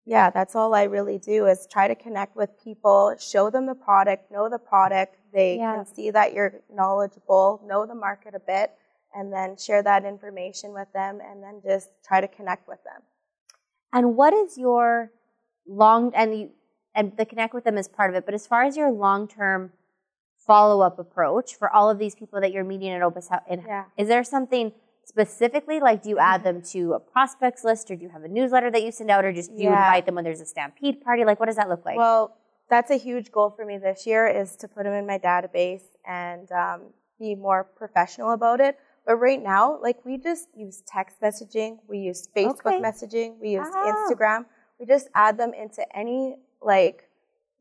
yeah, 0.06 0.30
that's 0.30 0.56
all 0.56 0.74
I 0.74 0.84
really 0.84 1.18
do 1.18 1.46
is 1.46 1.66
try 1.72 1.88
to 1.88 1.96
connect 1.96 2.36
with 2.36 2.50
people, 2.62 3.16
show 3.18 3.50
them 3.50 3.66
the 3.66 3.76
product, 3.76 4.30
know 4.32 4.50
the 4.50 4.60
product. 4.60 5.18
They 5.32 5.58
Yeah. 5.58 5.76
can 5.76 5.86
see 5.86 6.12
that 6.12 6.34
you're 6.34 6.62
knowledgeable, 6.70 7.62
know 7.66 7.86
the 7.86 7.96
market 7.96 8.36
a 8.36 8.40
bit, 8.40 8.76
and 9.14 9.32
then 9.32 9.56
share 9.56 9.82
that 9.84 10.04
information 10.04 10.74
with 10.74 10.92
them 10.92 11.22
and 11.22 11.42
then 11.42 11.62
just 11.62 11.90
try 12.04 12.20
to 12.20 12.28
connect 12.28 12.68
with 12.68 12.84
them. 12.84 13.04
And 13.94 14.18
what 14.18 14.34
is 14.34 14.58
your 14.58 15.12
long 15.66 16.14
and 16.16 16.38
you 16.38 16.52
and 16.96 17.16
the 17.18 17.26
connect 17.26 17.54
with 17.54 17.64
them 17.64 17.78
is 17.78 17.88
part 17.88 18.10
of 18.10 18.16
it, 18.16 18.26
but 18.26 18.34
as 18.36 18.46
far 18.46 18.64
as 18.64 18.76
your 18.78 18.92
long 18.92 19.28
term 19.28 19.72
follow 20.46 20.82
up 20.82 21.00
approach 21.00 21.56
for 21.56 21.70
all 21.74 21.90
of 21.90 21.98
these 22.00 22.16
people 22.16 22.40
that 22.42 22.52
you're 22.52 22.64
meeting 22.64 22.90
at 22.90 23.02
Opus 23.02 23.30
House, 23.30 23.42
in- 23.50 23.62
Yeah. 23.66 23.86
is 23.98 24.08
there 24.08 24.24
something 24.24 24.72
specifically 25.06 25.80
like 25.82 26.02
do 26.02 26.10
you 26.10 26.18
add 26.18 26.44
them 26.44 26.62
to 26.62 26.94
a 26.94 27.00
prospects 27.00 27.64
list 27.64 27.92
or 27.92 27.96
do 27.96 28.04
you 28.04 28.10
have 28.10 28.24
a 28.24 28.28
newsletter 28.28 28.72
that 28.72 28.84
you 28.84 28.92
send 28.92 29.12
out 29.12 29.26
or 29.26 29.34
just 29.34 29.54
do 29.56 29.62
you 29.62 29.70
invite 29.70 30.06
them 30.06 30.16
when 30.16 30.24
there's 30.24 30.40
a 30.42 30.46
stampede 30.46 31.02
party? 31.04 31.26
Like 31.26 31.40
what 31.40 31.48
does 31.48 31.58
that 31.58 31.68
look 31.70 31.84
like? 31.86 31.98
Well, 31.98 32.36
that's 32.70 32.90
a 32.90 32.96
huge 32.96 33.32
goal 33.32 33.50
for 33.50 33.66
me 33.66 33.78
this 33.78 34.08
year 34.08 34.28
is 34.28 34.56
to 34.58 34.68
put 34.68 34.84
them 34.86 34.94
in 34.94 35.06
my 35.06 35.20
database 35.20 35.84
and 36.08 36.50
um, 36.54 36.82
be 37.20 37.36
more 37.36 37.66
professional 37.66 38.32
about 38.32 38.62
it. 38.62 38.80
But 39.06 39.18
right 39.18 39.42
now, 39.44 39.78
like 39.82 40.04
we 40.06 40.18
just 40.18 40.48
use 40.56 40.82
text 40.88 41.20
messaging, 41.22 41.80
we 41.90 41.98
use 42.00 42.30
Facebook 42.36 42.66
Okay. 42.68 42.80
messaging, 42.82 43.38
we 43.42 43.50
use 43.50 43.68
Oh. 43.74 44.08
Instagram. 44.10 44.46
We 44.80 44.86
just 44.86 45.10
add 45.14 45.38
them 45.38 45.54
into 45.54 45.84
any 45.96 46.38
like 46.62 47.10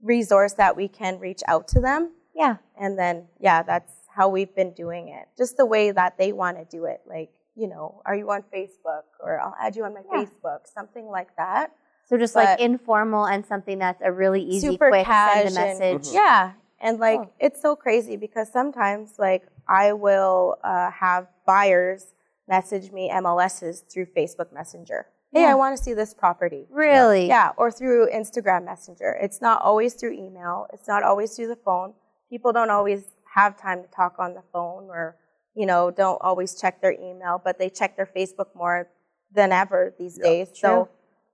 resource 0.00 0.52
that 0.54 0.76
we 0.76 0.86
can 0.88 1.18
reach 1.18 1.42
out 1.48 1.66
to 1.68 1.80
them. 1.80 2.12
Yeah. 2.34 2.56
And 2.80 2.98
then, 2.98 3.26
yeah, 3.40 3.62
that's 3.62 3.92
how 4.14 4.28
we've 4.28 4.54
been 4.54 4.72
doing 4.72 5.08
it. 5.08 5.26
Just 5.36 5.56
the 5.56 5.66
way 5.66 5.90
that 5.90 6.18
they 6.18 6.32
want 6.32 6.58
to 6.58 6.64
do 6.64 6.84
it. 6.86 7.00
Like, 7.06 7.30
you 7.54 7.68
know, 7.68 8.02
are 8.06 8.14
you 8.14 8.30
on 8.30 8.42
Facebook? 8.54 9.02
Or 9.20 9.40
I'll 9.40 9.54
add 9.60 9.76
you 9.76 9.84
on 9.84 9.94
my 9.94 10.00
Yeah. 10.12 10.24
Facebook, 10.24 10.66
something 10.66 11.06
like 11.06 11.34
that. 11.36 11.72
So 12.06 12.18
just 12.18 12.34
like 12.34 12.60
informal 12.60 13.26
and 13.26 13.46
something 13.46 13.78
that's 13.78 14.02
a 14.04 14.12
really 14.12 14.42
easy, 14.42 14.68
Super 14.68 14.88
quick 14.90 15.06
cash 15.06 15.44
send 15.52 15.56
a 15.56 15.60
and- 15.60 15.78
message. 16.00 16.14
Yeah. 16.14 16.52
And 16.80 16.98
like, 16.98 17.18
Cool. 17.20 17.32
it's 17.38 17.62
so 17.62 17.76
crazy 17.76 18.16
because 18.16 18.50
sometimes, 18.52 19.18
like, 19.18 19.44
I 19.68 19.92
will 19.92 20.56
uh, 20.64 20.90
have 20.90 21.28
buyers 21.46 22.12
message 22.48 22.90
me 22.90 23.08
MLSs 23.08 23.84
through 23.90 24.06
Facebook 24.06 24.52
Messenger. 24.52 25.06
Hey, 25.32 25.42
Yeah. 25.42 25.52
I 25.52 25.54
want 25.54 25.76
to 25.76 25.82
see 25.82 25.94
this 25.94 26.12
property. 26.12 26.66
Really? 26.70 27.28
Yeah, 27.28 27.52
or 27.56 27.70
through 27.70 28.10
Instagram 28.10 28.64
Messenger. 28.64 29.16
It's 29.22 29.40
not 29.40 29.62
always 29.62 29.94
through 29.94 30.12
email. 30.14 30.66
It's 30.72 30.88
not 30.88 31.02
always 31.04 31.34
through 31.36 31.46
the 31.48 31.56
phone. 31.56 31.94
People 32.32 32.50
don't 32.54 32.70
always 32.70 33.02
have 33.34 33.60
time 33.60 33.82
to 33.82 33.88
talk 33.88 34.14
on 34.18 34.32
the 34.32 34.42
phone 34.54 34.84
or, 34.88 35.16
you 35.54 35.66
know, 35.66 35.90
don't 35.90 36.18
always 36.22 36.58
check 36.58 36.80
their 36.80 36.92
email, 36.92 37.38
but 37.44 37.58
they 37.58 37.68
check 37.68 37.94
their 37.94 38.06
Facebook 38.16 38.46
more 38.54 38.88
than 39.34 39.52
ever 39.52 39.94
these 39.98 40.16
Yeah. 40.16 40.24
days. 40.30 40.48
True. 40.48 40.58
So, 40.60 40.88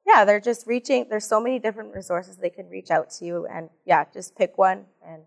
yeah, 0.04 0.24
they're 0.24 0.40
just 0.40 0.66
reaching. 0.66 1.06
There's 1.08 1.24
so 1.24 1.40
many 1.40 1.60
different 1.60 1.94
resources 1.94 2.36
they 2.36 2.50
can 2.50 2.68
reach 2.68 2.90
out 2.90 3.10
to 3.10 3.24
you, 3.24 3.46
and 3.46 3.70
yeah, 3.84 4.06
just 4.12 4.34
pick 4.36 4.58
one. 4.58 4.86
And 5.06 5.22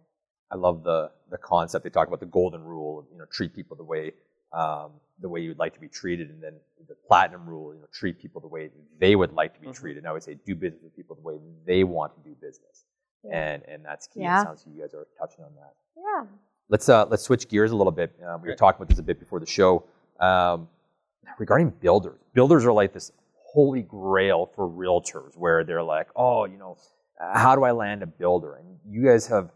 I 0.51 0.57
love 0.57 0.83
the 0.83 1.11
the 1.29 1.37
concept. 1.37 1.85
They 1.85 1.89
talk 1.89 2.09
about 2.09 2.19
the 2.19 2.25
golden 2.25 2.63
rule 2.65 2.99
of 2.99 3.05
you 3.09 3.17
know 3.17 3.25
treat 3.31 3.53
people 3.55 3.77
the 3.77 3.85
way 3.85 4.11
um, 4.51 4.91
the 5.19 5.29
way 5.29 5.39
you'd 5.39 5.59
like 5.59 5.73
to 5.75 5.79
be 5.79 5.87
treated, 5.87 6.29
and 6.31 6.43
then 6.43 6.55
the 6.89 6.95
platinum 7.07 7.47
rule, 7.47 7.73
you 7.73 7.79
know, 7.79 7.87
treat 7.93 8.19
people 8.19 8.41
the 8.41 8.47
way 8.49 8.71
they 8.99 9.15
would 9.15 9.31
like 9.31 9.53
to 9.53 9.61
be 9.61 9.67
Mhm. 9.67 9.75
treated. 9.75 9.99
And 9.99 10.07
I 10.07 10.11
would 10.11 10.23
say 10.23 10.33
do 10.33 10.53
business 10.53 10.83
with 10.83 10.95
people 10.95 11.15
the 11.15 11.21
way 11.21 11.39
they 11.65 11.85
want 11.85 12.13
to 12.15 12.21
do 12.29 12.35
business. 12.35 12.83
And 13.29 13.63
and 13.67 13.83
that's 13.83 14.07
key. 14.07 14.21
Yeah. 14.21 14.41
It 14.41 14.45
sounds 14.45 14.63
like 14.65 14.75
you 14.75 14.81
guys 14.81 14.93
are 14.93 15.07
touching 15.17 15.43
on 15.43 15.51
that. 15.55 15.73
Yeah. 15.97 16.25
Let's 16.69 16.87
uh, 16.87 17.05
let's 17.07 17.23
switch 17.23 17.47
gears 17.49 17.71
a 17.71 17.75
little 17.75 17.91
bit. 17.91 18.15
Uh, 18.25 18.37
we 18.41 18.49
were 18.49 18.55
talking 18.55 18.77
about 18.77 18.89
this 18.89 18.99
a 18.99 19.03
bit 19.03 19.19
before 19.19 19.39
the 19.39 19.45
show 19.45 19.83
um, 20.19 20.69
regarding 21.37 21.69
builders. 21.69 22.19
Builders 22.33 22.65
are 22.65 22.71
like 22.71 22.93
this 22.93 23.11
holy 23.35 23.81
grail 23.81 24.49
for 24.55 24.67
realtors, 24.67 25.35
where 25.35 25.63
they're 25.65 25.83
like, 25.83 26.07
oh, 26.15 26.45
you 26.45 26.57
know, 26.57 26.77
uh, 27.19 27.37
how 27.37 27.55
do 27.55 27.63
I 27.63 27.71
land 27.71 28.03
a 28.03 28.07
builder? 28.07 28.55
And 28.55 28.77
you 28.89 29.03
guys 29.03 29.27
have 29.27 29.51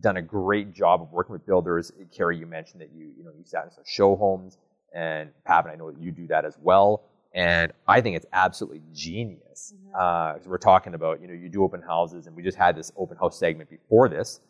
done 0.00 0.16
a 0.16 0.22
great 0.22 0.74
job 0.74 1.00
of 1.00 1.12
working 1.12 1.32
with 1.32 1.46
builders. 1.46 1.92
Carrie, 2.14 2.36
you 2.36 2.46
mentioned 2.46 2.80
that 2.80 2.90
you 2.92 3.12
you 3.16 3.24
know 3.24 3.30
you 3.36 3.44
sat 3.44 3.64
in 3.64 3.70
some 3.70 3.84
show 3.86 4.16
homes, 4.16 4.58
and 4.92 5.30
Pavan, 5.48 5.70
I 5.70 5.76
know 5.76 5.92
that 5.92 6.00
you 6.00 6.10
do 6.10 6.26
that 6.26 6.44
as 6.44 6.58
well. 6.60 7.04
And 7.36 7.70
I 7.86 8.00
think 8.00 8.16
it's 8.16 8.26
absolutely 8.32 8.80
genius 8.94 9.74
because 9.92 10.46
we're 10.46 10.56
talking 10.58 10.94
about 10.94 11.20
you 11.20 11.28
know 11.28 11.34
you 11.34 11.48
do 11.50 11.62
open 11.62 11.82
houses, 11.82 12.26
and 12.26 12.34
we 12.34 12.42
just 12.42 12.56
had 12.58 12.74
this 12.74 12.90
open 12.96 13.16
house 13.18 13.38
segment 13.38 13.68
before 13.70 14.08
this, 14.08 14.40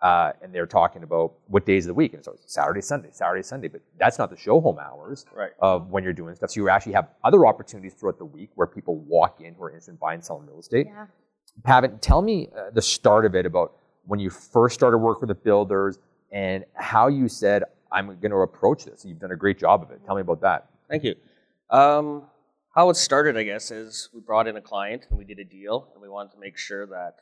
uh, 0.00 0.30
and 0.40 0.54
they're 0.54 0.64
talking 0.66 1.02
about 1.02 1.32
what 1.48 1.66
days 1.66 1.84
of 1.86 1.88
the 1.88 1.94
week, 1.94 2.14
and 2.14 2.24
so 2.24 2.32
it's 2.32 2.54
Saturday, 2.54 2.80
Sunday, 2.80 3.08
Saturday, 3.10 3.42
Sunday, 3.42 3.66
but 3.66 3.80
that's 3.98 4.16
not 4.18 4.30
the 4.30 4.36
show 4.36 4.60
home 4.60 4.78
hours 4.78 5.26
Right. 5.34 5.50
of 5.60 5.90
when 5.90 6.04
you're 6.04 6.12
doing 6.12 6.36
stuff. 6.36 6.50
So 6.50 6.60
you 6.60 6.68
actually 6.68 6.92
have 6.92 7.08
other 7.24 7.46
opportunities 7.46 7.94
throughout 7.94 8.18
the 8.18 8.24
week 8.24 8.50
where 8.54 8.68
people 8.68 8.96
walk 8.98 9.40
in 9.40 9.54
who 9.54 9.64
are 9.64 9.70
interested 9.70 9.90
in 9.92 9.96
buying 9.96 10.16
and 10.16 10.24
selling 10.24 10.46
real 10.46 10.60
estate. 10.60 10.86
Yeah. 10.86 11.06
Pavan, 11.62 11.98
tell 12.00 12.22
me 12.22 12.48
uh, 12.56 12.70
the 12.72 12.82
start 12.82 13.24
of 13.24 13.34
it 13.34 13.44
about 13.44 13.72
when 14.04 14.20
you 14.20 14.30
first 14.30 14.74
started 14.76 14.98
work 14.98 15.20
with 15.20 15.28
the 15.28 15.34
builders 15.34 15.98
and 16.30 16.64
how 16.74 17.08
you 17.08 17.28
said, 17.28 17.64
I'm 17.90 18.06
going 18.06 18.30
to 18.30 18.36
approach 18.38 18.84
this. 18.84 19.04
You've 19.04 19.18
done 19.18 19.32
a 19.32 19.36
great 19.36 19.58
job 19.58 19.82
of 19.82 19.90
it. 19.90 20.00
Tell 20.06 20.14
me 20.14 20.20
about 20.20 20.40
that. 20.42 20.68
Thank 20.88 21.02
you. 21.02 21.14
Um, 21.70 22.22
how 22.76 22.90
it 22.90 22.96
started, 22.96 23.38
I 23.38 23.42
guess, 23.42 23.70
is 23.70 24.10
we 24.12 24.20
brought 24.20 24.46
in 24.46 24.56
a 24.58 24.60
client 24.60 25.06
and 25.08 25.18
we 25.18 25.24
did 25.24 25.38
a 25.38 25.44
deal, 25.44 25.88
and 25.94 26.02
we 26.02 26.10
wanted 26.10 26.32
to 26.32 26.38
make 26.38 26.58
sure 26.58 26.86
that 26.86 27.14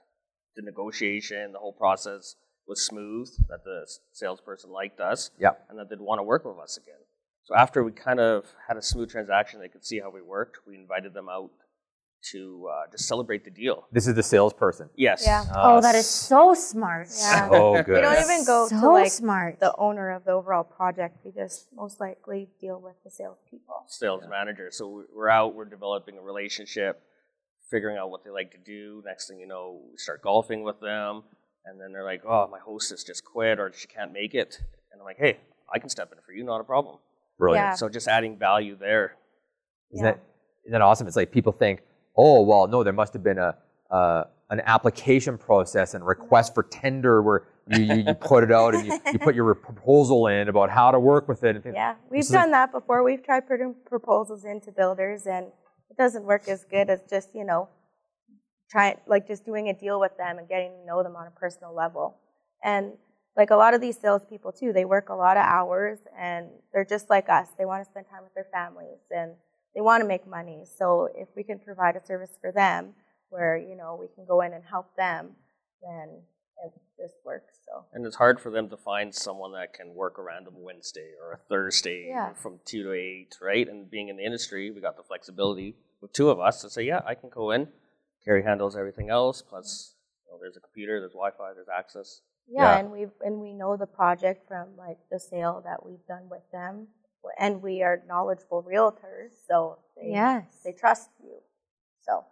the 0.56 0.62
negotiation, 0.62 1.52
the 1.52 1.60
whole 1.60 1.72
process 1.72 2.34
was 2.66 2.84
smooth, 2.84 3.28
that 3.48 3.62
the 3.64 3.86
salesperson 4.12 4.70
liked 4.70 4.98
us, 4.98 5.30
Yep. 5.38 5.66
and 5.70 5.78
that 5.78 5.88
they'd 5.88 6.00
want 6.00 6.18
to 6.18 6.24
work 6.24 6.44
with 6.44 6.58
us 6.58 6.76
again. 6.76 6.98
So 7.44 7.54
after 7.54 7.84
we 7.84 7.92
kind 7.92 8.18
of 8.20 8.46
had 8.66 8.76
a 8.76 8.82
smooth 8.82 9.10
transaction, 9.10 9.60
they 9.60 9.68
could 9.68 9.84
see 9.84 10.00
how 10.00 10.10
we 10.10 10.22
worked. 10.22 10.58
We 10.66 10.74
invited 10.74 11.14
them 11.14 11.28
out 11.28 11.50
to 12.32 12.68
uh, 12.72 12.90
just 12.90 13.06
celebrate 13.06 13.44
the 13.44 13.50
deal. 13.50 13.86
This 13.92 14.06
is 14.06 14.14
the 14.14 14.22
salesperson. 14.22 14.88
Yes. 14.96 15.24
Yeah. 15.26 15.44
Oh, 15.54 15.80
that 15.80 15.94
is 15.94 16.06
so 16.06 16.54
smart. 16.54 17.08
Yeah. 17.18 17.48
So 17.50 17.82
good. 17.82 17.94
we 17.94 18.00
don't 18.00 18.22
even 18.22 18.44
go 18.44 18.68
so 18.68 18.80
to 18.80 18.88
like 18.90 19.10
smart. 19.10 19.60
the 19.60 19.74
owner 19.76 20.10
of 20.10 20.24
the 20.24 20.32
overall 20.32 20.64
project. 20.64 21.18
We 21.24 21.32
just 21.32 21.66
most 21.74 22.00
likely 22.00 22.48
deal 22.60 22.80
with 22.80 22.94
the 23.04 23.10
salespeople. 23.10 23.84
sales 23.88 24.24
manager. 24.28 24.68
So 24.70 24.88
we- 24.88 25.04
we're 25.14 25.28
out, 25.28 25.54
we're 25.54 25.64
developing 25.66 26.18
a 26.18 26.22
relationship, 26.22 27.02
figuring 27.70 27.96
out 27.98 28.10
what 28.10 28.24
they 28.24 28.30
like 28.30 28.50
to 28.52 28.58
do. 28.58 29.02
Next 29.04 29.28
thing 29.28 29.38
you 29.38 29.46
know, 29.46 29.80
we 29.90 29.96
start 29.98 30.22
golfing 30.22 30.62
with 30.62 30.80
them, 30.80 31.22
and 31.66 31.80
then 31.80 31.92
they're 31.92 32.04
like, 32.04 32.22
"Oh, 32.26 32.46
my 32.48 32.58
hostess 32.58 33.04
just 33.04 33.24
quit, 33.24 33.58
or 33.58 33.72
she 33.72 33.86
can't 33.86 34.12
make 34.12 34.34
it," 34.34 34.58
and 34.92 35.00
I'm 35.00 35.04
like, 35.04 35.18
"Hey, 35.18 35.38
I 35.72 35.78
can 35.78 35.88
step 35.88 36.12
in 36.12 36.18
for 36.24 36.32
you, 36.32 36.44
not 36.44 36.60
a 36.60 36.64
problem." 36.64 36.98
Brilliant. 37.38 37.66
Yeah. 37.66 37.74
So 37.74 37.88
just 37.88 38.06
adding 38.08 38.38
value 38.38 38.76
there. 38.76 39.16
Isn't, 39.92 40.04
that, 40.04 40.18
isn't 40.64 40.72
that 40.72 40.80
awesome? 40.82 41.06
It's 41.06 41.16
like 41.16 41.30
people 41.30 41.52
think, 41.52 41.80
oh, 42.16 42.42
well, 42.42 42.66
no, 42.66 42.82
there 42.82 42.92
must 42.92 43.12
have 43.12 43.22
been 43.22 43.38
a 43.38 43.56
uh, 43.90 44.24
an 44.50 44.60
application 44.66 45.38
process 45.38 45.94
and 45.94 46.06
request 46.06 46.54
for 46.54 46.62
tender 46.64 47.22
where 47.22 47.46
you, 47.68 47.82
you, 47.82 47.94
you 48.06 48.14
put 48.14 48.44
it 48.44 48.52
out 48.52 48.74
and 48.74 48.86
you, 48.86 48.98
you 49.12 49.18
put 49.18 49.34
your 49.34 49.54
proposal 49.68 50.26
in 50.26 50.48
about 50.48 50.70
how 50.70 50.90
to 50.90 51.00
work 51.00 51.28
with 51.28 51.44
it. 51.44 51.64
And. 51.64 51.74
Yeah, 51.74 51.94
we've 52.10 52.26
done 52.28 52.50
that 52.50 52.72
before. 52.72 53.02
We've 53.02 53.22
tried 53.22 53.48
putting 53.48 53.74
proposals 53.86 54.44
into 54.44 54.70
builders, 54.70 55.26
and 55.26 55.46
it 55.90 55.96
doesn't 55.96 56.24
work 56.24 56.48
as 56.48 56.64
good 56.64 56.90
as 56.90 57.00
just 57.08 57.30
you 57.34 57.44
know, 57.44 57.68
trying 58.70 58.96
like 59.06 59.26
just 59.26 59.44
doing 59.44 59.68
a 59.68 59.74
deal 59.74 59.98
with 59.98 60.16
them 60.18 60.38
and 60.38 60.48
getting 60.48 60.72
to 60.72 60.86
know 60.86 61.02
them 61.02 61.16
on 61.16 61.26
a 61.26 61.30
personal 61.30 61.74
level. 61.74 62.18
And 62.62 62.92
like 63.36 63.50
a 63.50 63.56
lot 63.56 63.74
of 63.74 63.80
these 63.80 63.98
salespeople 63.98 64.52
too, 64.52 64.72
they 64.72 64.84
work 64.84 65.08
a 65.08 65.14
lot 65.14 65.36
of 65.36 65.44
hours, 65.44 65.98
and 66.18 66.48
they're 66.72 66.84
just 66.84 67.08
like 67.08 67.28
us. 67.28 67.48
They 67.58 67.64
want 67.64 67.82
to 67.82 67.90
spend 67.90 68.06
time 68.10 68.22
with 68.22 68.34
their 68.34 68.46
families, 68.52 68.98
and 69.10 69.32
they 69.74 69.80
want 69.80 70.02
to 70.02 70.08
make 70.08 70.26
money. 70.26 70.64
So 70.78 71.08
if 71.14 71.28
we 71.36 71.42
can 71.42 71.58
provide 71.58 71.96
a 71.96 72.04
service 72.04 72.30
for 72.40 72.52
them, 72.52 72.94
where 73.30 73.56
you 73.56 73.76
know 73.76 73.96
we 74.00 74.06
can 74.14 74.24
go 74.26 74.40
in 74.42 74.52
and 74.52 74.62
help 74.64 74.94
them, 74.96 75.30
then 75.82 76.22
it 76.64 76.72
just 76.96 77.14
works. 77.24 77.54
So 77.66 77.84
And 77.92 78.06
it's 78.06 78.16
hard 78.16 78.38
for 78.40 78.50
them 78.50 78.68
to 78.70 78.76
find 78.76 79.14
someone 79.14 79.52
that 79.52 79.72
can 79.74 79.94
work 79.94 80.18
around 80.18 80.42
a 80.46 80.50
random 80.50 80.54
Wednesday 80.62 81.10
or 81.20 81.32
a 81.32 81.38
Thursday 81.48 82.06
Yeah. 82.08 82.32
from 82.34 82.60
two 82.64 82.82
to 82.84 82.92
eight, 82.92 83.36
right? 83.42 83.66
And 83.68 83.90
being 83.90 84.08
in 84.08 84.16
the 84.16 84.24
industry, 84.24 84.70
we 84.70 84.80
got 84.80 84.96
the 84.96 85.02
flexibility 85.02 85.76
with 86.00 86.12
two 86.12 86.30
of 86.30 86.38
us 86.38 86.60
to 86.62 86.70
say, 86.70 86.82
yeah, 86.84 87.00
I 87.04 87.14
can 87.14 87.28
go 87.30 87.50
in. 87.50 87.68
Carrie 88.24 88.42
handles 88.44 88.76
everything 88.76 89.10
else. 89.10 89.42
Plus, 89.42 89.96
you 90.24 90.32
know, 90.32 90.38
there's 90.40 90.56
a 90.56 90.60
computer, 90.60 91.00
there's 91.00 91.12
Wi-Fi, 91.12 91.52
there's 91.54 91.68
access. 91.68 92.20
yeah, 92.46 92.62
Yeah. 92.72 92.78
and 92.78 92.92
we 92.92 93.06
and 93.26 93.40
we 93.40 93.52
know 93.52 93.76
the 93.76 93.86
project 93.86 94.46
from 94.46 94.76
like 94.76 94.98
the 95.10 95.18
sale 95.18 95.60
that 95.64 95.84
we've 95.84 96.06
done 96.06 96.28
with 96.30 96.42
them, 96.52 96.88
and 97.38 97.62
we 97.62 97.82
are 97.82 98.02
knowledgeable 98.08 98.62
realtors, 98.62 99.30
so 99.48 99.78
they 99.96 100.10
Yes. 100.10 100.44
they 100.64 100.72
trust 100.72 101.10
you. 101.22 101.36
So 102.00 102.24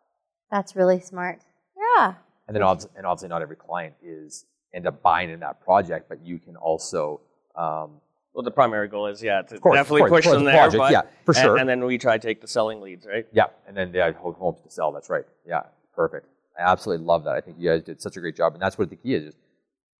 That's 0.50 0.76
really 0.76 1.00
smart. 1.00 1.40
yeah, 1.76 2.14
And 2.46 2.54
then 2.54 2.62
obviously, 2.62 2.90
and 2.96 3.06
obviously, 3.06 3.28
not 3.28 3.42
every 3.42 3.56
client 3.56 3.94
is 4.02 4.44
end 4.74 4.86
up 4.86 5.02
buying 5.02 5.30
in 5.30 5.40
that 5.40 5.60
project, 5.62 6.08
but 6.08 6.20
you 6.24 6.38
can 6.38 6.56
also, 6.56 7.20
um, 7.56 8.00
Well, 8.34 8.42
the 8.42 8.50
primary 8.50 8.88
goal 8.88 9.06
is, 9.06 9.22
yeah, 9.22 9.42
to 9.42 9.58
course, 9.58 9.76
definitely 9.76 10.00
course, 10.02 10.10
push 10.10 10.24
course, 10.24 10.34
them 10.36 10.44
the 10.44 10.50
there. 10.50 10.60
project, 10.60 10.78
but, 10.78 10.92
yeah, 10.92 11.02
for 11.24 11.34
sure. 11.34 11.56
And, 11.58 11.68
then 11.68 11.84
we 11.84 11.98
try 11.98 12.16
to 12.18 12.26
take 12.26 12.40
the 12.40 12.46
selling 12.48 12.80
leads, 12.80 13.06
right? 13.06 13.26
yeah, 13.32 13.46
and 13.66 13.76
then 13.76 13.92
they 13.92 13.98
have 13.98 14.16
homes 14.16 14.60
to 14.62 14.70
sell. 14.70 14.90
That's 14.92 15.10
right. 15.10 15.24
Yeah, 15.46 15.62
perfect. 15.94 16.26
I 16.58 16.62
absolutely 16.70 17.04
love 17.06 17.24
that. 17.24 17.34
I 17.34 17.40
think 17.40 17.56
you 17.58 17.68
guys 17.70 17.82
did 17.82 18.00
such 18.00 18.16
a 18.16 18.20
great 18.20 18.36
job, 18.36 18.54
and 18.54 18.62
that's 18.62 18.76
what 18.78 18.88
the 18.90 18.96
key 18.96 19.14
is. 19.14 19.24
is 19.24 19.34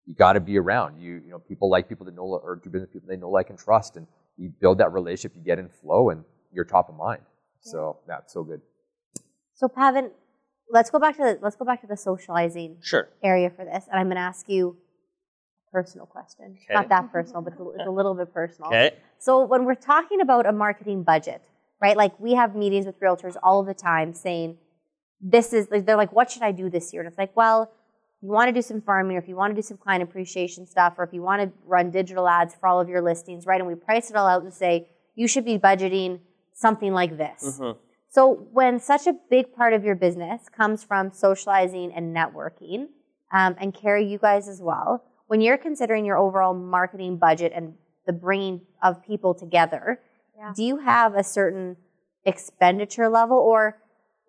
you 0.07 0.15
got 0.15 0.33
to 0.35 0.41
be 0.41 0.59
around. 0.59 0.99
You, 1.01 1.15
you 1.25 1.31
know, 1.31 1.39
people 1.39 1.69
like 1.71 1.89
people 1.89 2.05
that 2.07 2.15
know 2.15 2.23
or 2.25 2.57
do 2.63 2.69
business 2.71 2.91
people 2.93 3.09
they 3.09 3.17
know, 3.17 3.31
like, 3.31 3.51
and 3.51 3.59
trust, 3.59 3.97
and 3.97 4.07
you 4.37 4.53
build 4.61 4.79
that 4.79 4.93
relationship. 4.93 5.37
You 5.37 5.43
get 5.45 5.59
in 5.59 5.69
flow, 5.69 6.11
and 6.11 6.25
you're 6.53 6.65
top 6.65 6.89
of 6.89 6.97
mind. 6.97 7.23
So 7.61 7.99
that's 8.07 8.33
so 8.33 8.43
good. 8.43 8.61
So 9.55 9.69
Pavan, 9.69 10.11
let's 10.71 10.91
go 10.91 10.99
back 10.99 11.17
to 11.17 11.23
the, 11.23 11.39
let's 11.43 11.57
go 11.57 11.65
back 11.65 11.81
to 11.83 11.87
the 11.87 11.97
socializing 11.97 12.79
Sure. 12.81 13.09
area 13.23 13.51
for 13.51 13.65
this, 13.65 13.85
and 13.91 13.99
I'm 14.01 14.07
going 14.07 14.17
to 14.17 14.23
ask 14.23 14.49
you 14.49 14.77
a 15.69 15.71
personal 15.71 16.07
question. 16.07 16.57
Okay. 16.65 16.75
Not 16.75 16.89
that 16.89 17.13
personal, 17.13 17.43
but 17.43 17.53
it's 17.53 17.87
a- 17.87 17.91
little 17.91 18.15
bit 18.15 18.33
personal. 18.35 18.69
Okay. 18.69 18.97
So 19.19 19.45
when 19.45 19.65
we're 19.65 19.75
talking 19.77 20.21
about 20.21 20.47
a 20.47 20.53
marketing 20.53 21.05
budget, 21.05 21.43
right? 21.81 21.97
Like 21.97 22.19
we 22.19 22.35
have 22.35 22.57
meetings 22.57 22.87
with 22.87 22.99
realtors 23.01 23.37
all 23.43 23.63
the 23.63 23.75
time 23.75 24.13
saying, 24.15 24.59
this 25.21 25.53
is 25.53 25.69
they're 25.69 25.97
like, 25.97 26.13
what 26.13 26.31
should 26.31 26.43
I 26.43 26.51
do 26.51 26.69
this 26.69 26.93
year? 26.93 27.03
And 27.03 27.09
it's 27.09 27.19
like, 27.19 27.37
well, 27.37 27.71
you 28.23 28.31
want 28.31 28.49
to 28.49 28.53
do 28.53 28.63
some 28.63 28.81
farming, 28.81 29.17
or 29.17 29.19
if 29.21 29.29
you 29.29 29.37
want 29.37 29.51
to 29.51 29.55
do 29.55 29.63
some 29.63 29.77
client 29.77 30.03
appreciation 30.03 30.67
stuff, 30.67 30.95
or 30.97 31.05
if 31.05 31.13
you 31.13 31.23
want 31.23 31.43
to 31.43 31.51
run 31.67 31.91
digital 31.91 32.29
ads 32.29 32.55
for 32.55 32.69
all 32.69 32.81
of 32.81 32.89
your 32.89 33.03
listings, 33.03 33.47
right? 33.47 33.61
And 33.61 33.67
we 33.69 33.75
price 33.75 34.11
it 34.11 34.17
all 34.17 34.29
out 34.29 34.43
and 34.43 34.53
say, 34.55 34.89
you 35.15 35.27
should 35.27 35.45
be 35.45 35.59
budgeting 35.59 36.21
something 36.55 36.93
like 36.93 37.19
this. 37.19 37.59
Mhm. 37.61 37.77
So 38.09 38.31
when 38.53 38.79
such 38.79 39.07
a 39.07 39.15
big 39.29 39.53
part 39.55 39.73
of 39.73 39.85
your 39.85 39.95
business 39.97 40.49
comes 40.49 40.85
from 40.85 41.11
socializing 41.11 41.93
and 41.93 42.15
networking, 42.15 42.89
um, 43.33 43.57
and 43.59 43.75
Carrie, 43.75 44.05
you 44.07 44.19
guys 44.19 44.49
as 44.49 44.63
well, 44.63 45.03
when 45.27 45.41
you're 45.41 45.57
considering 45.59 46.05
your 46.05 46.19
overall 46.19 46.55
marketing 46.55 47.17
budget 47.17 47.53
and 47.55 47.75
the 48.07 48.13
bringing 48.13 48.61
of 48.83 49.03
people 49.03 49.35
together, 49.35 50.01
Yeah. 50.37 50.53
do 50.55 50.63
you 50.63 50.77
have 50.79 51.15
a 51.15 51.25
certain 51.25 51.77
expenditure 52.25 53.09
level, 53.09 53.39
or 53.39 53.82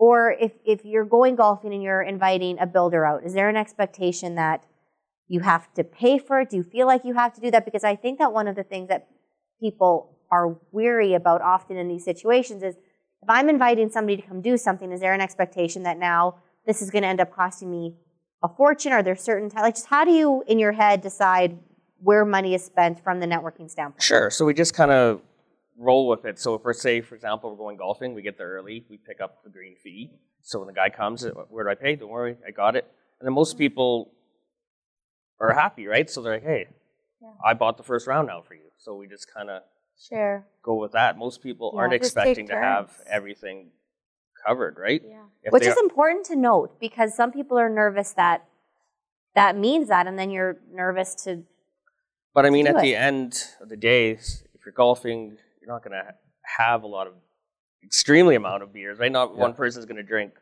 or 0.03 0.35
if 0.37 0.51
if 0.65 0.83
you're 0.83 1.05
going 1.05 1.33
golfing 1.37 1.73
and 1.73 1.81
you're 1.81 2.01
inviting 2.01 2.59
a 2.59 2.67
builder 2.67 3.05
out, 3.05 3.23
is 3.23 3.33
there 3.33 3.47
an 3.47 3.55
expectation 3.55 4.35
that 4.35 4.65
you 5.29 5.39
have 5.39 5.73
to 5.75 5.83
pay 5.85 6.17
for 6.17 6.41
it? 6.41 6.49
Do 6.49 6.57
you 6.57 6.63
feel 6.63 6.87
like 6.87 7.05
you 7.05 7.13
have 7.13 7.33
to 7.35 7.39
do 7.39 7.49
that? 7.51 7.63
Because 7.63 7.85
I 7.85 7.95
think 7.95 8.19
that 8.19 8.33
one 8.33 8.49
of 8.49 8.57
the 8.57 8.63
things 8.63 8.89
that 8.89 9.07
people 9.61 10.17
are 10.29 10.57
weary 10.73 11.13
about 11.13 11.41
often 11.41 11.77
in 11.77 11.87
these 11.87 12.03
situations 12.03 12.63
is 12.63 12.75
if 13.21 13.29
I'm 13.29 13.47
inviting 13.47 13.89
somebody 13.89 14.17
to 14.17 14.27
come 14.27 14.41
do 14.41 14.57
something, 14.57 14.91
is 14.91 14.99
there 14.99 15.13
an 15.13 15.21
expectation 15.21 15.83
that 15.83 15.97
now 15.97 16.35
this 16.67 16.81
is 16.81 16.91
going 16.91 17.03
to 17.03 17.07
end 17.07 17.21
up 17.21 17.33
costing 17.33 17.71
me 17.71 17.95
a 18.43 18.49
fortune? 18.49 18.91
Are 18.91 19.03
there 19.03 19.15
certain 19.15 19.49
ti- 19.49 19.61
like 19.61 19.75
just 19.75 19.87
how 19.87 20.03
do 20.03 20.11
you 20.11 20.43
in 20.47 20.59
your 20.59 20.73
head 20.73 20.99
decide 20.99 21.57
where 22.01 22.25
money 22.25 22.53
is 22.53 22.65
spent 22.65 23.01
from 23.01 23.21
the 23.21 23.25
networking 23.25 23.71
standpoint? 23.71 24.03
Sure. 24.03 24.29
So 24.29 24.43
we 24.43 24.53
just 24.53 24.73
kind 24.73 24.91
of 24.91 25.21
roll 25.77 26.07
with 26.07 26.25
it. 26.25 26.39
So 26.39 26.55
if 26.55 26.63
we're 26.63 26.73
say, 26.73 27.01
for 27.01 27.15
example, 27.15 27.51
we're 27.51 27.57
going 27.57 27.77
golfing, 27.77 28.13
we 28.13 28.21
get 28.21 28.37
there 28.37 28.49
early, 28.49 28.85
we 28.89 28.97
pick 28.97 29.21
up 29.21 29.43
the 29.43 29.49
green 29.49 29.75
fee. 29.75 30.11
So 30.41 30.59
when 30.59 30.67
the 30.67 30.73
guy 30.73 30.89
comes, 30.89 31.25
uh, 31.25 31.31
where 31.49 31.63
do 31.63 31.71
I 31.71 31.75
pay? 31.75 31.95
Don't 31.95 32.09
worry, 32.09 32.37
I 32.45 32.51
got 32.51 32.75
it. 32.75 32.85
And 33.19 33.27
then 33.27 33.33
most 33.33 33.51
mm-hmm. 33.51 33.59
people 33.59 34.11
are 35.39 35.53
happy, 35.53 35.87
right? 35.87 36.09
So 36.09 36.21
they're 36.21 36.33
like, 36.33 36.43
hey, 36.43 36.67
Yeah. 37.21 37.29
I 37.43 37.53
bought 37.53 37.77
the 37.77 37.83
first 37.83 38.07
round 38.07 38.27
now 38.27 38.41
for 38.41 38.53
you. 38.53 38.69
So 38.77 38.95
we 38.95 39.07
just 39.07 39.33
kind 39.33 39.49
of 39.49 39.63
share. 39.97 40.45
go 40.61 40.75
with 40.75 40.91
that. 40.91 41.17
Most 41.17 41.41
people 41.41 41.71
Yeah, 41.73 41.81
aren't 41.81 41.93
expecting 41.93 42.47
to 42.47 42.55
have 42.55 42.91
everything 43.09 43.71
covered, 44.45 44.77
right? 44.77 45.01
Yeah. 45.05 45.23
If 45.43 45.53
Which 45.53 45.63
is 45.63 45.75
are- 45.75 45.83
important 45.83 46.25
to 46.27 46.35
note 46.35 46.79
because 46.79 47.15
some 47.15 47.31
people 47.31 47.57
are 47.57 47.69
nervous 47.69 48.11
that 48.13 48.45
that 49.35 49.57
means 49.57 49.87
that, 49.87 50.05
and 50.05 50.17
then 50.17 50.29
you're 50.29 50.57
nervous 50.71 51.15
to. 51.23 51.43
But 52.33 52.45
I 52.45 52.49
mean, 52.49 52.67
at 52.67 52.75
it. 52.75 52.81
the 52.81 52.95
end 52.95 53.43
of 53.59 53.69
the 53.69 53.77
day, 53.77 54.11
if 54.11 54.65
you're 54.65 54.73
golfing, 54.73 55.37
you're 55.63 55.73
not 55.73 55.83
going 55.83 55.93
to 55.93 56.13
have 56.57 56.83
a 56.83 56.87
lot 56.87 57.07
of 57.07 57.13
extremely 57.83 58.35
amount 58.35 58.63
of 58.63 58.73
beers, 58.73 58.99
right? 58.99 59.11
Not 59.11 59.31
Yeah. 59.33 59.41
one 59.41 59.53
person's 59.53 59.85
going 59.85 59.97
to 59.97 60.03
drink 60.03 60.33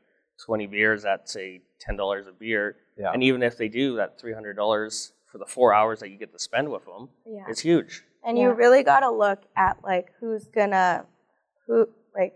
20 0.45 0.65
beers 0.67 1.05
at 1.05 1.29
say 1.29 1.61
$10 1.87 2.27
a 2.27 2.31
beer. 2.31 2.77
Yeah. 2.97 3.11
And 3.13 3.23
even 3.23 3.43
if 3.43 3.57
they 3.57 3.69
do, 3.69 3.95
that 3.97 4.19
$300 4.19 5.13
for 5.31 5.37
the 5.37 5.45
four 5.45 5.73
hours 5.73 5.99
that 5.99 6.09
you 6.09 6.17
get 6.17 6.31
to 6.33 6.39
spend 6.39 6.69
with 6.71 6.85
them 6.85 7.09
Yeah. 7.25 7.47
is 7.49 7.59
huge. 7.59 8.03
And 8.23 8.37
Yeah. 8.37 8.45
you 8.45 8.51
really 8.53 8.83
got 8.83 9.01
to 9.01 9.11
look 9.11 9.43
at 9.55 9.83
like 9.83 10.11
who's 10.19 10.47
gonna 10.47 11.05
who 11.67 11.87
like 12.13 12.35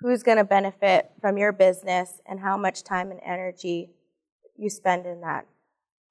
who's 0.00 0.22
gonna 0.22 0.44
benefit 0.44 1.10
from 1.20 1.36
your 1.36 1.52
business 1.52 2.20
and 2.26 2.40
how 2.40 2.56
much 2.56 2.82
time 2.84 3.10
and 3.10 3.20
energy 3.24 3.90
you 4.56 4.70
spend 4.70 5.06
in 5.06 5.20
that 5.22 5.46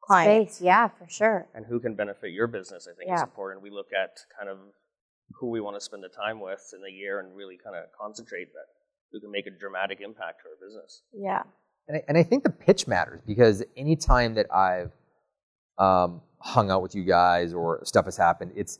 client. 0.01 0.49
Space, 0.51 0.61
yeah, 0.61 0.87
for 0.87 1.07
sure. 1.07 1.47
And 1.55 1.65
who 1.65 1.79
can 1.79 1.95
benefit 1.95 2.31
your 2.31 2.47
business, 2.47 2.87
I 2.91 2.93
think 2.95 3.11
is 3.11 3.21
important. 3.21 3.61
We 3.63 3.69
look 3.69 3.91
at 3.93 4.19
kind 4.37 4.49
of 4.49 4.57
who 5.33 5.49
we 5.49 5.61
want 5.61 5.75
to 5.75 5.81
spend 5.81 6.03
the 6.03 6.09
time 6.09 6.39
with 6.39 6.71
in 6.75 6.81
the 6.81 6.91
year 6.91 7.19
and 7.19 7.35
really 7.35 7.57
kind 7.63 7.75
of 7.75 7.85
concentrate 7.99 8.51
that 8.53 8.65
who 9.11 9.19
can 9.19 9.31
make 9.31 9.47
a 9.47 9.51
dramatic 9.51 10.01
impact 10.01 10.41
to 10.43 10.49
our 10.49 10.55
business. 10.67 11.01
Yeah. 11.13 11.43
And 11.87 11.97
I, 11.97 12.03
and 12.07 12.17
I 12.17 12.23
think 12.23 12.43
the 12.43 12.49
pitch 12.49 12.87
matters 12.87 13.21
because 13.25 13.63
anytime 13.75 14.35
that 14.35 14.53
I've 14.53 14.91
um, 15.77 16.21
hung 16.39 16.69
out 16.69 16.81
with 16.81 16.93
you 16.95 17.03
guys 17.03 17.53
or 17.53 17.81
stuff 17.85 18.05
has 18.05 18.17
happened, 18.17 18.51
it's 18.55 18.79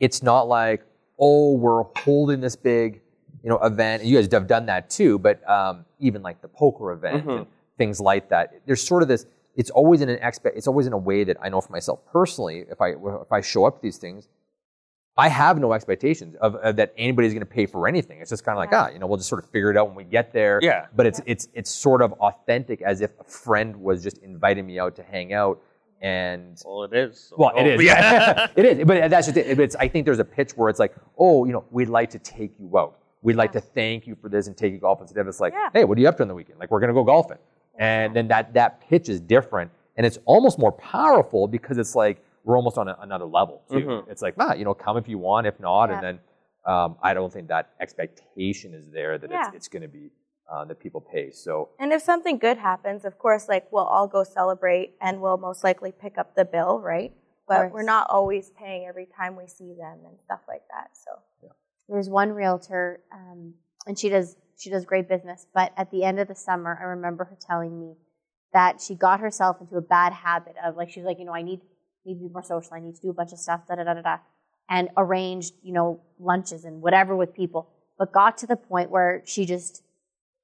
it's 0.00 0.22
not 0.22 0.48
like 0.48 0.84
oh 1.18 1.52
we're 1.54 1.84
holding 1.98 2.40
this 2.40 2.56
big 2.56 3.00
you 3.42 3.48
know 3.50 3.58
event. 3.58 4.02
And 4.02 4.10
you 4.10 4.16
guys 4.18 4.30
have 4.32 4.46
done 4.46 4.66
that 4.66 4.90
too, 4.90 5.18
but 5.18 5.48
um, 5.48 5.84
even 6.00 6.22
like 6.22 6.42
the 6.42 6.48
poker 6.48 6.92
event 6.92 7.24
Mhm. 7.26 7.36
and 7.38 7.46
things 7.78 8.00
like 8.00 8.28
that. 8.30 8.60
There's 8.66 8.82
sort 8.86 9.02
of 9.02 9.08
this. 9.08 9.26
It's 9.56 9.70
always 9.70 10.00
in 10.00 10.08
an 10.08 10.18
expect. 10.20 10.56
It's 10.56 10.66
always 10.66 10.86
in 10.86 10.92
a 10.92 10.98
way 10.98 11.24
that 11.24 11.36
I 11.40 11.48
know 11.48 11.60
for 11.60 11.72
myself 11.72 12.00
personally. 12.12 12.64
If 12.68 12.80
I 12.80 12.90
if 12.90 13.32
I 13.32 13.40
show 13.40 13.64
up 13.64 13.76
to 13.76 13.82
these 13.82 13.98
things, 13.98 14.28
I 15.16 15.28
have 15.28 15.58
no 15.60 15.72
expectations 15.72 16.34
of, 16.40 16.56
of 16.56 16.74
that 16.76 16.92
anybody's 16.98 17.32
going 17.32 17.40
to 17.46 17.46
pay 17.46 17.66
for 17.66 17.86
anything. 17.86 18.20
It's 18.20 18.30
just 18.30 18.44
kind 18.44 18.56
of 18.56 18.60
like 18.60 18.70
Yeah. 18.72 18.86
ah, 18.88 18.92
you 18.92 18.98
know, 18.98 19.06
we'll 19.06 19.16
just 19.18 19.28
sort 19.28 19.42
of 19.44 19.48
figure 19.50 19.70
it 19.70 19.76
out 19.76 19.86
when 19.86 19.94
we 19.94 20.04
get 20.04 20.32
there 20.32 20.58
Yeah. 20.62 20.86
but 20.96 21.06
it's 21.06 21.20
it's 21.26 21.48
it's 21.54 21.70
sort 21.70 22.02
of 22.02 22.12
authentic 22.14 22.82
as 22.82 23.00
if 23.00 23.10
a 23.20 23.24
friend 23.24 23.76
was 23.76 24.02
just 24.02 24.18
inviting 24.18 24.66
me 24.66 24.78
out 24.80 24.96
to 24.96 25.02
hang 25.04 25.32
out 25.32 25.60
and 26.02 26.60
Well, 26.64 26.84
it 26.84 26.92
is. 26.94 27.18
So 27.30 27.36
well 27.38 27.52
it 27.56 27.76
oh, 27.78 27.80
Yeah. 27.80 28.48
it 28.56 28.64
is 28.64 28.84
but 28.84 29.08
that's 29.10 29.26
just 29.28 29.36
it 29.36 29.58
it's, 29.60 29.76
i 29.76 29.86
think 29.88 30.04
there's 30.04 30.18
a 30.18 30.24
pitch 30.24 30.52
where 30.56 30.68
it's 30.68 30.80
like 30.80 30.94
oh 31.18 31.44
you 31.44 31.52
know 31.52 31.64
we'd 31.70 31.88
like 31.88 32.10
to 32.10 32.18
take 32.18 32.52
you 32.58 32.76
out 32.78 32.98
we'd 33.22 33.36
like 33.36 33.52
to 33.52 33.60
thank 33.60 34.06
you 34.06 34.14
for 34.20 34.28
this 34.28 34.48
and 34.48 34.56
take 34.56 34.72
you 34.72 34.78
golfing 34.78 35.04
instead 35.04 35.20
of 35.20 35.28
it's 35.28 35.40
like 35.40 35.52
Yeah. 35.52 35.68
hey 35.72 35.84
what 35.84 35.96
are 35.96 36.00
you 36.00 36.08
up 36.08 36.16
to 36.16 36.22
on 36.22 36.28
the 36.28 36.34
weekend 36.34 36.58
like 36.58 36.70
we're 36.70 36.80
gonna 36.80 36.92
go 36.92 37.04
golfing 37.04 37.38
and 37.78 38.14
then 38.14 38.26
that 38.28 38.52
that 38.54 38.80
pitch 38.88 39.08
is 39.08 39.20
different 39.20 39.70
and 39.96 40.04
it's 40.04 40.18
almost 40.24 40.58
more 40.58 40.72
powerful 40.72 41.46
because 41.46 41.78
it's 41.78 41.94
like 41.94 42.22
we're 42.44 42.56
almost 42.56 42.78
on 42.78 42.88
a, 42.88 42.96
another 43.00 43.24
level 43.24 43.62
too 43.70 43.86
Mhm. 43.86 44.08
it's 44.10 44.22
like 44.22 44.36
nah 44.36 44.52
you 44.54 44.64
know 44.64 44.74
come 44.74 44.96
if 44.96 45.08
you 45.08 45.18
want 45.18 45.46
if 45.46 45.58
not 45.60 45.86
Yeah. 45.88 45.94
and 45.94 46.02
then 46.06 46.20
um, 46.66 46.96
i 47.02 47.12
don't 47.14 47.32
think 47.32 47.48
that 47.48 47.70
expectation 47.80 48.74
is 48.74 48.90
there 48.90 49.18
that 49.18 49.30
Yeah. 49.30 49.46
it's, 49.46 49.56
it's 49.56 49.68
going 49.68 49.82
to 49.82 49.88
be 49.88 50.10
uh, 50.50 50.64
that 50.66 50.78
people 50.78 51.00
pay 51.00 51.30
so 51.30 51.70
And 51.78 51.90
if 51.92 52.02
something 52.02 52.36
good 52.38 52.58
happens, 52.58 53.06
of 53.06 53.18
course, 53.18 53.48
like 53.48 53.64
we'll 53.72 53.84
all 53.96 54.06
go 54.06 54.24
celebrate 54.24 54.94
and 55.00 55.22
we'll 55.22 55.38
most 55.38 55.64
likely 55.64 55.90
pick 55.90 56.18
up 56.18 56.34
the 56.36 56.44
bill, 56.44 56.80
right? 56.80 57.12
But 57.48 57.72
we're 57.72 57.82
not 57.82 58.08
always 58.10 58.50
paying 58.50 58.84
every 58.86 59.06
time 59.18 59.36
we 59.36 59.46
see 59.46 59.72
them 59.72 60.00
and 60.06 60.16
stuff 60.26 60.40
like 60.46 60.62
that. 60.70 60.88
So 61.04 61.10
There's 61.88 62.08
one 62.10 62.30
realtor, 62.32 63.00
um, 63.12 63.54
and 63.86 63.98
she 63.98 64.08
does 64.10 64.36
she 64.58 64.68
does 64.70 64.84
great 64.84 65.08
business. 65.08 65.46
But 65.54 65.72
at 65.76 65.90
the 65.90 66.04
end 66.04 66.20
of 66.20 66.28
the 66.28 66.34
summer, 66.34 66.78
I 66.80 66.84
remember 66.84 67.24
her 67.24 67.36
telling 67.50 67.78
me 67.78 67.96
that 68.52 68.80
she 68.80 68.94
got 68.94 69.20
herself 69.20 69.60
into 69.62 69.76
a 69.76 69.82
bad 69.82 70.12
habit 70.12 70.56
of 70.64 70.76
like 70.76 70.90
she 70.90 71.00
was 71.00 71.06
like, 71.06 71.18
you 71.18 71.24
know, 71.24 71.34
I 71.34 71.42
need 71.42 71.60
need 72.04 72.14
to 72.14 72.20
be 72.28 72.32
more 72.32 72.42
social. 72.42 72.74
I 72.74 72.80
need 72.80 72.94
to 72.96 73.00
do 73.00 73.10
a 73.10 73.14
bunch 73.14 73.32
of 73.32 73.38
stuff, 73.38 73.66
da 73.66 73.74
da 73.76 73.84
da 73.84 73.94
da 73.94 74.02
da, 74.02 74.16
and 74.68 74.88
arranged 74.96 75.54
you 75.62 75.72
know 75.72 76.00
lunches 76.18 76.64
and 76.64 76.80
whatever 76.82 77.14
with 77.16 77.34
people. 77.34 77.68
But 77.98 78.12
got 78.12 78.38
to 78.38 78.46
the 78.46 78.56
point 78.56 78.90
where 78.90 79.22
she 79.24 79.46
just 79.46 79.82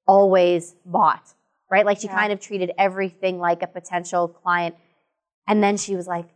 always 0.07 0.75
bought, 0.85 1.33
right? 1.69 1.85
Like 1.85 1.99
she 1.99 2.07
Yeah. 2.07 2.15
kind 2.15 2.33
of 2.33 2.39
treated 2.39 2.71
everything 2.77 3.39
like 3.39 3.61
a 3.61 3.67
potential 3.67 4.27
client. 4.27 4.75
And 5.47 5.61
then 5.63 5.77
she 5.77 5.95
was 5.95 6.07
like, 6.07 6.27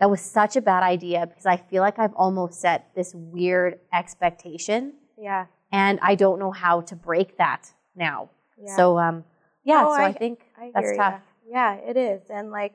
that 0.00 0.10
was 0.10 0.20
such 0.20 0.56
a 0.56 0.60
bad 0.60 0.82
idea 0.82 1.26
because 1.26 1.46
I 1.46 1.56
feel 1.56 1.82
like 1.82 1.98
I've 1.98 2.14
almost 2.14 2.60
set 2.60 2.90
this 2.94 3.14
weird 3.14 3.78
expectation 3.92 4.94
yeah. 5.18 5.46
and 5.72 5.98
I 6.02 6.14
don't 6.14 6.38
know 6.38 6.50
how 6.52 6.80
to 6.82 6.94
break 6.96 7.36
that 7.38 7.72
now. 7.96 8.30
yeah. 8.60 8.76
So 8.76 8.98
um 8.98 9.24
yeah, 9.64 9.84
Oh, 9.86 9.94
so 9.96 10.02
I, 10.02 10.06
I- 10.06 10.12
think 10.12 10.40
I 10.56 10.70
that's 10.74 10.96
tough. 10.96 11.14
ya. 11.14 11.50
Yeah, 11.50 11.74
it 11.90 11.96
is. 11.96 12.22
And 12.30 12.50
like, 12.50 12.74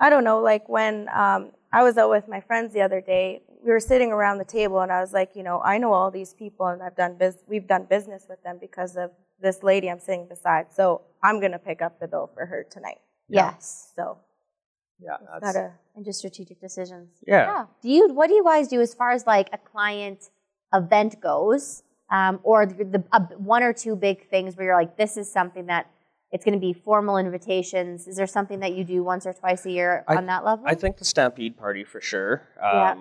I 0.00 0.10
don't 0.10 0.24
know, 0.24 0.40
like 0.40 0.68
when 0.68 1.08
um, 1.14 1.50
I 1.72 1.82
was 1.82 1.98
out 1.98 2.10
with 2.10 2.26
my 2.26 2.40
friends 2.40 2.72
the 2.72 2.80
other 2.80 3.00
day, 3.00 3.42
we 3.62 3.70
were 3.70 3.80
sitting 3.80 4.10
around 4.10 4.38
the 4.38 4.44
table 4.44 4.80
and 4.80 4.90
I 4.90 5.00
was 5.00 5.12
like, 5.12 5.36
you 5.36 5.42
know, 5.42 5.60
I 5.62 5.76
know 5.78 5.92
all 5.92 6.10
these 6.10 6.32
people 6.32 6.66
and 6.66 6.82
I've 6.82 6.96
done 6.96 7.16
biz- 7.18 7.44
we've 7.46 7.68
done 7.68 7.86
business 7.88 8.24
with 8.28 8.42
them 8.42 8.58
because 8.58 8.96
of 8.96 9.10
this 9.40 9.62
lady 9.62 9.90
I'm 9.90 10.00
sitting 10.00 10.26
beside. 10.26 10.72
So 10.74 11.02
I'm 11.22 11.38
going 11.38 11.52
to 11.52 11.58
pick 11.58 11.82
up 11.82 12.00
the 12.00 12.08
bill 12.08 12.30
for 12.32 12.46
her 12.46 12.66
tonight. 12.70 12.98
Yeah. 13.28 13.52
Yes. 13.52 13.92
So 13.94 14.18
Yeah, 14.98 15.16
it's 15.20 15.28
that's, 15.42 15.54
not 15.54 15.64
a, 15.64 15.72
And 15.96 16.04
just 16.04 16.18
strategic 16.18 16.60
decisions. 16.60 17.10
Yeah. 17.26 17.66
Do 17.82 17.90
you? 17.90 18.12
What 18.12 18.28
do 18.28 18.34
you 18.34 18.44
guys 18.44 18.68
do 18.68 18.80
as 18.80 18.94
far 18.94 19.12
as 19.12 19.26
like 19.26 19.48
a 19.52 19.58
client 19.58 20.30
event 20.72 21.20
goes, 21.20 21.82
um, 22.10 22.40
or 22.42 22.66
the, 22.66 22.84
the 22.84 23.04
uh, 23.12 23.20
one 23.36 23.62
or 23.62 23.72
two 23.72 23.96
big 23.96 24.28
things 24.30 24.56
where 24.56 24.66
you're 24.66 24.76
like, 24.76 24.96
this 24.96 25.16
is 25.16 25.30
something 25.30 25.66
that 25.66 25.90
it's 26.32 26.44
going 26.44 26.54
to 26.54 26.60
be 26.60 26.72
formal 26.72 27.16
invitations. 27.18 28.06
Is 28.06 28.16
there 28.16 28.26
something 28.26 28.60
that 28.60 28.72
you 28.74 28.84
do 28.84 29.02
once 29.02 29.26
or 29.26 29.32
twice 29.32 29.66
a 29.66 29.70
year 29.70 30.04
I- 30.08 30.16
on 30.16 30.26
that 30.26 30.44
level? 30.44 30.64
I 30.66 30.74
think 30.74 30.96
the 30.98 31.04
Stampede 31.04 31.56
party 31.56 31.84
for 31.84 32.00
sure. 32.00 32.42
Um, 32.62 32.70
Yeah. 32.74 32.94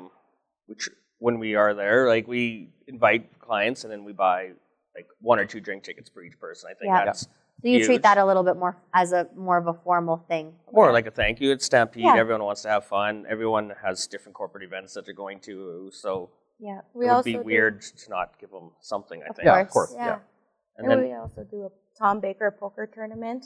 Which 0.67 0.89
when 1.17 1.39
we 1.39 1.55
are 1.55 1.73
there, 1.73 2.07
like 2.07 2.27
we 2.27 2.69
invite 2.87 3.39
clients 3.39 3.83
and 3.83 3.91
then 3.91 4.03
we 4.03 4.13
buy 4.13 4.51
like 4.95 5.07
one 5.19 5.39
or 5.39 5.45
two 5.45 5.59
drink 5.59 5.83
tickets 5.83 6.09
per 6.09 6.21
each 6.23 6.39
person. 6.39 6.69
I 6.69 6.73
think 6.75 6.89
Yeah. 6.89 7.05
that's 7.05 7.21
so 7.61 7.67
you 7.67 7.83
treat 7.83 8.03
that 8.03 8.17
a 8.17 8.25
little 8.25 8.43
bit 8.43 8.55
more 8.55 8.77
as 8.93 9.11
a 9.11 9.27
more 9.35 9.57
of 9.57 9.67
a 9.67 9.73
formal 9.73 10.17
thing. 10.27 10.55
more 10.71 10.93
like 10.93 11.07
a 11.07 11.11
thank 11.11 11.41
you. 11.41 11.51
It's 11.51 11.65
Stampede. 11.65 12.03
Yeah. 12.03 12.15
Everyone 12.17 12.43
wants 12.43 12.61
to 12.61 12.69
have 12.69 12.85
fun. 12.85 13.25
Everyone 13.27 13.73
has 13.83 14.07
different 14.07 14.35
corporate 14.35 14.63
events 14.63 14.93
that 14.93 15.05
they're 15.05 15.13
going 15.25 15.39
to. 15.41 15.89
So 15.91 16.29
Yeah. 16.59 16.81
we 16.93 17.05
it 17.05 17.09
would 17.09 17.13
also 17.15 17.23
be 17.25 17.33
do- 17.33 17.41
weird 17.41 17.81
to 17.81 18.09
not 18.09 18.37
give 18.39 18.51
them 18.51 18.71
something. 18.79 19.21
I 19.23 19.27
Of 19.27 19.35
think. 19.35 19.45
Yeah, 19.47 19.59
of 19.59 19.69
course. 19.69 19.93
Yeah. 19.93 20.05
Yeah. 20.05 20.19
And 20.77 20.85
And, 20.87 20.91
then 20.91 21.09
we 21.09 21.13
also 21.15 21.43
do 21.43 21.63
a 21.65 21.71
Tom 21.99 22.19
Baker 22.19 22.55
poker 22.59 22.87
tournament. 22.87 23.45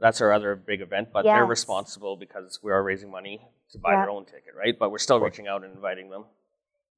that's 0.00 0.20
our 0.20 0.32
other 0.32 0.54
big 0.54 0.80
event, 0.80 1.08
but 1.12 1.24
Yes. 1.24 1.34
they're 1.34 1.44
responsible 1.44 2.16
because 2.16 2.60
we 2.62 2.70
are 2.70 2.80
raising 2.80 3.10
money 3.10 3.40
to 3.72 3.78
buy 3.78 3.90
Yeah. 3.92 4.02
their 4.02 4.10
own 4.10 4.24
ticket, 4.24 4.54
right? 4.56 4.78
But 4.78 4.90
we're 4.92 4.98
still 4.98 5.18
reaching 5.18 5.48
out 5.48 5.64
and 5.64 5.74
inviting 5.74 6.10
them. 6.10 6.26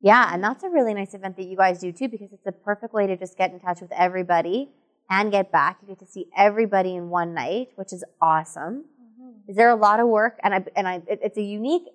Yeah, 0.02 0.28
and 0.30 0.44
that's 0.44 0.62
a 0.62 0.68
really 0.68 0.92
nice 0.92 1.14
event 1.14 1.36
that 1.38 1.44
you 1.44 1.56
guys 1.56 1.80
do 1.80 1.90
too, 1.90 2.08
because 2.08 2.30
it's 2.34 2.46
a 2.46 2.52
perfect 2.52 2.92
way 2.92 3.06
to 3.06 3.16
just 3.16 3.38
get 3.38 3.50
in 3.50 3.60
touch 3.60 3.80
with 3.80 3.92
everybody 3.92 4.72
and 5.08 5.30
get 5.32 5.50
back. 5.50 5.78
You 5.80 5.88
get 5.88 6.00
to 6.00 6.06
see 6.06 6.26
everybody 6.36 6.94
in 6.94 7.08
one 7.08 7.32
night, 7.32 7.68
which 7.76 7.92
is 7.94 8.04
awesome. 8.20 8.84
Mm-hmm. 9.00 9.50
Is 9.50 9.56
there 9.56 9.70
a 9.70 9.74
lot 9.76 9.98
of 9.98 10.08
work? 10.08 10.38
And 10.42 10.52
I 10.54 10.64
and 10.76 10.86
I, 10.86 10.96
it, 11.08 11.20
it's 11.22 11.38
a 11.38 11.42
unique 11.42 11.88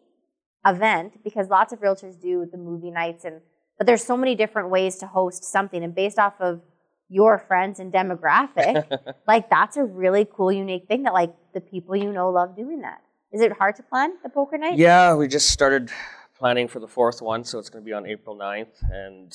event 0.66 1.24
because 1.24 1.48
lots 1.50 1.74
of 1.74 1.80
realtors 1.80 2.20
do 2.20 2.48
the 2.52 2.58
movie 2.58 2.92
nights, 2.92 3.24
and 3.24 3.42
but 3.78 3.86
there's 3.86 4.04
so 4.04 4.18
many 4.18 4.34
different 4.36 4.70
ways 4.70 4.98
to 4.98 5.08
host 5.08 5.44
something, 5.44 5.84
and 5.84 5.94
based 5.94 6.18
off 6.18 6.34
of 6.40 6.62
your 7.10 7.38
friends 7.40 7.80
and 7.80 7.92
demographic, 7.94 8.86
like 9.28 9.50
that's 9.50 9.78
a 9.78 9.84
really 9.84 10.26
cool, 10.32 10.52
unique 10.52 10.88
thing 10.88 11.04
that 11.04 11.14
like 11.14 11.34
the 11.54 11.62
people 11.62 11.96
you 11.96 12.12
know 12.12 12.30
love 12.30 12.56
doing 12.56 12.82
that. 12.82 13.02
Is 13.32 13.42
it 13.42 13.52
hard 13.54 13.76
to 13.78 13.84
plan 13.84 14.14
the 14.24 14.30
poker 14.30 14.58
night? 14.58 14.78
Yeah, 14.78 15.14
we 15.16 15.28
just 15.28 15.50
started 15.50 15.90
planning 16.38 16.68
for 16.68 16.80
the 16.80 16.88
fourth 16.88 17.22
one, 17.22 17.44
so 17.44 17.60
it's 17.60 17.70
going 17.70 17.84
to 17.84 17.86
be 17.86 17.94
on 17.94 18.06
April 18.06 18.36
9th. 18.38 18.82
And 18.92 19.34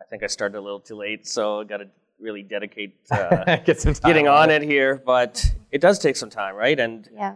I 0.00 0.04
think 0.10 0.22
I 0.22 0.26
started 0.26 0.58
a 0.58 0.60
little 0.60 0.80
too 0.80 0.96
late, 0.96 1.26
so 1.26 1.60
I 1.60 1.64
got 1.64 1.76
to 1.78 1.88
really 2.20 2.42
dedicate 2.42 2.96
uh, 3.10 3.56
Get 3.58 3.80
some 3.80 3.94
time 3.94 4.08
getting 4.10 4.26
on 4.28 4.50
it 4.50 4.62
here. 4.62 5.00
But 5.04 5.44
it 5.70 5.80
does 5.80 5.98
take 6.00 6.16
some 6.16 6.30
time, 6.30 6.56
right? 6.56 6.78
And 6.80 7.08
Yeah. 7.14 7.34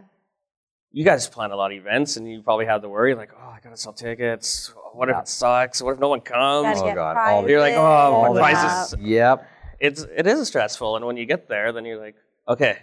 you 0.91 1.05
guys 1.05 1.27
plan 1.29 1.51
a 1.51 1.55
lot 1.55 1.71
of 1.71 1.77
events, 1.77 2.17
and 2.17 2.29
you 2.29 2.41
probably 2.41 2.65
have 2.65 2.81
the 2.81 2.89
worry 2.89 3.15
like, 3.15 3.31
oh, 3.37 3.49
I 3.49 3.59
got 3.63 3.69
to 3.69 3.77
sell 3.77 3.93
tickets. 3.93 4.73
What 4.93 5.07
if 5.09 5.13
Yeah. 5.15 5.21
it 5.21 5.27
sucks? 5.29 5.81
What 5.81 5.93
if 5.93 5.99
no 5.99 6.09
one 6.09 6.19
comes? 6.21 6.65
Gotta 6.65 6.81
Oh, 6.81 6.85
get 6.85 6.95
God, 6.95 7.17
all 7.17 7.41
the- 7.43 7.49
You're 7.49 7.59
like, 7.61 7.75
oh, 7.75 7.81
All 7.81 8.21
my 8.29 8.33
the- 8.33 8.39
prices. 8.41 8.95
Yep. 8.99 9.47
It's 9.83 10.03
it 10.15 10.25
is 10.25 10.47
stressful, 10.47 10.95
and 10.95 11.05
when 11.05 11.17
you 11.17 11.25
get 11.25 11.49
there, 11.49 11.73
then 11.73 11.83
you're 11.83 11.99
like, 11.99 12.15
okay. 12.47 12.77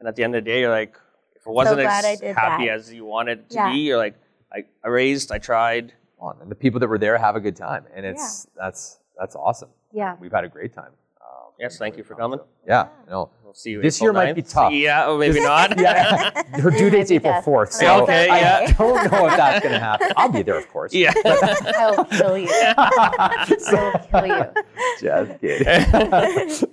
And 0.00 0.08
at 0.08 0.16
the 0.16 0.24
end 0.24 0.34
of 0.34 0.42
the 0.44 0.50
day, 0.50 0.60
you're 0.60 0.70
like, 0.70 0.96
if 1.36 1.46
it 1.46 1.50
wasn't 1.50 1.80
glad 1.80 2.06
I 2.06 2.12
as 2.12 2.20
did 2.20 2.34
happy 2.34 2.66
that. 2.68 2.72
as 2.72 2.90
you 2.92 3.04
wanted 3.04 3.40
it 3.40 3.50
to 3.50 3.54
Yeah. 3.56 3.72
be, 3.72 3.78
you're 3.80 3.98
like, 3.98 4.14
I, 4.50 4.64
I 4.82 4.88
raised, 4.88 5.30
I 5.30 5.38
tried. 5.38 5.92
On. 6.20 6.36
And 6.40 6.50
the 6.50 6.54
people 6.54 6.80
that 6.80 6.88
were 6.88 6.98
there 6.98 7.18
have 7.18 7.36
a 7.36 7.40
good 7.40 7.54
time, 7.54 7.84
and 7.94 8.06
it's 8.06 8.46
that's 8.56 8.98
that's 9.18 9.36
awesome. 9.36 9.68
Yeah. 9.92 10.16
We've 10.18 10.32
had 10.32 10.44
a 10.44 10.48
great 10.48 10.72
time. 10.72 10.92
Yes, 11.58 11.76
thank 11.78 11.96
you 11.96 12.04
for 12.04 12.14
coming. 12.14 12.38
Yeah, 12.66 12.88
no. 13.08 13.30
We'll 13.42 13.54
see 13.54 13.70
you. 13.70 13.82
This 13.82 13.96
April 14.00 14.14
year 14.14 14.26
might 14.26 14.34
be 14.34 14.42
tough. 14.42 14.72
Yeah, 14.72 15.08
or 15.08 15.18
maybe 15.18 15.40
not. 15.40 15.78
Yeah, 15.80 16.30
her 16.60 16.70
due 16.70 16.90
date's 16.90 17.10
April 17.10 17.30
that's- 17.32 17.44
fourth, 17.44 17.72
so 17.72 18.02
Okay, 18.02 18.28
I 18.28 18.38
yeah. 18.40 18.72
don't 18.74 19.10
know 19.10 19.26
if 19.26 19.36
that's 19.36 19.62
gonna 19.64 19.78
happen. 19.78 20.12
I'll 20.16 20.28
be 20.28 20.42
there, 20.42 20.56
of 20.58 20.68
course. 20.70 20.92
yeah. 20.94 21.12
I 21.24 21.90
will 21.96 22.04
kill 22.04 22.38
you. 22.38 22.48
I 22.50 23.56
will 23.72 23.98
kill 24.20 24.26
you. 24.26 24.44
Just 25.00 25.40
kidding. 25.40 26.68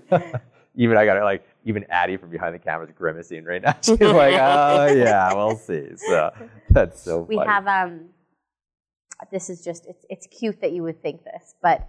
even 0.76 0.98
I 0.98 1.06
got 1.06 1.18
it 1.18 1.24
like 1.24 1.48
even 1.64 1.86
Addie 1.90 2.18
from 2.18 2.30
behind 2.30 2.54
the 2.54 2.60
camera 2.60 2.86
is 2.86 2.92
grimacing 2.96 3.46
right 3.46 3.62
now. 3.62 3.76
She's 3.82 4.00
like, 4.00 4.34
"Oh 4.36 4.88
yeah, 4.94 5.34
we'll 5.34 5.56
see." 5.56 5.92
So 5.96 6.32
that's 6.70 7.02
so 7.02 7.22
We 7.22 7.38
funny. 7.38 7.50
have 7.50 7.68
um. 7.68 8.10
This 9.32 9.50
is 9.50 9.64
just 9.64 9.86
it's 9.88 10.06
it's 10.10 10.28
cute 10.28 10.60
that 10.62 10.74
you 10.74 10.84
would 10.84 11.02
think 11.02 11.24
this, 11.24 11.56
but 11.62 11.88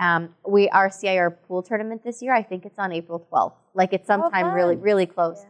um, 0.00 0.34
we 0.46 0.68
our 0.70 0.90
CIR 0.90 1.30
pool 1.30 1.62
tournament 1.62 2.02
this 2.04 2.22
year. 2.22 2.34
I 2.34 2.42
think 2.42 2.64
it's 2.64 2.78
on 2.78 2.92
April 2.92 3.18
twelfth. 3.28 3.56
Like 3.74 3.92
it's 3.92 4.06
sometime 4.06 4.46
fun. 4.46 4.54
really 4.54 4.76
really 4.76 5.06
close. 5.06 5.38
Yeah. 5.40 5.48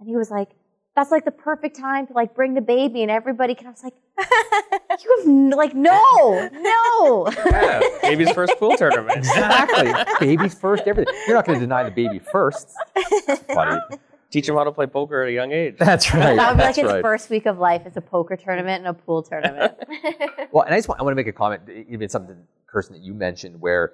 And 0.00 0.08
he 0.08 0.16
was 0.16 0.30
like, 0.30 0.50
"That's 0.96 1.10
like 1.10 1.24
the 1.24 1.30
perfect 1.30 1.76
time 1.78 2.06
to 2.06 2.12
like 2.12 2.34
bring 2.34 2.54
the 2.54 2.60
baby 2.60 3.02
and 3.02 3.10
everybody." 3.10 3.54
can. 3.54 3.66
I 3.66 3.70
was 3.70 3.82
like, 3.84 3.94
"You 5.04 5.16
have 5.18 5.26
n- 5.26 5.50
like 5.50 5.74
no 5.74 6.48
no." 6.52 7.28
yeah. 7.46 7.80
Baby's 8.02 8.30
first 8.32 8.54
pool 8.58 8.76
tournament. 8.76 9.18
exactly. 9.18 9.92
Baby's 10.18 10.54
first, 10.54 10.84
everything. 10.86 11.14
You're 11.26 11.36
not 11.36 11.44
going 11.46 11.58
to 11.58 11.64
deny 11.64 11.82
the 11.84 11.90
baby 11.90 12.18
first. 12.18 12.70
Buddy. 13.54 13.78
Teach 14.30 14.48
him 14.48 14.54
how 14.54 14.62
to 14.62 14.70
play 14.70 14.86
poker 14.86 15.22
at 15.22 15.28
a 15.28 15.32
young 15.32 15.50
age. 15.50 15.74
That's 15.76 16.14
right. 16.14 16.36
That 16.36 16.50
would 16.50 16.58
be 16.58 16.62
like 16.62 16.76
That's 16.76 16.78
his 16.78 16.84
right. 16.86 17.02
first 17.02 17.30
week 17.30 17.46
of 17.46 17.58
life. 17.58 17.82
It's 17.84 17.96
a 17.96 18.00
poker 18.00 18.36
tournament 18.36 18.86
and 18.86 18.86
a 18.86 18.94
pool 18.94 19.24
tournament. 19.24 19.74
Well, 20.52 20.62
and 20.62 20.72
I 20.72 20.78
just 20.78 20.86
want, 20.88 21.00
I 21.00 21.02
want 21.02 21.12
to 21.12 21.16
make 21.16 21.26
a 21.26 21.32
comment, 21.32 21.62
even 21.88 22.08
something, 22.08 22.36
Kirsten, 22.70 22.94
that 22.96 23.02
you 23.02 23.14
mentioned, 23.14 23.60
where 23.60 23.92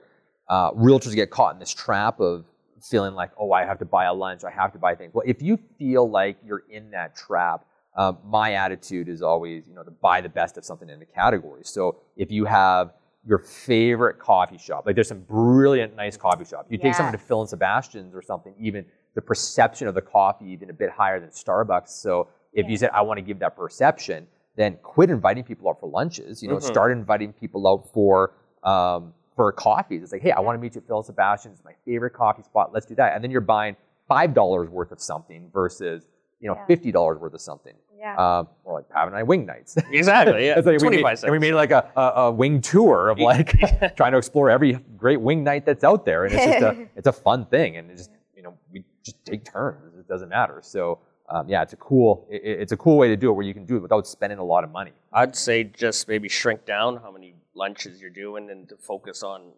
uh, 0.49 0.73
realtors 0.73 1.15
get 1.15 1.31
caught 1.31 1.55
in 1.55 1.59
this 1.61 1.73
trap 1.73 2.21
of 2.21 2.45
feeling 2.83 3.15
like, 3.15 3.31
oh, 3.39 3.53
I 3.53 3.65
have 3.65 3.79
to 3.79 3.85
buy 3.85 4.05
a 4.05 4.15
lunch, 4.15 4.45
I 4.45 4.51
have 4.51 4.73
to 4.73 4.79
buy 4.79 4.95
things. 4.95 5.13
Well, 5.15 5.25
if 5.27 5.43
you 5.43 5.59
feel 5.79 6.09
like 6.09 6.37
you're 6.45 6.65
in 6.71 6.91
that 6.91 7.17
trap, 7.17 7.65
um, 7.97 8.19
my 8.25 8.53
attitude 8.55 9.09
is 9.09 9.23
always, 9.23 9.67
you 9.67 9.75
know, 9.75 9.83
to 9.83 9.91
buy 9.91 10.21
the 10.21 10.29
best 10.29 10.59
of 10.59 10.65
something 10.65 10.89
in 10.91 10.99
the 10.99 11.07
category. 11.07 11.63
So 11.65 11.97
if 12.17 12.31
you 12.31 12.45
have 12.45 12.93
your 13.27 13.39
favorite 13.39 14.19
coffee 14.19 14.59
shop, 14.59 14.85
like 14.87 14.95
there's 14.95 15.09
some 15.09 15.23
brilliant, 15.23 15.97
nice 15.97 16.17
coffee 16.17 16.45
shops. 16.45 16.69
You 16.71 16.79
take 16.79 16.95
someone 16.95 17.13
to. 17.13 17.19
Phil 17.19 17.41
and 17.41 17.49
Sebastian's 17.49 18.15
or 18.15 18.23
something, 18.23 18.55
even 18.61 18.85
the 19.15 19.23
perception 19.23 19.89
of 19.89 19.95
the 19.95 20.03
coffee 20.03 20.45
even 20.45 20.69
a 20.69 20.75
bit 20.75 20.91
higher 20.91 21.19
than 21.19 21.31
Starbucks. 21.31 21.89
So 21.89 22.29
if 22.53 22.69
you 22.69 22.77
said, 22.77 22.91
I 22.93 23.01
want 23.03 23.19
to 23.19 23.23
give 23.23 23.39
that 23.41 23.57
perception, 23.57 24.27
then 24.57 24.79
quit 24.83 25.11
inviting 25.11 25.43
people 25.43 25.69
out 25.69 25.81
for 25.81 25.89
lunches. 25.89 26.43
You 26.43 26.51
know, 26.51 26.57
Mhm. 26.57 26.63
start 26.63 26.93
inviting 26.93 27.33
people 27.33 27.67
out 27.67 27.91
for 27.93 28.33
um, 28.67 29.13
for 29.35 29.51
coffees. 29.53 30.03
It's 30.03 30.13
like, 30.13 30.23
hey, 30.23 30.33
I 30.33 30.41
want 30.41 30.57
to 30.59 30.61
meet 30.61 30.75
you 30.75 30.81
at 30.81 30.87
Phil 30.87 30.97
and 30.99 31.07
Sebastian's. 31.07 31.57
It's 31.59 31.65
my 31.65 31.75
favorite 31.85 32.11
coffee 32.13 32.43
spot. 32.43 32.73
Let's 32.73 32.87
do 32.87 32.95
that. 32.97 33.15
And 33.15 33.23
then 33.25 33.31
you're 33.31 33.41
buying 33.41 33.77
five 34.09 34.35
dollars 34.35 34.69
worth 34.69 34.93
of 34.93 35.01
something 35.01 35.49
versus 35.53 36.09
you 36.41 36.49
know 36.49 36.55
Yeah. 36.57 36.67
fifty 36.67 36.93
dollars 36.93 37.19
worth 37.19 37.35
of 37.35 37.41
something. 37.41 37.75
yeah. 37.99 38.15
Um, 38.17 38.49
or 38.65 38.75
like 38.75 38.89
Pav 38.89 39.09
and 39.09 39.17
I 39.17 39.23
wing 39.23 39.47
nights. 39.47 39.77
Exactly. 39.91 40.47
Yeah. 40.47 40.59
It's 40.59 40.67
like 40.67 40.75
we 40.75 40.79
Twenty 40.79 40.97
made, 40.99 41.03
five 41.03 41.23
and 41.23 41.33
we 41.33 41.39
made 41.39 41.55
like 41.55 41.71
a, 41.71 41.91
a, 41.97 42.01
a 42.01 42.31
wing 42.33 42.61
tour 42.61 43.09
of 43.09 43.19
like 43.19 43.51
trying 43.97 44.13
to 44.13 44.19
explore 44.19 44.51
every 44.51 44.75
great 44.97 45.21
wing 45.21 45.43
night 45.45 45.65
that's 45.67 45.85
out 45.85 46.05
there, 46.05 46.25
and 46.25 46.35
it's 46.35 46.45
just 46.45 46.63
a 46.63 46.87
it's 46.97 47.07
a 47.09 47.13
fun 47.13 47.47
thing, 47.47 47.77
and 47.79 47.91
it 47.91 47.97
just 47.97 48.11
you 48.37 48.43
know 48.43 48.55
we 48.73 48.85
just 49.03 49.25
take 49.25 49.45
turns. 49.45 49.95
It 49.99 50.07
doesn't 50.09 50.29
matter. 50.29 50.61
So 50.63 50.99
um, 51.29 51.49
yeah, 51.49 51.63
it's 51.63 51.73
a 51.73 51.77
cool 51.77 52.27
it, 52.31 52.43
it's 52.45 52.73
a 52.73 52.77
cool 52.77 52.97
way 52.99 53.09
to 53.09 53.17
do 53.17 53.31
it 53.31 53.33
where 53.33 53.45
you 53.47 53.55
can 53.55 53.65
do 53.67 53.77
it 53.77 53.81
without 53.83 54.07
spending 54.07 54.39
a 54.39 54.45
lot 54.45 54.63
of 54.65 54.71
money. 54.71 54.93
I'd 55.13 55.35
say 55.35 55.65
just 55.65 56.07
maybe 56.09 56.29
shrink 56.29 56.65
down 56.67 56.97
how 56.99 57.11
many 57.11 57.35
lunches 57.57 58.01
you're 58.01 58.11
doing 58.11 58.51
and 58.51 58.69
to 58.69 58.77
focus 58.77 59.23
on 59.23 59.41
the 59.47 59.53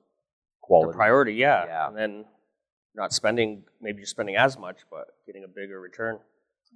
Quality. 0.63 0.97
priority. 0.97 1.35
Yeah. 1.35 1.65
Yeah. 1.67 1.89
And 1.89 1.97
then 1.97 2.25
not 2.95 3.13
spending, 3.13 3.65
maybe 3.81 3.99
you're 3.99 4.07
spending 4.07 4.37
as 4.37 4.59
much, 4.59 4.79
but 4.91 5.09
getting 5.27 5.45
a 5.45 5.49
bigger 5.49 5.81
return. 5.81 6.19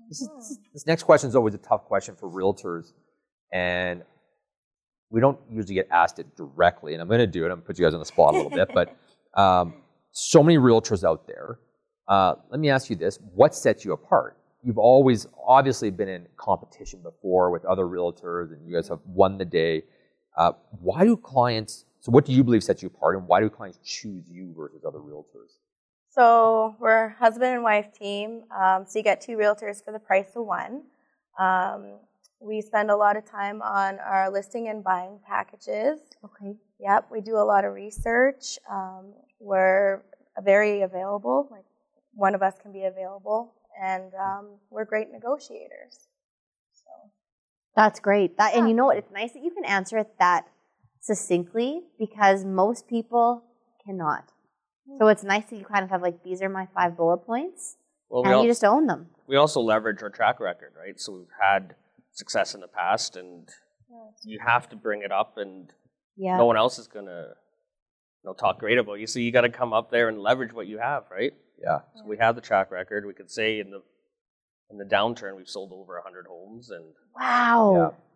This, 0.09 0.21
this, 0.21 0.51
is- 0.51 0.59
this 0.73 0.87
next 0.87 1.03
question 1.05 1.29
is 1.29 1.37
always 1.37 1.55
a 1.55 1.59
tough 1.59 1.85
question 1.85 2.17
for 2.17 2.29
realtors, 2.31 2.93
and 3.53 4.03
we 5.11 5.21
don't 5.21 5.39
usually 5.51 5.75
get 5.75 5.89
asked 5.91 6.19
it 6.19 6.35
directly. 6.37 6.95
And 6.95 7.03
I'm 7.03 7.09
going 7.09 7.21
to 7.21 7.27
do 7.27 7.43
it. 7.43 7.47
I'm 7.47 7.51
going 7.57 7.61
to 7.63 7.67
put 7.67 7.79
you 7.79 7.85
guys 7.85 7.93
on 7.95 8.01
the 8.01 8.07
spot 8.07 8.35
a 8.35 8.37
little 8.39 8.51
bit, 8.51 8.71
but 8.73 8.97
um, 9.41 9.75
so 10.11 10.43
many 10.43 10.57
realtors 10.59 11.05
out 11.05 11.27
there. 11.27 11.59
Uh, 12.09 12.35
let 12.51 12.59
me 12.61 12.71
ask 12.71 12.89
you 12.91 12.97
this: 12.97 13.19
What 13.35 13.55
sets 13.55 13.85
you 13.85 13.93
apart? 13.93 14.39
You've 14.65 14.79
always 14.79 15.27
obviously 15.47 15.91
been 15.91 16.09
in 16.09 16.27
competition 16.37 17.01
before 17.03 17.51
with 17.51 17.65
other 17.67 17.85
realtors, 17.85 18.53
and 18.53 18.67
you 18.67 18.75
guys 18.75 18.89
have 18.89 19.01
won 19.07 19.37
the 19.37 19.45
day. 19.45 19.83
Uh, 20.37 20.53
why 20.81 21.05
do 21.05 21.17
clients? 21.17 21.85
So, 22.01 22.11
what 22.11 22.25
do 22.25 22.33
you 22.33 22.43
believe 22.43 22.65
sets 22.65 22.83
you 22.83 22.89
apart, 22.89 23.17
and 23.17 23.27
why 23.27 23.41
do 23.41 23.49
clients 23.49 23.79
choose 23.85 24.29
you 24.29 24.53
versus 24.57 24.85
other 24.85 24.99
realtors? 24.99 25.59
So 26.15 26.77
we're 26.79 27.07
a 27.07 27.15
husband 27.15 27.55
and 27.55 27.63
wife 27.63 27.91
team. 27.99 28.43
Um, 28.55 28.85
so 28.87 28.99
you 28.99 29.03
get 29.03 29.23
two 29.23 29.39
realtors 29.39 29.83
for 29.83 29.93
the 29.93 29.99
price 29.99 30.37
of 30.37 30.45
one. 30.45 30.83
Um, 31.39 31.95
we 32.39 32.61
spend 32.61 32.91
a 32.91 32.97
lot 32.97 33.17
of 33.17 33.25
time 33.25 33.63
on 33.63 33.99
our 33.99 34.31
listing 34.31 34.69
and 34.69 34.85
buying 34.85 35.21
packages. 35.27 36.01
okay. 36.23 36.55
Yep, 36.81 37.09
we 37.11 37.23
do 37.23 37.37
a 37.37 37.47
lot 37.47 37.65
of 37.65 37.73
research. 37.73 38.59
Um, 38.71 39.15
we're 39.41 40.03
very 40.43 40.83
available. 40.83 41.49
Like 41.51 41.65
one 42.13 42.35
of 42.35 42.43
us 42.43 42.57
can 42.61 42.73
be 42.73 42.85
available, 42.85 43.55
and 43.81 44.13
um, 44.15 44.59
we're 44.69 44.85
great 44.85 45.11
negotiators. 45.11 46.09
That's 47.75 48.01
great. 48.01 48.37
That 48.39 48.55
and 48.55 48.69
you 48.69 48.75
know 48.75 48.87
what? 48.87 48.99
It's 48.99 49.11
nice 49.13 49.33
that 49.33 49.43
you 49.43 49.51
can 49.51 49.65
answer 49.65 49.99
it 49.99 50.09
that 50.19 50.47
succinctly 51.01 51.81
because 51.99 52.45
most 52.45 52.89
people 52.89 53.45
cannot. 53.85 54.31
Hmm. 54.89 54.97
So 54.99 55.09
it's 55.09 55.25
nice 55.25 55.45
that 55.47 55.57
you 55.57 55.65
kind 55.65 55.85
of 55.85 55.91
have 55.91 56.03
like 56.03 56.23
these 56.23 56.43
are 56.43 56.49
my 56.49 56.67
five 56.75 56.97
bullet 56.97 57.19
points 57.19 57.77
Well, 58.09 58.23
we, 58.23 58.29
and 58.29 58.37
al- 58.37 58.43
you 58.45 58.51
just 58.51 58.65
own 58.65 58.87
them. 58.87 59.09
we 59.27 59.37
also 59.37 59.61
leverage 59.61 60.03
our 60.03 60.11
track 60.11 60.41
record, 60.41 60.73
right? 60.79 60.99
So 61.01 61.13
we've 61.13 61.27
had 61.41 61.75
success 62.13 62.55
in 62.55 62.61
the 62.61 62.69
past, 62.69 63.17
and 63.17 63.49
you 64.25 64.39
have 64.45 64.69
to 64.71 64.77
bring 64.77 65.03
it 65.03 65.11
up, 65.13 65.39
and 65.39 65.73
Yeah. 66.17 66.37
no 66.37 66.45
one 66.47 66.57
else 66.57 66.79
is 66.79 66.87
gonna 66.87 67.35
you 68.23 68.29
know, 68.31 68.35
talk 68.35 68.59
great 68.61 68.79
about 68.79 68.95
you. 69.01 69.07
So 69.07 69.19
you 69.19 69.33
got 69.33 69.41
to 69.41 69.49
come 69.49 69.73
up 69.73 69.91
there 69.91 70.09
and 70.09 70.21
leverage 70.21 70.53
what 70.53 70.69
you 70.69 70.79
have, 70.79 71.05
right? 71.11 71.33
Yeah. 71.61 71.81
So 71.97 72.05
we 72.07 72.19
have 72.19 72.37
the 72.37 72.41
track 72.41 72.71
record. 72.71 73.05
We 73.05 73.15
could 73.15 73.31
say 73.31 73.59
in 73.59 73.71
the 73.71 73.83
in 74.71 74.79
the 74.79 74.85
downturn, 74.85 75.37
we've 75.37 75.49
sold 75.49 75.73
over 75.73 76.01
hundred 76.05 76.27
homes, 76.27 76.71
and 76.71 76.85
Wow. 77.19 77.73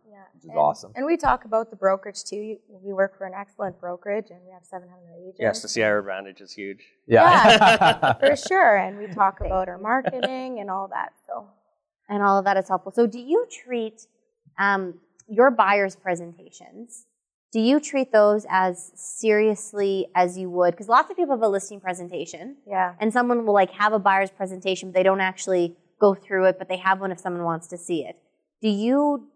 Yeah. 0.07 0.13
Yeah. 0.13 0.23
Which 0.35 0.45
is 0.45 0.49
and, 0.51 0.59
awesome. 0.59 0.93
And 0.97 1.05
we 1.07 1.17
talk 1.17 1.45
about 1.45 1.71
the 1.71 1.77
brokerage 1.77 2.25
too. 2.25 2.37
You- 2.37 2.59
We 2.69 2.93
work 2.93 3.19
for 3.19 3.27
an 3.27 3.35
excellent 3.35 3.79
brokerage, 3.81 4.31
and 4.31 4.41
we 4.47 4.53
have 4.53 4.65
700 4.65 5.13
agents. 5.21 5.39
yes, 5.41 5.63
the 5.63 5.69
CIR 5.69 5.99
advantage 5.99 6.41
is 6.41 6.53
huge. 6.53 6.85
Yeah. 7.07 8.13
for 8.21 8.37
sure. 8.37 8.77
And 8.77 8.99
we 8.99 9.07
talk 9.09 9.41
about 9.41 9.69
our 9.69 9.79
marketing 9.79 10.61
and 10.61 10.71
all 10.71 10.89
that. 10.89 11.13
So 11.27 11.49
and 12.09 12.23
all 12.23 12.39
of 12.39 12.45
that 12.45 12.57
is 12.57 12.69
helpful. 12.69 12.93
So, 12.93 13.07
do 13.07 13.19
you 13.19 13.47
treat 13.51 14.07
um, 14.59 14.95
your 15.29 15.51
buyers' 15.51 15.97
presentations? 15.97 17.07
Do 17.53 17.61
you 17.61 17.81
treat 17.81 18.13
those 18.13 18.47
as 18.49 18.93
seriously 18.95 20.07
as 20.15 20.37
you 20.39 20.49
would? 20.51 20.73
Because 20.73 20.89
lots 20.89 21.11
of 21.11 21.17
people 21.17 21.35
have 21.35 21.43
a 21.43 21.49
listing 21.49 21.81
presentation, 21.81 22.57
yeah, 22.67 22.95
and 23.01 23.13
someone 23.13 23.45
will 23.47 23.55
like 23.55 23.71
have 23.73 23.93
a 23.93 23.99
buyer's 23.99 24.31
presentation, 24.31 24.91
but 24.91 24.95
they 24.95 25.03
don't 25.03 25.21
actually 25.21 25.77
go 26.01 26.15
through 26.15 26.45
it, 26.47 26.59
but 26.59 26.69
they 26.69 26.77
have 26.79 27.01
one 27.01 27.11
if 27.13 27.19
someone 27.21 27.45
wants 27.45 27.67
to 27.69 27.79
see 27.79 28.05
it. 28.05 28.17
Do 28.63 28.69
you 28.69 29.29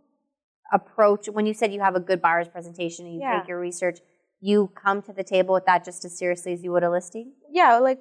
approach 0.72 1.26
when 1.28 1.46
you 1.46 1.54
said 1.54 1.72
you 1.72 1.80
have 1.80 1.96
a 1.96 2.00
good 2.00 2.20
buyer's 2.22 2.48
presentation 2.48 3.06
and 3.06 3.14
you 3.14 3.20
Yeah. 3.20 3.40
take 3.40 3.48
your 3.48 3.58
research? 3.60 3.98
You 4.40 4.68
come 4.68 5.02
to 5.02 5.12
the 5.12 5.24
table 5.24 5.52
with 5.54 5.66
that 5.66 5.84
just 5.84 6.04
as 6.04 6.16
seriously 6.18 6.52
as 6.52 6.62
you 6.62 6.72
would 6.72 6.82
a 6.84 6.90
listing. 6.90 7.32
yeah. 7.50 7.78
Like 7.78 8.00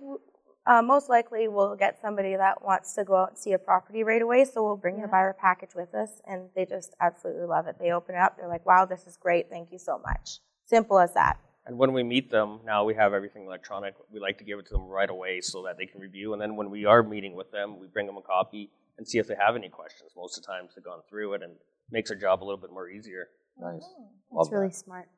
uh, 0.67 0.81
most 0.83 1.09
likely, 1.09 1.47
we'll 1.47 1.75
get 1.75 1.99
somebody 1.99 2.35
that 2.35 2.63
wants 2.63 2.93
to 2.93 3.03
go 3.03 3.15
out 3.15 3.29
and 3.29 3.37
see 3.37 3.53
a 3.53 3.57
property 3.57 4.03
right 4.03 4.21
away. 4.21 4.45
So 4.45 4.61
we'll 4.63 4.77
bring 4.77 4.97
Yeah. 4.97 5.03
the 5.03 5.07
buyer 5.07 5.33
package 5.33 5.73
with 5.73 5.95
us, 5.95 6.21
and 6.27 6.49
they 6.55 6.65
just 6.65 6.93
absolutely 7.01 7.45
love 7.47 7.65
it. 7.65 7.77
They 7.79 7.91
open 7.91 8.13
it 8.15 8.19
up. 8.21 8.37
They're 8.37 8.47
like, 8.47 8.65
"Wow, 8.67 8.85
this 8.85 9.07
is 9.07 9.17
great. 9.17 9.49
Thank 9.49 9.71
you 9.71 9.79
so 9.79 9.97
much." 9.97 10.39
Simple 10.65 10.99
as 10.99 11.13
that. 11.15 11.39
And 11.69 11.77
when 11.77 11.93
we 11.93 12.01
meet 12.01 12.31
them, 12.31 12.61
now 12.65 12.83
we 12.83 12.95
have 12.95 13.13
everything 13.13 13.45
electronic. 13.45 13.93
We 14.11 14.19
like 14.19 14.39
to 14.39 14.43
give 14.43 14.57
it 14.57 14.65
to 14.69 14.73
them 14.73 14.87
right 14.87 15.09
away 15.09 15.39
so 15.39 15.61
that 15.65 15.77
they 15.77 15.85
can 15.85 16.01
review. 16.01 16.33
And 16.33 16.41
then 16.41 16.55
when 16.55 16.71
we 16.71 16.85
are 16.85 17.03
meeting 17.03 17.35
with 17.35 17.51
them, 17.51 17.79
we 17.79 17.85
bring 17.85 18.07
them 18.07 18.17
a 18.17 18.23
copy 18.23 18.71
and 18.97 19.07
see 19.07 19.19
if 19.19 19.27
they 19.27 19.35
have 19.35 19.55
any 19.55 19.69
questions. 19.69 20.09
Most 20.17 20.35
of 20.35 20.43
the 20.43 20.47
times 20.47 20.71
they've 20.75 20.83
gone 20.83 21.01
through 21.07 21.35
it 21.35 21.43
and 21.43 21.53
makes 21.91 22.09
our 22.09 22.17
job 22.17 22.41
a 22.41 22.43
little 22.43 22.57
bit 22.59 22.71
more 22.71 22.89
easier. 22.89 23.27
nice. 23.61 23.83
Oh, 23.83 24.07
that's 24.31 24.31
Love 24.31 24.51
really 24.51 24.69
that. 24.69 24.75
smart. 24.75 25.09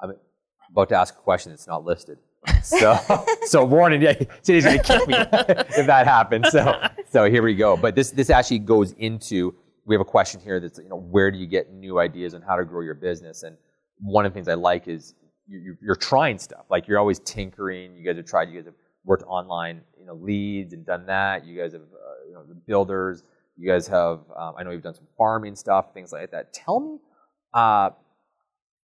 I'm 0.00 0.14
about 0.70 0.88
to 0.90 0.94
ask 0.94 1.12
a 1.14 1.18
question 1.18 1.50
that's 1.50 1.66
not 1.66 1.84
listed. 1.84 2.18
So, 2.62 2.98
so 3.46 3.64
warning, 3.64 4.00
yeah, 4.00 4.14
Cindy's 4.42 4.64
gonna 4.64 4.82
kick 4.82 5.06
me 5.08 5.14
if 5.76 5.86
that 5.86 6.06
happens. 6.06 6.50
So, 6.50 6.80
so 7.10 7.28
here 7.28 7.42
we 7.42 7.54
go. 7.54 7.76
But 7.76 7.94
this 7.94 8.10
this 8.10 8.30
actually 8.30 8.60
goes 8.60 8.92
into 8.92 9.54
we 9.84 9.94
have 9.94 10.00
a 10.00 10.04
question 10.04 10.40
here 10.40 10.60
that's 10.60 10.78
you 10.78 10.88
know 10.88 10.96
where 10.98 11.30
do 11.30 11.36
you 11.36 11.46
get 11.46 11.72
new 11.72 11.98
ideas 11.98 12.32
on 12.32 12.40
how 12.42 12.56
to 12.56 12.64
grow 12.64 12.80
your 12.80 12.94
business? 12.94 13.42
And 13.42 13.56
one 13.98 14.24
of 14.24 14.32
the 14.32 14.34
things 14.34 14.48
I 14.48 14.54
like 14.54 14.88
is 14.88 15.14
you, 15.48 15.58
you- 15.58 15.76
you're 15.82 15.96
trying 15.96 16.38
stuff. 16.38 16.64
Like 16.70 16.86
you're 16.88 16.98
always 16.98 17.18
tinkering. 17.20 17.96
You 17.96 18.04
guys 18.04 18.16
have 18.16 18.26
tried. 18.26 18.48
You 18.50 18.56
guys 18.60 18.66
have 18.66 18.74
worked 19.04 19.24
online, 19.26 19.82
you 19.98 20.06
know, 20.06 20.14
leads 20.14 20.72
and 20.72 20.84
done 20.86 21.06
that. 21.06 21.44
You 21.44 21.60
guys 21.60 21.72
have 21.72 21.82
uh, 21.82 22.26
you 22.28 22.34
know 22.34 22.44
the 22.46 22.54
builders. 22.54 23.22
You 23.56 23.70
guys 23.70 23.86
have 23.88 24.20
um, 24.36 24.54
I 24.58 24.62
know 24.62 24.70
you've 24.70 24.82
done 24.82 24.94
some 24.94 25.06
farming 25.18 25.54
stuff, 25.56 25.92
things 25.94 26.12
like 26.12 26.30
that. 26.32 26.52
Tell 26.52 26.80
me. 26.80 26.98
Uh, 27.52 27.90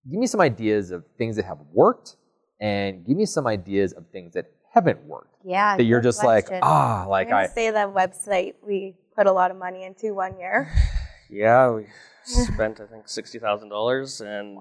give 0.09 0.19
me 0.19 0.27
some 0.27 0.41
ideas 0.41 0.91
of 0.91 1.03
things 1.17 1.35
that 1.35 1.45
have 1.45 1.59
worked 1.71 2.15
and 2.59 3.05
give 3.05 3.15
me 3.17 3.25
some 3.25 3.47
ideas 3.47 3.93
of 3.93 4.05
things 4.11 4.33
that 4.33 4.45
haven't 4.73 5.03
worked 5.05 5.35
Yeah. 5.43 5.77
that 5.77 5.83
you're 5.83 5.99
just 6.01 6.23
like 6.23 6.45
question. 6.45 6.61
ah 6.63 7.03
I'm 7.03 7.09
like 7.09 7.31
i 7.31 7.45
say 7.47 7.71
that 7.71 7.89
website 7.93 8.53
we 8.65 8.95
put 9.15 9.27
a 9.27 9.31
lot 9.31 9.51
of 9.51 9.57
money 9.57 9.83
into 9.83 10.13
one 10.13 10.37
year. 10.39 10.71
Yeah, 11.31 11.71
we 11.71 11.87
spent 12.23 12.79
I 12.81 12.85
think 12.85 13.07
sixty 13.07 13.39
thousand 13.39 13.69
dollars, 13.69 14.21
and 14.21 14.57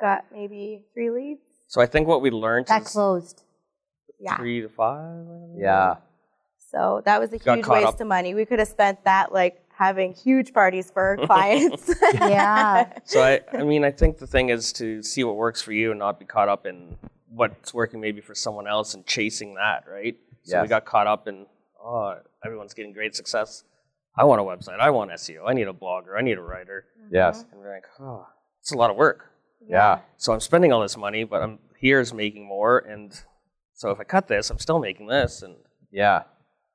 Got 0.00 0.26
maybe 0.32 0.82
three 0.94 1.10
leads. 1.10 1.40
so 1.68 1.80
I 1.80 1.86
think 1.86 2.06
what 2.06 2.20
we 2.22 2.30
learned 2.30 2.66
that 2.66 2.82
is 2.82 2.88
closed. 2.88 3.42
Yeah. 4.20 4.36
three 4.36 4.60
to 4.60 4.68
five. 4.68 4.98
I 4.98 5.14
don't 5.14 5.54
know. 5.54 5.56
yeah 5.58 5.94
So 6.58 7.00
that 7.06 7.18
was 7.20 7.32
a 7.32 7.38
Got 7.38 7.56
huge 7.58 7.66
waste 7.66 7.86
up. 7.86 8.00
of 8.00 8.06
money. 8.06 8.34
We 8.34 8.44
could 8.44 8.58
have 8.58 8.68
spent 8.68 9.02
that 9.04 9.32
like 9.32 9.64
having 9.70 10.12
huge 10.12 10.52
parties 10.52 10.90
for 10.90 11.02
our 11.02 11.16
clients. 11.26 11.90
Yeah. 12.14 12.92
So 13.06 13.22
I, 13.22 13.40
I 13.54 13.62
mean, 13.64 13.82
I 13.82 13.90
think 13.90 14.18
the 14.18 14.26
thing 14.26 14.50
is 14.50 14.72
to 14.74 15.02
see 15.02 15.24
what 15.24 15.36
works 15.36 15.62
for 15.62 15.72
you 15.72 15.90
and 15.90 15.98
not 15.98 16.18
be 16.18 16.26
caught 16.26 16.50
up 16.50 16.66
in 16.66 16.96
what's 17.30 17.72
working 17.72 17.98
maybe 18.00 18.20
for 18.20 18.34
someone 18.34 18.66
else 18.68 18.92
and 18.94 19.06
chasing 19.06 19.54
that, 19.54 19.84
right? 19.90 20.18
So 20.42 20.60
we 20.60 20.68
got 20.68 20.84
caught 20.84 21.06
up 21.06 21.26
in, 21.28 21.46
oh, 21.82 22.16
everyone's 22.44 22.74
getting 22.74 22.92
great 22.92 23.14
success. 23.16 23.64
I 24.16 24.24
want 24.24 24.40
a 24.40 24.44
website. 24.44 24.80
I 24.80 24.90
want 24.90 25.10
SEO. 25.12 25.42
I 25.46 25.52
need 25.54 25.68
a 25.68 25.72
blogger. 25.72 26.18
I 26.18 26.22
need 26.22 26.38
a 26.38 26.42
writer. 26.42 26.84
Mm-hmm. 27.00 27.14
yes 27.14 27.44
And 27.52 27.60
we're 27.60 27.72
like, 27.74 27.84
oh, 28.00 28.26
it's 28.60 28.72
a 28.72 28.76
lot 28.76 28.90
of 28.90 28.96
work. 28.96 29.30
yeah 29.66 30.00
So 30.16 30.32
I'm 30.32 30.40
spending 30.40 30.72
all 30.72 30.80
this 30.82 30.96
money, 30.96 31.24
but 31.24 31.42
I'm 31.42 31.58
here's 31.78 32.12
making 32.12 32.46
more. 32.46 32.78
And 32.78 33.12
so 33.74 33.90
if 33.90 33.98
I 34.00 34.04
cut 34.04 34.28
this, 34.28 34.50
I'm 34.50 34.58
still 34.58 34.78
making 34.78 35.06
this. 35.06 35.42
And 35.42 35.56
yeah 35.90 36.24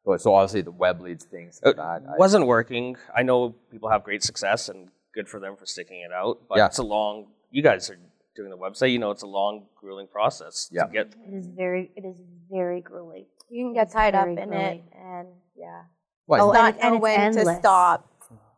so, 0.05 0.15
so 0.17 0.33
obviously 0.35 0.61
the 0.61 0.71
web 0.71 1.01
leads 1.01 1.25
things 1.25 1.59
it 1.63 1.77
bad. 1.77 2.03
Wasn't 2.17 2.45
working. 2.47 2.95
I 3.15 3.23
know 3.23 3.55
people 3.71 3.89
have 3.89 4.03
great 4.03 4.23
success 4.23 4.69
and 4.69 4.89
good 5.13 5.27
for 5.27 5.39
them 5.39 5.55
for 5.57 5.65
sticking 5.65 6.01
it 6.01 6.11
out, 6.11 6.41
but 6.49 6.57
Yeah. 6.57 6.67
it's 6.67 6.77
a 6.77 6.83
long. 6.83 7.27
You 7.51 7.63
guys 7.63 7.89
are 7.89 7.97
doing 8.35 8.49
the 8.49 8.57
website. 8.57 8.91
You 8.91 8.99
know, 8.99 9.11
it's 9.11 9.23
a 9.23 9.27
long, 9.27 9.67
grueling 9.79 10.07
process 10.07 10.69
Yeah. 10.71 10.83
to 10.85 10.91
get. 10.91 11.07
It 11.27 11.33
is 11.33 11.47
very, 11.47 11.91
it 11.95 12.03
is 12.05 12.17
very 12.51 12.81
grueling. 12.81 13.25
You 13.49 13.65
can 13.65 13.73
get 13.73 13.83
It's 13.85 13.93
tied 13.93 14.13
up 14.13 14.27
in 14.27 14.35
grueling. 14.35 14.59
it, 14.79 14.83
and 14.95 15.27
yeah, 15.55 15.83
What, 16.27 16.39
Oh, 16.41 16.51
not 16.51 16.75
and 16.75 16.83
and 16.83 16.91
know 17.01 17.05
it's 17.07 17.37
when 17.37 17.45
to 17.45 17.59
stop 17.59 18.09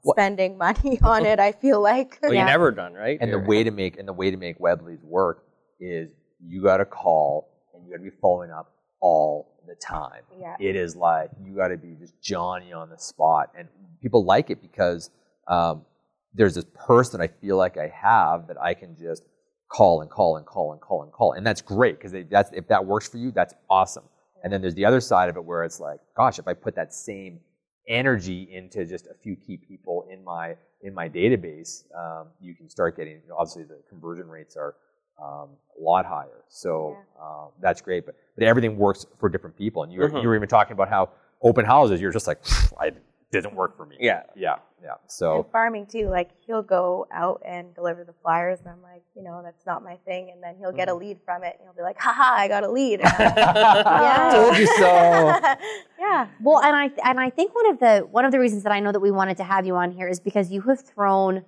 What- 0.03 0.15
spending 0.15 0.58
money 0.58 0.99
on 1.03 1.25
it. 1.25 1.39
I 1.39 1.51
feel 1.51 1.82
like. 1.82 2.19
Well, 2.21 2.34
Yeah. 2.34 2.41
you're 2.41 2.47
never 2.47 2.71
done, 2.71 2.93
right? 2.93 3.17
and 3.19 3.32
the 3.32 3.38
You're- 3.38 3.47
way 3.47 3.63
to 3.63 3.71
make 3.71 3.97
and 3.97 4.08
the 4.08 4.13
way 4.13 4.32
to 4.32 4.38
make 4.38 4.60
web 4.60 4.82
leads 4.82 5.03
work 5.03 5.43
is 5.80 6.10
you 6.43 6.62
got 6.63 6.77
to 6.77 6.86
call 6.86 7.49
and 7.73 7.86
you 7.86 7.91
got 7.91 7.97
to 7.97 8.10
be 8.10 8.15
following 8.21 8.51
up 8.51 8.71
all 9.01 9.53
the 9.67 9.75
time 9.75 10.21
Yeah. 10.39 10.56
it 10.60 10.75
is 10.77 10.95
like 10.95 11.30
you 11.43 11.53
got 11.56 11.67
to 11.69 11.77
be 11.77 11.93
just 11.99 12.19
Johnny 12.21 12.71
on 12.71 12.89
the 12.89 12.97
spot, 12.97 13.51
and 13.58 13.67
people 14.01 14.23
like 14.23 14.49
it 14.49 14.62
because 14.62 15.10
um, 15.47 15.86
there's 16.34 16.56
this 16.56 16.65
person 16.73 17.19
I 17.21 17.27
feel 17.27 17.58
like 17.58 17.77
I 17.77 17.88
have 17.89 18.47
that 18.47 18.60
I 18.62 18.73
can 18.73 18.95
just 18.95 19.23
call 19.69 20.01
and 20.01 20.10
call 20.10 20.38
and 20.38 20.45
call 20.45 20.71
and 20.71 20.80
call 20.82 21.03
and 21.03 21.12
call, 21.12 21.34
and 21.34 21.45
that's 21.45 21.62
great 21.62 21.99
because 21.99 22.13
that's 22.30 22.49
if 22.53 22.67
that 22.69 22.86
works 22.86 23.10
for 23.10 23.17
you, 23.17 23.32
that's 23.32 23.53
awesome. 23.69 24.06
And 24.43 24.53
then 24.53 24.62
there's 24.62 24.75
the 24.75 24.86
other 24.86 25.01
side 25.01 25.27
of 25.30 25.36
it 25.36 25.43
where 25.43 25.63
it's 25.65 25.80
like, 25.82 25.99
gosh, 26.15 26.39
if 26.39 26.47
I 26.47 26.53
put 26.53 26.75
that 26.75 26.93
same 26.93 27.39
energy 27.88 28.50
into 28.52 28.86
just 28.86 29.08
a 29.08 29.13
few 29.13 29.36
key 29.36 29.58
people 29.58 30.06
in 30.12 30.23
my 30.23 30.56
in 30.82 30.93
my 30.93 31.10
database, 31.10 31.84
um, 31.95 32.28
you 32.39 32.54
can 32.54 32.69
start 32.69 32.95
getting. 32.95 33.13
You 33.23 33.30
know, 33.30 33.36
obviously, 33.38 33.63
the 33.63 33.80
conversion 33.89 34.28
rates 34.30 34.56
are 34.56 34.76
um, 35.21 35.50
a 35.80 35.82
lot 35.82 36.06
higher, 36.06 36.43
so 36.47 36.97
um, 37.21 37.50
that's 37.60 37.82
great. 37.82 38.06
But 38.06 38.15
but 38.36 38.43
everything 38.43 38.78
works 38.78 39.06
for 39.17 39.30
different 39.30 39.58
people, 39.58 39.84
and 39.84 39.91
you 39.91 40.00
were, 40.02 40.10
Mhm. 40.10 40.21
you 40.21 40.28
were 40.28 40.36
even 40.36 40.47
talking 40.50 40.73
about 40.73 40.89
how 40.89 41.10
open 41.41 41.65
houses, 41.65 42.00
you're 42.02 42.12
just 42.12 42.28
like, 42.28 42.39
I 42.80 42.88
it 42.88 42.95
didn't 43.32 43.56
work 43.56 43.76
for 43.76 43.86
me. 43.86 43.97
Yeah. 44.00 44.23
yeah, 44.36 44.56
yeah. 44.82 44.93
So 45.08 45.36
And 45.41 45.52
farming 45.52 45.88
too, 45.88 46.08
like 46.08 46.30
he'll 46.45 46.62
go 46.63 47.08
out 47.12 47.41
and 47.45 47.73
deliver 47.76 48.04
the 48.06 48.13
flyers, 48.21 48.60
and 48.60 48.69
I'm 48.69 48.82
like, 48.82 49.04
you 49.15 49.21
know, 49.23 49.41
that's 49.43 49.65
not 49.65 49.84
my 49.84 49.97
thing. 50.06 50.30
And 50.32 50.41
then 50.41 50.56
he'll 50.58 50.71
get 50.71 50.88
a 50.88 50.91
Mm-hmm. 50.91 51.00
lead 51.02 51.17
from 51.26 51.43
it, 51.43 51.56
and 51.60 51.63
he'll 51.67 51.73
be 51.76 51.82
like, 51.82 52.00
haha, 52.00 52.36
I 52.41 52.47
got 52.47 52.64
a 52.64 52.70
lead. 52.72 53.01
Like, 53.01 53.18
Yeah. 53.36 54.32
told 54.34 54.57
you 54.57 54.68
so. 54.68 55.34
yeah. 56.18 56.28
Well, 56.41 56.59
and 56.61 56.76
I 56.76 56.91
and 57.03 57.20
I 57.20 57.30
think 57.30 57.53
one 57.55 57.70
of 57.70 57.80
the 57.80 58.07
one 58.09 58.26
of 58.26 58.32
the 58.32 58.39
reasons 58.39 58.63
that 58.63 58.72
I 58.72 58.80
know 58.80 58.91
that 58.91 58.99
we 58.99 59.11
wanted 59.11 59.38
to 59.38 59.43
have 59.43 59.65
you 59.65 59.76
on 59.76 59.91
here 59.91 60.07
is 60.07 60.20
because 60.20 60.51
you 60.51 60.61
have 60.61 60.82
thrown 60.82 61.45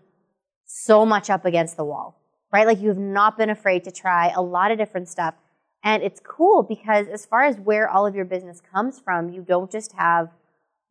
so 0.66 1.06
much 1.06 1.30
up 1.30 1.46
against 1.46 1.78
the 1.78 1.84
wall, 1.84 2.22
right? 2.54 2.66
Like 2.68 2.80
you 2.80 2.90
have 2.90 2.98
not 2.98 3.38
been 3.38 3.50
afraid 3.50 3.84
to 3.86 3.92
try 3.92 4.30
a 4.30 4.42
lot 4.42 4.72
of 4.72 4.78
different 4.78 5.08
stuff. 5.10 5.34
And 5.84 6.04
it's 6.04 6.20
cool 6.20 6.64
because 6.64 7.08
as 7.08 7.26
far 7.26 7.44
as 7.44 7.58
where 7.58 7.90
all 7.90 8.06
of 8.06 8.14
your 8.16 8.26
business 8.26 8.62
comes 8.74 9.00
from, 9.00 9.30
you 9.30 9.42
don't 9.42 9.72
just 9.72 9.94
have 9.94 10.30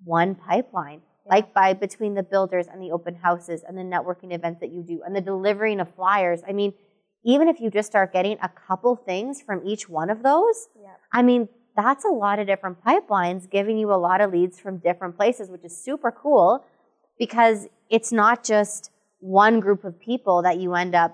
one 0.04 0.34
pipeline. 0.34 1.02
Like 1.26 1.52
by 1.52 1.74
between 1.74 2.14
the 2.14 2.22
builders 2.22 2.66
and 2.72 2.82
the 2.82 2.90
open 2.90 3.14
houses 3.14 3.62
and 3.66 3.76
the 3.76 3.82
networking 3.82 4.32
events 4.32 4.60
that 4.60 4.70
you 4.72 4.82
do 4.82 5.02
and 5.04 5.14
the 5.14 5.20
delivering 5.20 5.78
of 5.78 5.94
flyers. 5.94 6.40
I 6.48 6.52
mean, 6.52 6.72
even 7.22 7.48
if 7.48 7.60
you 7.60 7.70
just 7.70 7.88
start 7.90 8.14
getting 8.14 8.38
a 8.42 8.48
couple 8.48 8.96
things 8.96 9.42
from 9.42 9.60
each 9.66 9.88
one 9.88 10.08
of 10.08 10.22
those, 10.22 10.68
Yeah. 10.80 10.88
I 11.12 11.22
mean, 11.22 11.48
that's 11.80 12.04
a 12.04 12.14
lot 12.24 12.36
of 12.40 12.46
different 12.52 12.76
pipelines 12.84 13.48
giving 13.56 13.76
you 13.82 13.88
a 13.98 14.00
lot 14.08 14.20
of 14.24 14.32
leads 14.36 14.56
from 14.64 14.74
different 14.88 15.16
places, 15.20 15.44
which 15.54 15.64
is 15.64 15.74
super 15.88 16.10
cool 16.24 16.64
because 17.18 17.58
it's 17.96 18.12
not 18.22 18.36
just 18.54 18.90
one 19.20 19.60
group 19.64 19.82
of 19.84 19.94
people 20.10 20.36
that 20.46 20.56
you 20.62 20.70
end 20.84 20.94
up 21.04 21.12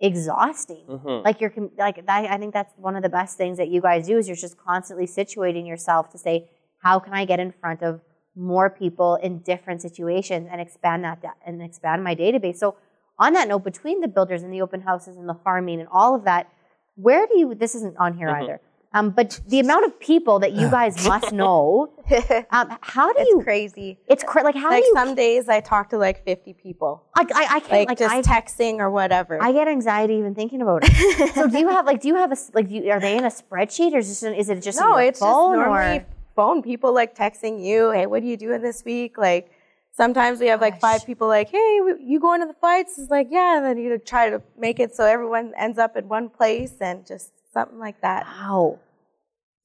exhausting. 0.00 0.84
Mhm. 0.88 1.24
Like 1.24 1.40
you're 1.40 1.52
like 1.78 2.04
that, 2.10 2.30
I 2.34 2.36
think 2.40 2.52
that's 2.52 2.74
one 2.76 2.96
of 2.96 3.02
the 3.02 3.08
best 3.20 3.36
things 3.36 3.56
that 3.58 3.68
you 3.68 3.80
guys 3.80 4.06
do 4.06 4.18
is 4.18 4.26
you're 4.28 4.36
just 4.48 4.58
constantly 4.70 5.06
situating 5.06 5.66
yourself 5.72 6.10
to 6.10 6.18
say, 6.18 6.50
how 6.86 6.98
can 6.98 7.12
I 7.14 7.24
get 7.24 7.38
in 7.40 7.52
front 7.52 7.82
of 7.82 8.00
more 8.34 8.68
people 8.70 9.10
in 9.16 9.38
different 9.40 9.80
situations 9.82 10.48
and 10.50 10.60
expand 10.60 11.04
that 11.04 11.20
da- 11.22 11.38
and 11.46 11.62
expand 11.62 12.02
my 12.02 12.14
database. 12.14 12.56
So 12.56 12.76
on 13.18 13.34
that 13.34 13.46
note, 13.46 13.62
between 13.62 14.00
the 14.00 14.08
builders 14.08 14.42
and 14.42 14.52
the 14.52 14.62
open 14.62 14.80
houses 14.80 15.16
and 15.18 15.28
the 15.28 15.34
farming 15.44 15.80
and 15.80 15.88
all 15.92 16.14
of 16.14 16.24
that, 16.24 16.48
where 16.96 17.26
do 17.26 17.38
you? 17.38 17.54
This 17.54 17.74
isn't 17.74 17.96
on 17.98 18.14
here 18.14 18.28
Mhm. 18.28 18.42
either. 18.42 18.60
Um, 18.94 19.10
but 19.10 19.40
the 19.46 19.60
amount 19.60 19.86
of 19.86 19.98
people 19.98 20.38
that 20.40 20.52
you 20.52 20.70
guys 20.70 21.06
must 21.08 21.32
know, 21.32 21.92
um, 22.50 22.76
how 22.82 23.12
do 23.12 23.18
it's 23.20 23.30
you? 23.30 23.40
crazy. 23.42 23.98
It's 24.06 24.22
cra- 24.22 24.42
like 24.42 24.54
how 24.54 24.68
like 24.68 24.82
do 24.82 24.86
you? 24.88 24.94
some 24.94 25.14
days 25.14 25.48
I 25.48 25.60
talk 25.60 25.90
to 25.90 25.98
like 25.98 26.24
50 26.24 26.52
people, 26.54 27.04
I, 27.16 27.22
I, 27.22 27.24
I 27.24 27.60
can't 27.60 27.70
like, 27.70 27.88
like, 27.88 27.98
just 27.98 28.14
I, 28.14 28.20
texting 28.22 28.78
or 28.78 28.90
whatever. 28.90 29.42
I 29.42 29.52
get 29.52 29.66
anxiety 29.66 30.14
even 30.14 30.34
thinking 30.34 30.60
about 30.60 30.82
it. 30.84 31.34
so 31.34 31.48
do 31.48 31.58
you 31.58 31.68
have 31.68 31.86
like 31.86 32.02
do 32.02 32.08
you 32.08 32.16
have 32.16 32.32
a 32.32 32.36
like 32.52 32.70
you, 32.70 32.90
are 32.90 33.00
they 33.00 33.16
in 33.16 33.24
a 33.24 33.28
spreadsheet 33.28 33.92
or 33.94 33.98
is, 33.98 34.08
just, 34.08 34.22
is 34.24 34.50
it 34.50 34.62
just 34.62 34.78
no, 34.78 34.96
it's 34.96 35.20
phone 35.20 35.56
just 35.56 35.66
normally 35.66 35.98
or 35.98 36.06
phone. 36.36 36.62
People 36.62 36.92
like 36.94 37.16
texting 37.16 37.64
you, 37.64 37.90
hey, 37.92 38.06
what 38.06 38.22
are 38.22 38.26
you 38.26 38.36
doing 38.36 38.60
this 38.60 38.84
week? 38.84 39.16
Like 39.16 39.50
sometimes 39.92 40.40
we 40.40 40.48
have 40.48 40.60
like 40.60 40.74
Gosh. 40.74 41.00
five 41.00 41.06
people 41.06 41.28
like, 41.28 41.50
hey, 41.50 41.78
w- 41.78 41.98
you 42.00 42.20
going 42.20 42.40
to 42.40 42.46
the 42.46 42.54
fights? 42.54 42.98
It's 42.98 43.10
like, 43.10 43.28
yeah, 43.30 43.56
and 43.56 43.64
then 43.64 43.78
you 43.78 43.96
try 43.98 44.30
to 44.30 44.42
make 44.58 44.80
it 44.80 44.94
so 44.94 45.04
everyone 45.04 45.52
ends 45.56 45.78
up 45.78 45.96
in 45.96 46.08
one 46.08 46.28
place 46.28 46.74
and 46.80 47.06
just 47.06 47.32
something 47.52 47.78
like 47.78 48.00
that. 48.00 48.24
wow 48.26 48.78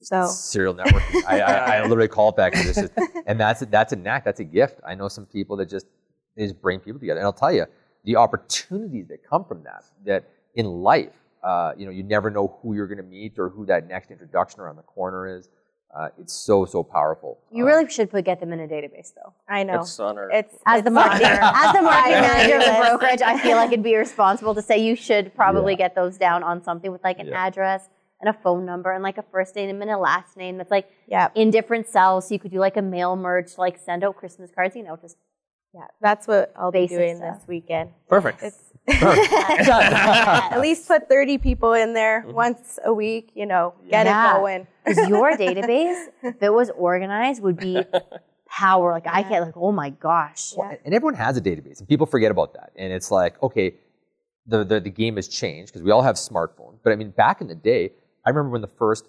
So 0.01 0.27
serial 0.27 0.75
networking. 0.75 1.23
I, 1.27 1.39
I, 1.41 1.77
I 1.77 1.81
literally 1.87 2.07
call 2.07 2.29
it 2.29 2.35
that 2.37 2.51
because 2.51 2.67
it's 2.77 2.81
just, 2.81 2.93
and 3.27 3.39
that's 3.39 3.61
a, 3.61 3.65
that's 3.65 3.93
a 3.93 3.95
knack. 3.95 4.25
That's 4.25 4.39
a 4.39 4.43
gift. 4.43 4.79
I 4.85 4.95
know 4.95 5.07
some 5.07 5.25
people 5.25 5.57
that 5.57 5.69
just 5.69 5.87
they 6.35 6.43
just 6.43 6.61
bring 6.61 6.79
people 6.79 6.99
together, 6.99 7.19
and 7.19 7.25
I'll 7.25 7.33
tell 7.33 7.51
you 7.51 7.65
the 8.03 8.15
opportunities 8.15 9.07
that 9.07 9.27
come 9.27 9.43
from 9.43 9.63
that. 9.63 9.85
That 10.05 10.29
in 10.55 10.65
life, 10.65 11.13
uh, 11.43 11.73
you 11.77 11.85
know, 11.85 11.91
you 11.91 12.03
never 12.03 12.29
know 12.29 12.59
who 12.61 12.75
you're 12.75 12.87
going 12.87 12.97
to 12.97 13.03
meet 13.03 13.39
or 13.39 13.49
who 13.49 13.65
that 13.65 13.87
next 13.87 14.11
introduction 14.11 14.59
around 14.59 14.75
the 14.75 14.83
corner 14.83 15.27
is. 15.37 15.49
Uh, 15.95 16.09
it's 16.19 16.33
so 16.33 16.65
so 16.65 16.83
powerful. 16.83 17.39
you 17.51 17.63
Uh, 17.63 17.67
really 17.67 17.89
should 17.89 18.09
put 18.11 18.23
get 18.25 18.39
them 18.39 18.51
in 18.53 18.59
a 18.59 18.67
database 18.67 19.13
though 19.15 19.33
I 19.47 19.63
know 19.63 19.79
It's 19.81 19.99
on 19.99 20.17
our. 20.17 20.29
it's 20.29 20.53
as 20.65 20.83
the 20.83 20.87
it's 20.89 20.93
marketing 20.93 21.27
as 21.27 21.73
the 21.73 21.81
marketing 21.81 22.21
manager 22.27 22.57
of 22.57 22.65
the 22.65 22.89
brokerage 22.89 23.21
I 23.21 23.39
feel 23.39 23.55
like 23.55 23.71
it'd 23.71 23.83
be 23.83 23.95
responsible 23.95 24.53
to 24.55 24.61
say 24.61 24.77
you 24.79 24.95
should 24.95 25.33
probably 25.35 25.73
Yeah. 25.73 25.77
get 25.85 25.95
those 25.95 26.17
down 26.17 26.43
on 26.43 26.61
something 26.63 26.91
with 26.91 27.03
like 27.03 27.19
an 27.19 27.27
Yeah. 27.27 27.45
address 27.47 27.87
and 28.19 28.29
a 28.29 28.33
phone 28.33 28.65
number 28.65 28.91
and 28.91 29.01
like 29.01 29.17
a 29.17 29.23
first 29.31 29.55
name 29.55 29.81
and 29.81 29.89
a 29.89 29.97
last 29.97 30.35
name 30.37 30.57
that's 30.57 30.71
like 30.71 30.89
Yeah, 31.07 31.29
in 31.35 31.51
different 31.51 31.87
cells 31.87 32.27
so 32.27 32.33
you 32.33 32.39
could 32.39 32.51
do 32.51 32.59
like 32.59 32.77
a 32.77 32.81
mail 32.81 33.15
merge 33.15 33.57
like 33.57 33.77
send 33.79 34.03
out 34.03 34.17
Christmas 34.17 34.51
cards 34.53 34.75
you 34.75 34.83
know 34.83 34.97
just 34.97 35.17
yeah, 35.73 35.87
that's 36.01 36.27
what 36.27 36.51
I'll 36.57 36.71
be 36.71 36.87
doing 36.87 37.17
stuff. 37.17 37.39
this 37.39 37.47
weekend. 37.47 37.91
Perfect. 38.09 38.41
It's 38.41 38.66
at 38.87 40.57
least 40.61 40.87
put 40.87 41.09
30 41.09 41.37
people 41.37 41.73
in 41.73 41.93
there 41.93 42.21
mm-hmm. 42.21 42.33
once 42.33 42.79
a 42.85 42.93
week. 42.93 43.31
You 43.35 43.45
know, 43.45 43.73
get 43.89 44.05
Yeah. 44.05 44.31
it 44.31 44.39
going. 44.39 44.67
Because 44.87 45.09
your 45.09 45.31
database, 45.35 46.05
if 46.23 46.41
it 46.41 46.53
was 46.53 46.69
organized, 46.69 47.43
would 47.43 47.57
be 47.57 47.83
power. 48.49 48.93
Like 48.93 49.05
I 49.05 49.21
can't, 49.23 49.45
like, 49.45 49.57
oh 49.57 49.73
my 49.73 49.89
gosh. 49.89 50.53
Yeah. 50.57 50.75
and 50.85 50.93
everyone 50.93 51.15
has 51.15 51.35
a 51.35 51.41
database, 51.41 51.79
and 51.79 51.89
people 51.89 52.05
forget 52.05 52.31
about 52.31 52.53
that. 52.53 52.71
And 52.77 52.93
it's 52.93 53.11
like, 53.11 53.41
okay, 53.43 53.75
the 54.45 54.63
the, 54.63 54.79
the 54.79 54.89
game 54.89 55.17
has 55.17 55.27
changed 55.27 55.73
because 55.73 55.83
we 55.83 55.91
all 55.91 56.03
have 56.03 56.15
smartphones. 56.15 56.79
But 56.83 56.93
I 56.93 56.95
mean, 56.95 57.09
back 57.11 57.41
in 57.41 57.47
the 57.47 57.55
day, 57.55 57.91
I 58.25 58.29
remember 58.29 58.51
when 58.51 58.61
the 58.61 58.67
first 58.67 59.07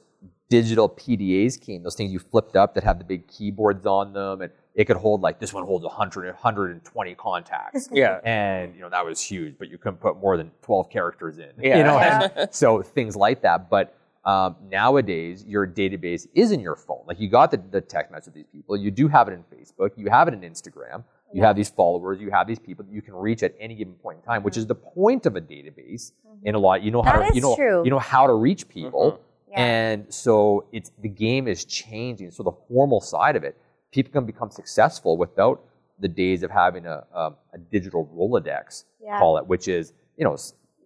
digital 0.49 0.89
PDAs 0.89 1.61
came, 1.61 1.83
those 1.83 1.95
things 1.95 2.12
you 2.12 2.19
flipped 2.19 2.57
up 2.57 2.75
that 2.75 2.85
had 2.85 2.99
the 2.99 3.05
big 3.05 3.27
keyboards 3.29 3.85
on 3.87 4.12
them, 4.12 4.41
and 4.41 4.53
it 4.75 4.85
could 4.87 4.97
hold 4.97 5.21
like 5.21 5.39
this 5.41 5.53
one 5.53 5.64
holds 5.64 5.85
100, 5.85 6.27
120 6.27 7.14
contacts. 7.16 7.89
yeah. 7.93 8.21
and 8.25 8.75
you 8.75 8.81
know 8.81 8.89
that 8.89 9.05
was 9.05 9.21
huge, 9.21 9.57
but 9.59 9.69
you 9.69 9.77
couldn't 9.79 9.99
put 10.01 10.16
more 10.19 10.37
than 10.37 10.51
12 10.62 10.89
characters 10.91 11.39
in. 11.39 11.51
Yeah. 11.61 11.79
You 11.79 11.85
know, 11.85 11.97
Yeah. 11.99 12.47
so 12.51 12.83
things 12.83 13.14
like 13.16 13.43
that. 13.43 13.69
But 13.69 13.95
um, 14.25 14.57
nowadays, 14.71 15.45
your 15.47 15.66
database 15.66 16.27
is 16.35 16.53
in 16.53 16.61
your 16.61 16.77
phone. 16.77 17.03
Like 17.07 17.19
you 17.21 17.29
got 17.29 17.51
the, 17.51 17.57
the 17.71 17.81
text 17.81 18.11
message 18.12 18.29
of 18.29 18.35
these 18.35 18.47
people. 18.53 18.77
You 18.77 18.91
do 18.91 19.09
have 19.09 19.29
it 19.29 19.33
in 19.33 19.43
Facebook. 19.55 19.91
You 19.97 20.09
have 20.11 20.29
it 20.29 20.35
in 20.35 20.41
Instagram. 20.41 21.05
You 21.33 21.43
have 21.43 21.57
these 21.57 21.69
followers. 21.69 22.21
You 22.23 22.31
have 22.31 22.47
these 22.47 22.59
people 22.59 22.87
that 22.87 22.93
you 22.93 23.03
can 23.03 23.14
reach 23.14 23.43
at 23.43 23.55
any 23.61 23.75
given 23.75 23.93
point 23.95 24.19
in 24.19 24.25
time, 24.25 24.43
which 24.43 24.57
is 24.57 24.66
the 24.66 24.75
point 24.75 25.27
of 25.27 25.37
a 25.37 25.43
database. 25.43 26.12
In 26.45 26.55
a 26.55 26.59
lot, 26.59 26.83
you 26.83 26.91
know 26.91 27.03
how 27.03 27.12
Mm-hmm. 27.12 27.21
That 27.21 27.29
to 27.31 27.35
you 27.35 27.41
know 27.43 27.57
true. 27.57 27.85
you 27.85 27.91
know 27.91 27.99
how 27.99 28.27
to 28.27 28.33
reach 28.33 28.66
people, 28.69 29.12
Mhm. 29.12 29.19
Yeah. 29.51 29.61
and 29.64 30.12
so 30.12 30.66
it's 30.72 30.90
the 31.01 31.09
game 31.09 31.49
is 31.49 31.64
changing. 31.64 32.30
So 32.30 32.42
the 32.42 32.53
formal 32.68 33.01
side 33.01 33.36
of 33.36 33.44
it, 33.44 33.57
people 33.92 34.12
can 34.12 34.26
become 34.26 34.51
successful 34.51 35.16
without 35.16 35.62
the 36.01 36.09
days 36.09 36.42
of 36.42 36.51
having 36.51 36.86
a, 36.86 37.05
a, 37.14 37.32
a 37.55 37.59
digital 37.70 38.07
Rolodex, 38.14 38.84
Yeah. 39.01 39.18
call 39.18 39.38
it, 39.38 39.46
which 39.46 39.66
is 39.68 39.92
you 40.16 40.24
know 40.24 40.36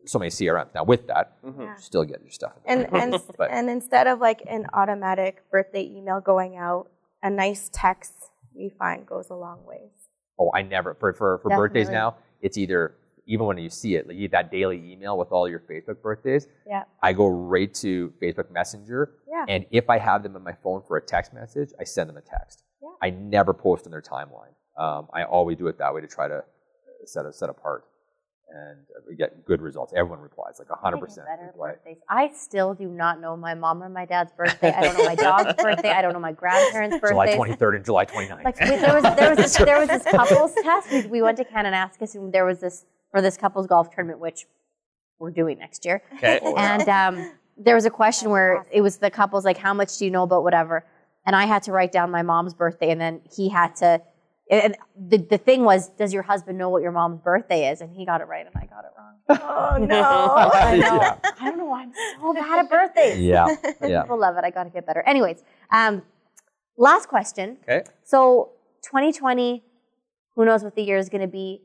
so 0.04 0.18
many 0.18 0.30
CRMs. 0.30 0.74
Now 0.74 0.84
with 0.84 1.06
that, 1.08 1.42
Mhm. 1.44 1.60
Yeah. 1.60 1.74
still 1.76 2.04
get 2.04 2.20
your 2.22 2.30
stuff. 2.30 2.52
in 2.66 2.84
And 2.86 2.94
and 3.14 3.22
and 3.50 3.70
instead 3.70 4.06
of 4.06 4.20
like 4.20 4.42
an 4.48 4.66
automatic 4.72 5.42
birthday 5.50 5.84
email 5.84 6.20
going 6.20 6.56
out, 6.56 6.88
a 7.22 7.30
nice 7.30 7.68
text 7.72 8.12
we 8.54 8.68
find 8.68 9.06
goes 9.06 9.30
a 9.30 9.34
long 9.34 9.64
ways. 9.66 9.90
Oh, 10.38 10.50
I 10.54 10.62
never 10.62 10.94
for 10.94 11.12
for, 11.12 11.38
for 11.38 11.48
birthdays 11.50 11.88
now. 11.88 12.16
It's 12.40 12.58
either 12.58 12.94
even 13.33 13.47
when 13.47 13.57
you 13.59 13.70
see 13.70 13.95
it, 13.97 14.07
like 14.07 14.16
you- 14.16 14.28
that 14.28 14.51
daily 14.51 14.78
email 14.93 15.16
with 15.16 15.33
all 15.33 15.49
your 15.49 15.61
Facebook 15.61 16.03
birthdays. 16.03 16.47
Yeah. 16.66 16.83
I 17.03 17.12
go 17.14 17.26
right 17.28 17.72
to 17.85 18.12
Facebook 18.22 18.51
Messenger, 18.51 19.01
Yeah. 19.26 19.45
and 19.49 19.64
if 19.70 19.89
I 19.89 19.99
have 19.99 20.22
them 20.22 20.37
in 20.37 20.43
my 20.45 20.53
phone 20.62 20.83
for 20.87 20.97
a 20.99 21.01
text 21.14 21.33
message, 21.33 21.70
I 21.80 21.85
send 21.85 22.11
them 22.11 22.18
a 22.18 22.20
text. 22.37 22.62
Yeah. 22.83 22.89
I 23.01 23.11
never 23.11 23.53
post 23.55 23.87
on 23.87 23.91
their 23.93 24.03
timeline. 24.03 24.55
Um, 24.76 25.09
I 25.12 25.24
always 25.24 25.57
do 25.59 25.66
it 25.68 25.78
that 25.78 25.95
way 25.95 26.01
to 26.03 26.07
try 26.07 26.28
to 26.28 26.39
uh, 26.39 27.07
set 27.07 27.24
a 27.26 27.33
set 27.33 27.49
apart, 27.51 27.85
and 28.49 28.78
uh, 28.97 29.01
we 29.09 29.14
get 29.16 29.45
good 29.47 29.61
results. 29.62 29.93
Everyone 29.97 30.20
replies 30.20 30.57
like 30.59 30.68
hundred 30.68 30.97
Making 30.97 31.07
percent 31.07 31.26
better 31.26 31.47
reply. 31.47 31.68
birthdays. 31.72 31.99
I 32.09 32.30
still 32.35 32.74
do 32.74 32.87
not 32.89 33.20
know 33.20 33.37
my 33.37 33.55
mom 33.55 33.83
or 33.83 33.89
my 33.89 34.05
dad's 34.07 34.33
birthday. 34.33 34.72
I 34.72 34.80
don't 34.83 34.97
know 34.99 35.05
my 35.05 35.14
dog's 35.14 35.55
birthday. 35.62 35.91
I 35.91 36.01
don't 36.03 36.12
know 36.12 36.20
my 36.20 36.33
grandparents' 36.33 36.97
birthday. 37.01 37.12
July 37.14 37.37
twenty 37.37 37.55
third 37.55 37.74
and 37.76 37.85
July 37.85 38.05
29th. 38.07 38.45
Like 38.45 38.57
there 38.57 38.95
was 38.95 39.03
there 39.16 39.30
was 39.30 39.39
this, 39.39 39.57
there 39.57 39.78
was 39.78 39.89
this 39.89 40.03
couples 40.18 40.53
test. 40.62 40.91
We, 40.91 41.07
we 41.07 41.22
went 41.22 41.37
to 41.39 41.45
Kananaskis 41.45 42.14
and 42.14 42.33
there 42.33 42.45
was 42.47 42.61
this 42.61 42.85
for 43.12 43.20
this 43.22 43.36
couples 43.36 43.68
golf 43.68 43.94
tournament, 43.94 44.18
which 44.18 44.46
we're 45.20 45.30
doing 45.30 45.58
next 45.58 45.84
year. 45.84 46.02
Okay. 46.14 46.40
And 46.56 46.88
um, 46.88 47.32
there 47.56 47.76
was 47.76 47.84
a 47.84 47.90
question 47.90 48.30
where 48.30 48.66
it 48.72 48.80
was 48.80 48.96
the 48.96 49.10
couples 49.10 49.44
like, 49.44 49.58
how 49.58 49.72
much 49.72 49.98
do 49.98 50.04
you 50.04 50.10
know 50.10 50.24
about 50.24 50.42
whatever? 50.42 50.84
And 51.24 51.36
I 51.36 51.44
had 51.44 51.62
to 51.64 51.72
write 51.72 51.92
down 51.92 52.10
my 52.10 52.22
mom's 52.22 52.54
birthday, 52.54 52.90
and 52.90 53.00
then 53.00 53.20
he 53.34 53.48
had 53.48 53.76
to. 53.76 54.02
And 54.50 54.76
the, 54.98 55.18
the 55.18 55.38
thing 55.38 55.64
was, 55.64 55.88
does 55.90 56.12
your 56.12 56.24
husband 56.24 56.58
know 56.58 56.68
what 56.68 56.82
your 56.82 56.90
mom's 56.90 57.20
birthday 57.20 57.70
is? 57.70 57.80
And 57.80 57.94
he 57.94 58.04
got 58.04 58.20
it 58.20 58.24
right, 58.24 58.44
and 58.44 58.54
I 58.56 58.66
got 58.66 58.84
it 58.84 58.90
wrong. 58.98 59.08
Oh 59.30 59.78
no. 59.78 60.02
I 60.52 60.76
know. 60.76 61.00
Yeah. 61.00 61.16
I 61.40 61.48
don't 61.48 61.58
know 61.58 61.66
why 61.66 61.82
I'm 61.82 61.92
so 62.20 62.34
bad 62.34 62.58
at 62.58 62.68
birthdays. 62.68 63.20
yeah, 63.20 63.46
yeah. 63.80 64.02
People 64.02 64.18
love 64.18 64.36
it. 64.36 64.44
I 64.44 64.50
got 64.50 64.64
to 64.64 64.70
get 64.70 64.84
better. 64.84 65.00
Anyways, 65.02 65.42
um, 65.70 66.02
last 66.76 67.08
question. 67.08 67.56
Okay. 67.62 67.84
So 68.02 68.50
2020, 68.82 69.62
who 70.34 70.44
knows 70.44 70.64
what 70.64 70.74
the 70.74 70.82
year 70.82 70.98
is 70.98 71.08
going 71.08 71.22
to 71.22 71.28
be 71.28 71.62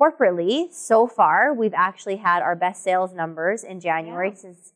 corporately. 0.00 0.72
So 0.72 1.06
far, 1.06 1.52
we've 1.54 1.74
actually 1.74 2.16
had 2.16 2.42
our 2.42 2.56
best 2.56 2.82
sales 2.82 3.12
numbers 3.12 3.62
in 3.64 3.80
January 3.80 4.34
since 4.34 4.72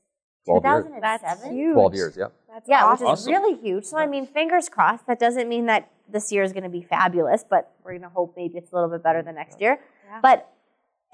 12 0.47 0.65
years. 0.65 0.85
2007. 0.85 1.01
That's 1.01 1.45
huge. 1.47 1.75
Twelve 1.75 1.95
years. 1.95 2.17
Yeah. 2.17 2.27
That's 2.53 2.69
Yeah, 2.69 2.85
awesome. 2.85 3.07
which 3.09 3.19
is 3.21 3.27
really 3.27 3.57
huge. 3.61 3.85
So 3.85 3.97
I 3.97 4.07
mean, 4.07 4.27
fingers 4.27 4.69
crossed. 4.69 5.07
That 5.07 5.19
doesn't 5.19 5.49
mean 5.49 5.67
that 5.67 5.91
this 6.09 6.31
year 6.31 6.43
is 6.43 6.53
going 6.53 6.65
to 6.65 6.69
be 6.69 6.83
fabulous, 6.83 7.45
but 7.49 7.73
we're 7.83 7.93
going 7.93 8.03
to 8.03 8.09
hope 8.11 8.35
maybe 8.37 8.59
it's 8.59 8.71
a 8.71 8.75
little 8.75 8.91
bit 8.91 9.03
better 9.03 9.23
than 9.23 9.35
next 9.37 9.61
year. 9.61 9.81
Yeah. 10.07 10.21
But 10.21 10.51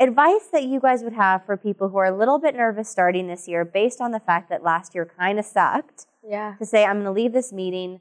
advice 0.00 0.46
that 0.52 0.64
you 0.64 0.80
guys 0.80 1.02
would 1.04 1.12
have 1.12 1.46
for 1.46 1.56
people 1.56 1.88
who 1.90 1.98
are 1.98 2.06
a 2.06 2.16
little 2.16 2.38
bit 2.38 2.56
nervous 2.56 2.88
starting 2.88 3.28
this 3.28 3.46
year, 3.46 3.64
based 3.64 4.00
on 4.00 4.10
the 4.10 4.18
fact 4.20 4.48
that 4.50 4.62
last 4.64 4.94
year 4.94 5.06
kind 5.06 5.38
of 5.38 5.44
sucked, 5.44 6.06
Yeah. 6.26 6.54
to 6.58 6.66
say 6.66 6.84
I'm 6.84 6.96
going 6.96 7.04
to 7.04 7.12
leave 7.12 7.32
this 7.32 7.52
meeting. 7.52 8.00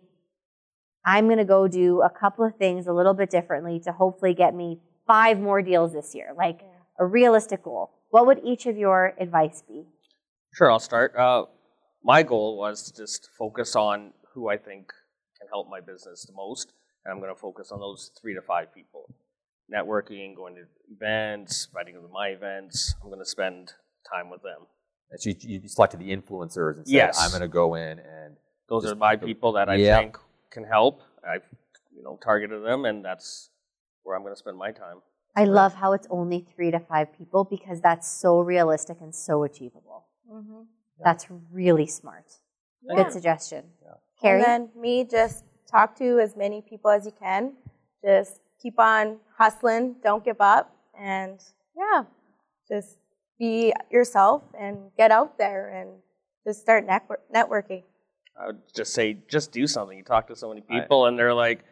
I'm 1.05 1.25
going 1.27 1.37
to 1.37 1.45
go 1.45 1.67
do 1.67 2.01
a 2.01 2.09
couple 2.09 2.43
of 2.43 2.55
things 2.55 2.87
a 2.87 2.93
little 2.93 3.13
bit 3.13 3.29
differently 3.29 3.79
to 3.81 3.91
hopefully 3.91 4.33
get 4.33 4.53
me 4.55 4.79
five 5.09 5.39
more 5.39 5.61
deals 5.63 5.91
this 5.91 6.13
year, 6.13 6.29
like 6.37 6.59
a 6.99 7.05
realistic 7.05 7.63
goal. 7.63 7.89
What 8.11 8.27
would 8.27 8.41
each 8.45 8.67
of 8.67 8.77
your 8.77 9.15
advice 9.19 9.63
be? 9.67 9.85
Sure, 10.53 10.71
I'll 10.71 10.79
start. 10.91 11.15
Uh, 11.15 11.45
my 12.03 12.21
goal 12.21 12.57
was 12.57 12.83
to 12.83 12.91
just 12.95 13.29
focus 13.37 13.75
on 13.75 14.13
who 14.33 14.49
I 14.49 14.57
think 14.57 14.93
can 15.39 15.47
help 15.47 15.67
my 15.67 15.81
business 15.81 16.25
the 16.25 16.33
most, 16.33 16.73
and 17.03 17.11
I'm 17.11 17.19
going 17.19 17.33
to 17.33 17.39
focus 17.39 17.71
on 17.71 17.79
those 17.79 18.11
three 18.21 18.35
to 18.35 18.41
five 18.41 18.73
people. 18.73 19.03
Networking, 19.73 20.35
going 20.35 20.55
to 20.55 20.63
events, 20.95 21.67
inviting 21.71 21.95
them 21.95 22.03
to 22.03 22.09
my 22.09 22.27
events. 22.29 22.95
I'm 23.03 23.09
going 23.09 23.19
to 23.19 23.25
spend 23.25 23.73
time 24.11 24.29
with 24.29 24.41
them. 24.43 24.61
And 25.11 25.19
so 25.21 25.29
you, 25.29 25.59
you 25.61 25.67
selected 25.67 25.99
the 25.99 26.15
influencers 26.15 26.77
and 26.77 26.87
said, 26.87 26.93
Yes. 26.93 27.19
"I'm 27.23 27.31
going 27.31 27.41
to 27.41 27.47
go 27.47 27.75
in 27.75 27.97
and 27.99 28.37
Those 28.67 28.83
Just 28.83 28.93
are 28.93 28.97
my 28.97 29.15
people 29.15 29.53
that 29.53 29.69
I 29.69 29.75
Yeah. 29.75 29.97
think 29.97 30.17
can 30.51 30.63
help. 30.63 31.01
I've 31.27 31.43
you 31.95 32.03
know 32.03 32.17
targeted 32.23 32.63
them, 32.63 32.85
and 32.85 33.03
that's 33.03 33.49
where 34.03 34.15
I'm 34.15 34.21
going 34.23 34.33
to 34.33 34.39
spend 34.39 34.57
my 34.57 34.71
time. 34.71 34.97
I 35.35 35.45
love 35.45 35.73
how 35.75 35.93
it's 35.93 36.07
only 36.09 36.39
three 36.55 36.71
to 36.71 36.79
five 36.79 37.13
people 37.13 37.43
because 37.43 37.81
that's 37.81 38.07
so 38.07 38.39
realistic 38.39 38.97
and 39.01 39.13
so 39.13 39.43
achievable. 39.43 40.05
Mhm. 40.29 40.65
That's 41.03 41.27
really 41.51 41.85
smart. 41.87 42.25
Yeah. 42.81 42.95
Good 42.95 43.11
suggestion. 43.11 43.71
Yeah. 43.81 43.93
Carrie? 44.21 44.43
And 44.43 44.45
then 44.45 44.81
me, 44.81 45.05
just 45.05 45.45
talk 45.67 45.95
to 45.97 46.19
as 46.19 46.35
many 46.35 46.61
people 46.61 46.91
as 46.91 47.05
you 47.05 47.11
can. 47.11 47.53
Just 48.03 48.41
keep 48.61 48.79
on 48.79 49.19
hustling. 49.37 49.95
Don't 50.03 50.23
give 50.25 50.41
up. 50.41 50.75
And 50.97 51.39
yeah, 51.77 52.03
just 52.67 52.97
be 53.37 53.73
yourself 53.89 54.43
and 54.59 54.91
get 54.97 55.11
out 55.11 55.37
there 55.37 55.69
and 55.69 55.89
just 56.45 56.59
start 56.61 56.85
network- 56.85 57.23
networking. 57.33 57.83
I 58.37 58.47
would 58.47 58.61
just 58.73 58.93
say, 58.93 59.13
just 59.29 59.51
do 59.51 59.67
something. 59.67 59.97
You 59.97 60.03
talk 60.03 60.27
to 60.27 60.35
so 60.35 60.49
many 60.49 60.61
people, 60.61 61.05
and 61.05 61.17
they're 61.19 61.33
like, 61.33 61.63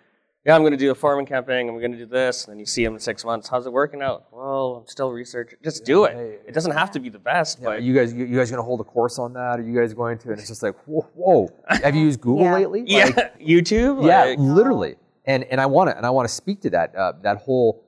yeah, 0.47 0.55
I'm 0.55 0.61
going 0.61 0.71
to 0.71 0.77
do 0.77 0.91
a 0.91 0.95
farming 0.95 1.25
campaign. 1.25 1.67
I'm 1.67 1.77
going 1.77 1.91
to 1.91 1.97
do 1.97 2.05
this. 2.05 2.45
And 2.45 2.53
then 2.53 2.59
you 2.59 2.65
see 2.65 2.83
them 2.83 2.93
in 2.93 2.99
six 3.01 3.25
months. 3.25 3.49
How's 3.49 3.65
it 3.65 3.73
working 3.73 4.01
out? 4.01 4.27
Well, 4.31 4.77
I'm 4.81 4.87
still 4.87 5.11
researching. 5.11 5.59
Just 5.61 5.83
do 5.83 6.05
it. 6.05 6.13
Hey, 6.13 6.37
It 6.47 6.53
doesn't 6.53 6.71
have 6.71 6.89
to 6.91 6.99
be 7.01 7.09
the 7.09 7.19
best, 7.19 7.59
Yeah, 7.59 7.65
but 7.65 7.83
you 7.83 7.93
guys, 7.93 8.13
you, 8.13 8.25
you 8.25 8.37
guys 8.37 8.49
going 8.49 8.59
to 8.59 8.63
hold 8.63 8.79
a 8.79 8.85
course 8.85 9.19
on 9.19 9.33
that? 9.33 9.59
Are 9.59 9.61
you 9.61 9.77
guys 9.77 9.93
going 9.93 10.17
to? 10.19 10.29
And 10.29 10.39
it's 10.39 10.47
just 10.47 10.63
like, 10.63 10.75
whoa, 10.85 11.01
whoa. 11.15 11.49
have 11.67 11.93
you 11.95 12.01
used 12.03 12.21
Google 12.21 12.43
Yeah. 12.45 12.55
lately? 12.55 12.83
yeah, 12.87 13.09
YouTube. 13.41 14.07
yeah, 14.07 14.23
like- 14.23 14.39
literally. 14.39 14.95
And 15.25 15.43
and 15.43 15.59
I 15.59 15.65
want 15.65 15.89
to 15.89 15.97
and 15.97 16.05
I 16.05 16.09
want 16.09 16.25
to 16.29 16.33
speak 16.33 16.61
to 16.61 16.69
that 16.69 16.95
uh, 16.95 17.11
that 17.23 17.39
whole 17.39 17.83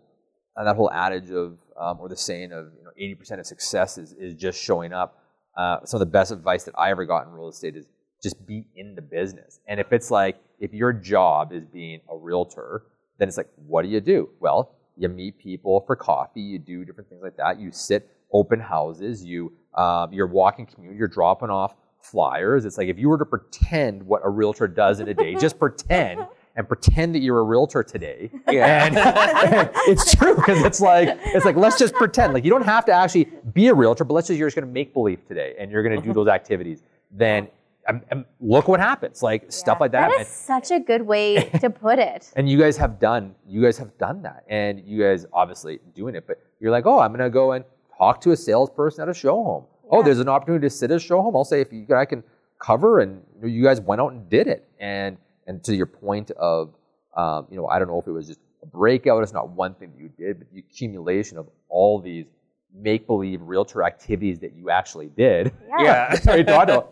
uh, 0.57 0.65
that 0.65 0.75
whole 0.75 0.91
adage 0.91 1.31
of 1.31 1.57
um, 1.79 1.97
or 2.01 2.09
the 2.09 2.17
saying 2.17 2.51
of 2.51 2.65
you 2.77 2.83
know 2.83 2.91
eighty 2.97 3.15
percent 3.15 3.39
of 3.39 3.45
success 3.47 3.97
is, 3.97 4.11
is 4.11 4.33
just 4.35 4.61
showing 4.61 4.91
up. 4.91 5.23
Uh, 5.55 5.77
some 5.85 6.01
of 6.01 6.05
the 6.05 6.11
best 6.11 6.33
advice 6.33 6.65
that 6.65 6.73
I 6.77 6.91
ever 6.91 7.05
got 7.05 7.25
in 7.27 7.31
real 7.31 7.47
estate 7.47 7.77
is 7.77 7.85
just 8.21 8.45
be 8.45 8.65
in 8.75 8.93
the 8.93 9.01
business. 9.01 9.61
And 9.69 9.79
if 9.79 9.93
it's 9.93 10.11
like 10.11 10.35
if 10.59 10.73
your 10.73 10.93
job 10.93 11.51
is 11.53 11.65
being 11.65 12.01
a 12.09 12.17
realtor, 12.17 12.83
then 13.17 13.27
it's 13.27 13.37
like 13.37 13.49
what 13.55 13.83
do 13.83 13.89
you 13.89 14.01
do? 14.01 14.29
Well, 14.39 14.75
you 14.97 15.09
meet 15.09 15.37
people 15.37 15.83
for 15.87 15.95
coffee, 15.95 16.41
you 16.41 16.59
do 16.59 16.85
different 16.85 17.09
things 17.09 17.21
like 17.23 17.37
that. 17.37 17.59
You 17.59 17.71
sit 17.71 18.09
open 18.31 18.59
houses, 18.59 19.23
you 19.23 19.53
um, 19.75 20.11
you're 20.11 20.27
walking 20.27 20.65
community, 20.65 20.97
you're 20.97 21.07
dropping 21.07 21.49
off 21.49 21.75
flyers. 22.01 22.65
It's 22.65 22.77
like 22.77 22.87
if 22.87 22.97
you 22.97 23.09
were 23.09 23.17
to 23.17 23.25
pretend 23.25 24.03
what 24.03 24.21
a 24.23 24.29
realtor 24.29 24.67
does 24.67 24.99
in 24.99 25.07
a 25.07 25.13
day, 25.13 25.35
just 25.35 25.59
pretend 25.59 26.25
and 26.55 26.67
pretend 26.67 27.15
that 27.15 27.19
you're 27.19 27.39
a 27.39 27.43
realtor 27.43 27.83
today. 27.83 28.29
Yeah. 28.49 28.85
And 28.85 29.69
it's 29.87 30.13
true 30.15 30.35
because 30.35 30.63
it's 30.63 30.81
like 30.81 31.17
it's 31.25 31.45
like 31.45 31.55
let's 31.55 31.77
just 31.77 31.93
pretend. 31.95 32.33
Like 32.33 32.43
you 32.43 32.49
don't 32.49 32.65
have 32.65 32.85
to 32.85 32.91
actually 32.91 33.29
be 33.53 33.67
a 33.67 33.73
realtor, 33.73 34.03
but 34.03 34.13
let's 34.13 34.27
just 34.27 34.37
you're 34.37 34.47
just 34.47 34.55
going 34.55 34.67
to 34.67 34.73
make 34.73 34.93
believe 34.93 35.25
today, 35.27 35.55
and 35.57 35.71
you're 35.71 35.83
going 35.83 35.99
to 35.99 36.05
do 36.05 36.13
those 36.13 36.27
activities. 36.27 36.83
Then 37.11 37.47
um, 37.89 38.01
um, 38.11 38.25
look 38.39 38.67
what 38.67 38.79
happens. 38.79 39.21
Like 39.23 39.51
stuff 39.51 39.79
like 39.79 39.91
that. 39.91 40.09
That 40.09 40.19
And- 40.19 40.27
such 40.27 40.71
a 40.71 40.79
good 40.79 41.01
way 41.01 41.43
to 41.61 41.69
put 41.69 41.99
it. 41.99 42.31
and 42.35 42.49
you 42.49 42.57
guys 42.59 42.77
have 42.77 42.99
done 42.99 43.35
you 43.47 43.61
guys 43.61 43.77
have 43.77 43.97
done 43.97 44.21
that 44.21 44.43
and 44.49 44.79
you 44.85 45.01
guys 45.01 45.25
obviously 45.33 45.79
doing 45.95 46.15
it 46.15 46.25
but 46.27 46.39
you're 46.59 46.71
like 46.71 46.85
oh 46.85 46.99
i'm 46.99 47.11
going 47.11 47.19
to 47.19 47.29
go 47.29 47.53
and 47.53 47.65
talk 47.97 48.21
to 48.21 48.31
a 48.31 48.37
salesperson 48.37 49.01
at 49.01 49.09
a 49.09 49.13
show 49.13 49.43
home 49.43 49.65
oh 49.91 50.03
there's 50.03 50.19
an 50.19 50.29
opportunity 50.29 50.65
to 50.65 50.69
sit 50.69 50.91
at 50.91 50.97
a 50.97 50.99
show 50.99 51.21
home 51.21 51.35
i'll 51.35 51.43
say 51.43 51.61
if 51.61 51.71
you 51.73 51.85
i 51.95 52.05
can 52.05 52.23
cover 52.59 52.99
and 52.99 53.21
you, 53.41 53.47
you 53.49 53.63
guys 53.63 53.81
went 53.81 53.99
out 53.99 54.11
and 54.13 54.29
did 54.29 54.47
it 54.47 54.67
and 54.79 55.17
and 55.47 55.63
to 55.63 55.75
your 55.75 55.85
point 55.85 56.29
of 56.31 56.73
um, 57.15 57.47
you 57.49 57.57
know 57.57 57.67
i 57.67 57.79
don't 57.79 57.87
know 57.87 57.99
if 57.99 58.07
it 58.07 58.11
was 58.11 58.27
just 58.27 58.39
a 58.61 58.65
breakout 58.67 59.23
it's 59.23 59.33
not 59.33 59.49
one 59.49 59.73
thing 59.75 59.91
that 59.95 60.01
you 60.01 60.09
did 60.17 60.37
but 60.39 60.47
the 60.53 60.59
accumulation 60.59 61.37
of 61.37 61.47
all 61.69 61.99
these 61.99 62.25
make 62.73 63.07
believe 63.07 63.41
realtor 63.41 63.83
activities 63.83 64.37
that 64.39 64.53
you 64.55 64.69
actually 64.69 65.07
did 65.17 65.51
Yeah. 65.79 66.15
yeah. 66.25 66.83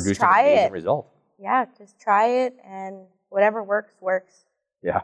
Sorry 0.00 0.14
Toronto, 0.14 0.14
Just 0.14 0.20
produced 0.20 0.20
try 0.20 0.40
an 0.40 0.46
amazing 0.52 0.66
it. 0.66 0.72
result 0.72 1.06
Yeah, 1.38 1.64
just 1.78 2.00
try 2.00 2.26
it 2.44 2.56
and 2.66 2.96
whatever 3.28 3.62
works, 3.62 3.94
works. 4.00 4.44
yeah 4.82 5.00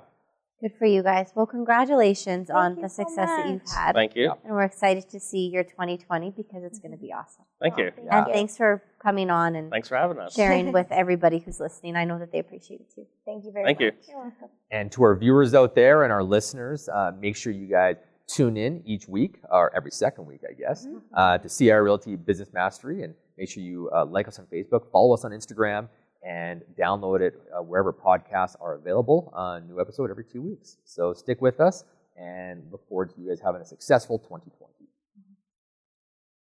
Good 0.61 0.73
for 0.77 0.87
you 0.87 1.05
guys. 1.05 1.31
Well, 1.37 1.47
congratulations 1.47 2.49
Thank 2.49 2.59
on 2.59 2.75
you 2.77 2.83
the 2.83 2.89
so 2.89 3.05
success 3.05 3.29
that 3.29 3.49
you've 3.49 3.63
had. 3.73 3.93
Thank 3.95 4.17
you. 4.17 4.33
and 4.45 4.53
we're 4.53 4.65
excited 4.65 5.09
to 5.11 5.21
see 5.21 5.47
your 5.47 5.63
2020 5.63 6.33
because 6.37 6.65
it's 6.65 6.81
going 6.81 6.91
to 6.91 6.97
be 6.99 7.13
awesome. 7.13 7.45
Thank 7.61 7.79
you. 7.79 7.93
Yeah. 8.05 8.25
And 8.25 8.33
thanks 8.33 8.57
for 8.57 8.83
coming 9.01 9.31
on 9.31 9.55
and 9.55 9.71
Thanks 9.71 9.87
for 9.89 9.97
having 9.97 10.19
us. 10.19 10.35
sharing 10.35 10.73
with 10.79 10.89
everybody 10.91 11.39
who's 11.39 11.61
listening. 11.61 11.95
I 11.95 12.05
know 12.05 12.19
that 12.19 12.33
they 12.33 12.41
appreciate 12.41 12.81
it 12.81 12.93
too. 12.93 13.07
Thank 13.25 13.45
you 13.45 13.53
very 13.53 13.67
much. 13.67 13.79
Thank 13.79 13.81
you. 13.81 13.93
You're 14.09 14.19
welcome. 14.19 14.49
And 14.73 14.91
to 14.91 15.05
our 15.05 15.15
viewers 15.15 15.55
out 15.55 15.77
there 15.77 16.03
and 16.03 16.13
our 16.13 16.25
listeners, 16.25 16.89
uh, 16.89 17.13
make 17.17 17.37
sure 17.37 17.53
you 17.53 17.69
guys 17.69 17.95
tune 18.27 18.57
in 18.57 18.83
each 18.85 19.07
week 19.07 19.39
or 19.53 19.73
every 19.77 19.93
second 19.93 20.27
week, 20.27 20.41
I 20.49 20.55
guess, 20.55 20.89
uh, 21.15 21.39
to 21.39 21.49
CIR 21.49 21.85
Realty 21.85 22.17
Business 22.17 22.53
Mastery. 22.53 23.05
And 23.05 23.15
make 23.39 23.49
sure 23.49 23.63
you 23.63 23.89
uh, 23.95 24.05
like 24.05 24.29
us 24.29 24.39
on 24.39 24.47
Facebook, 24.47 24.91
follow 24.91 25.15
us 25.15 25.25
on 25.25 25.31
Instagram, 25.31 25.89
and 26.23 26.63
download 26.79 27.21
it 27.21 27.41
uh, 27.57 27.63
wherever 27.63 27.93
podcasts 27.93 28.57
are 28.61 28.75
available. 28.75 29.33
Uh, 29.35 29.61
new 29.61 29.81
episode 29.81 30.11
every 30.11 30.25
two 30.25 30.43
weeks. 30.43 30.77
So 30.85 31.15
stick 31.15 31.41
with 31.41 31.61
us 31.61 31.85
and 32.17 32.63
look 32.71 32.87
forward 32.89 33.15
to 33.15 33.21
you 33.21 33.29
guys 33.29 33.41
having 33.41 33.63
a 33.63 33.65
successful 33.65 34.19
2020. 34.19 34.78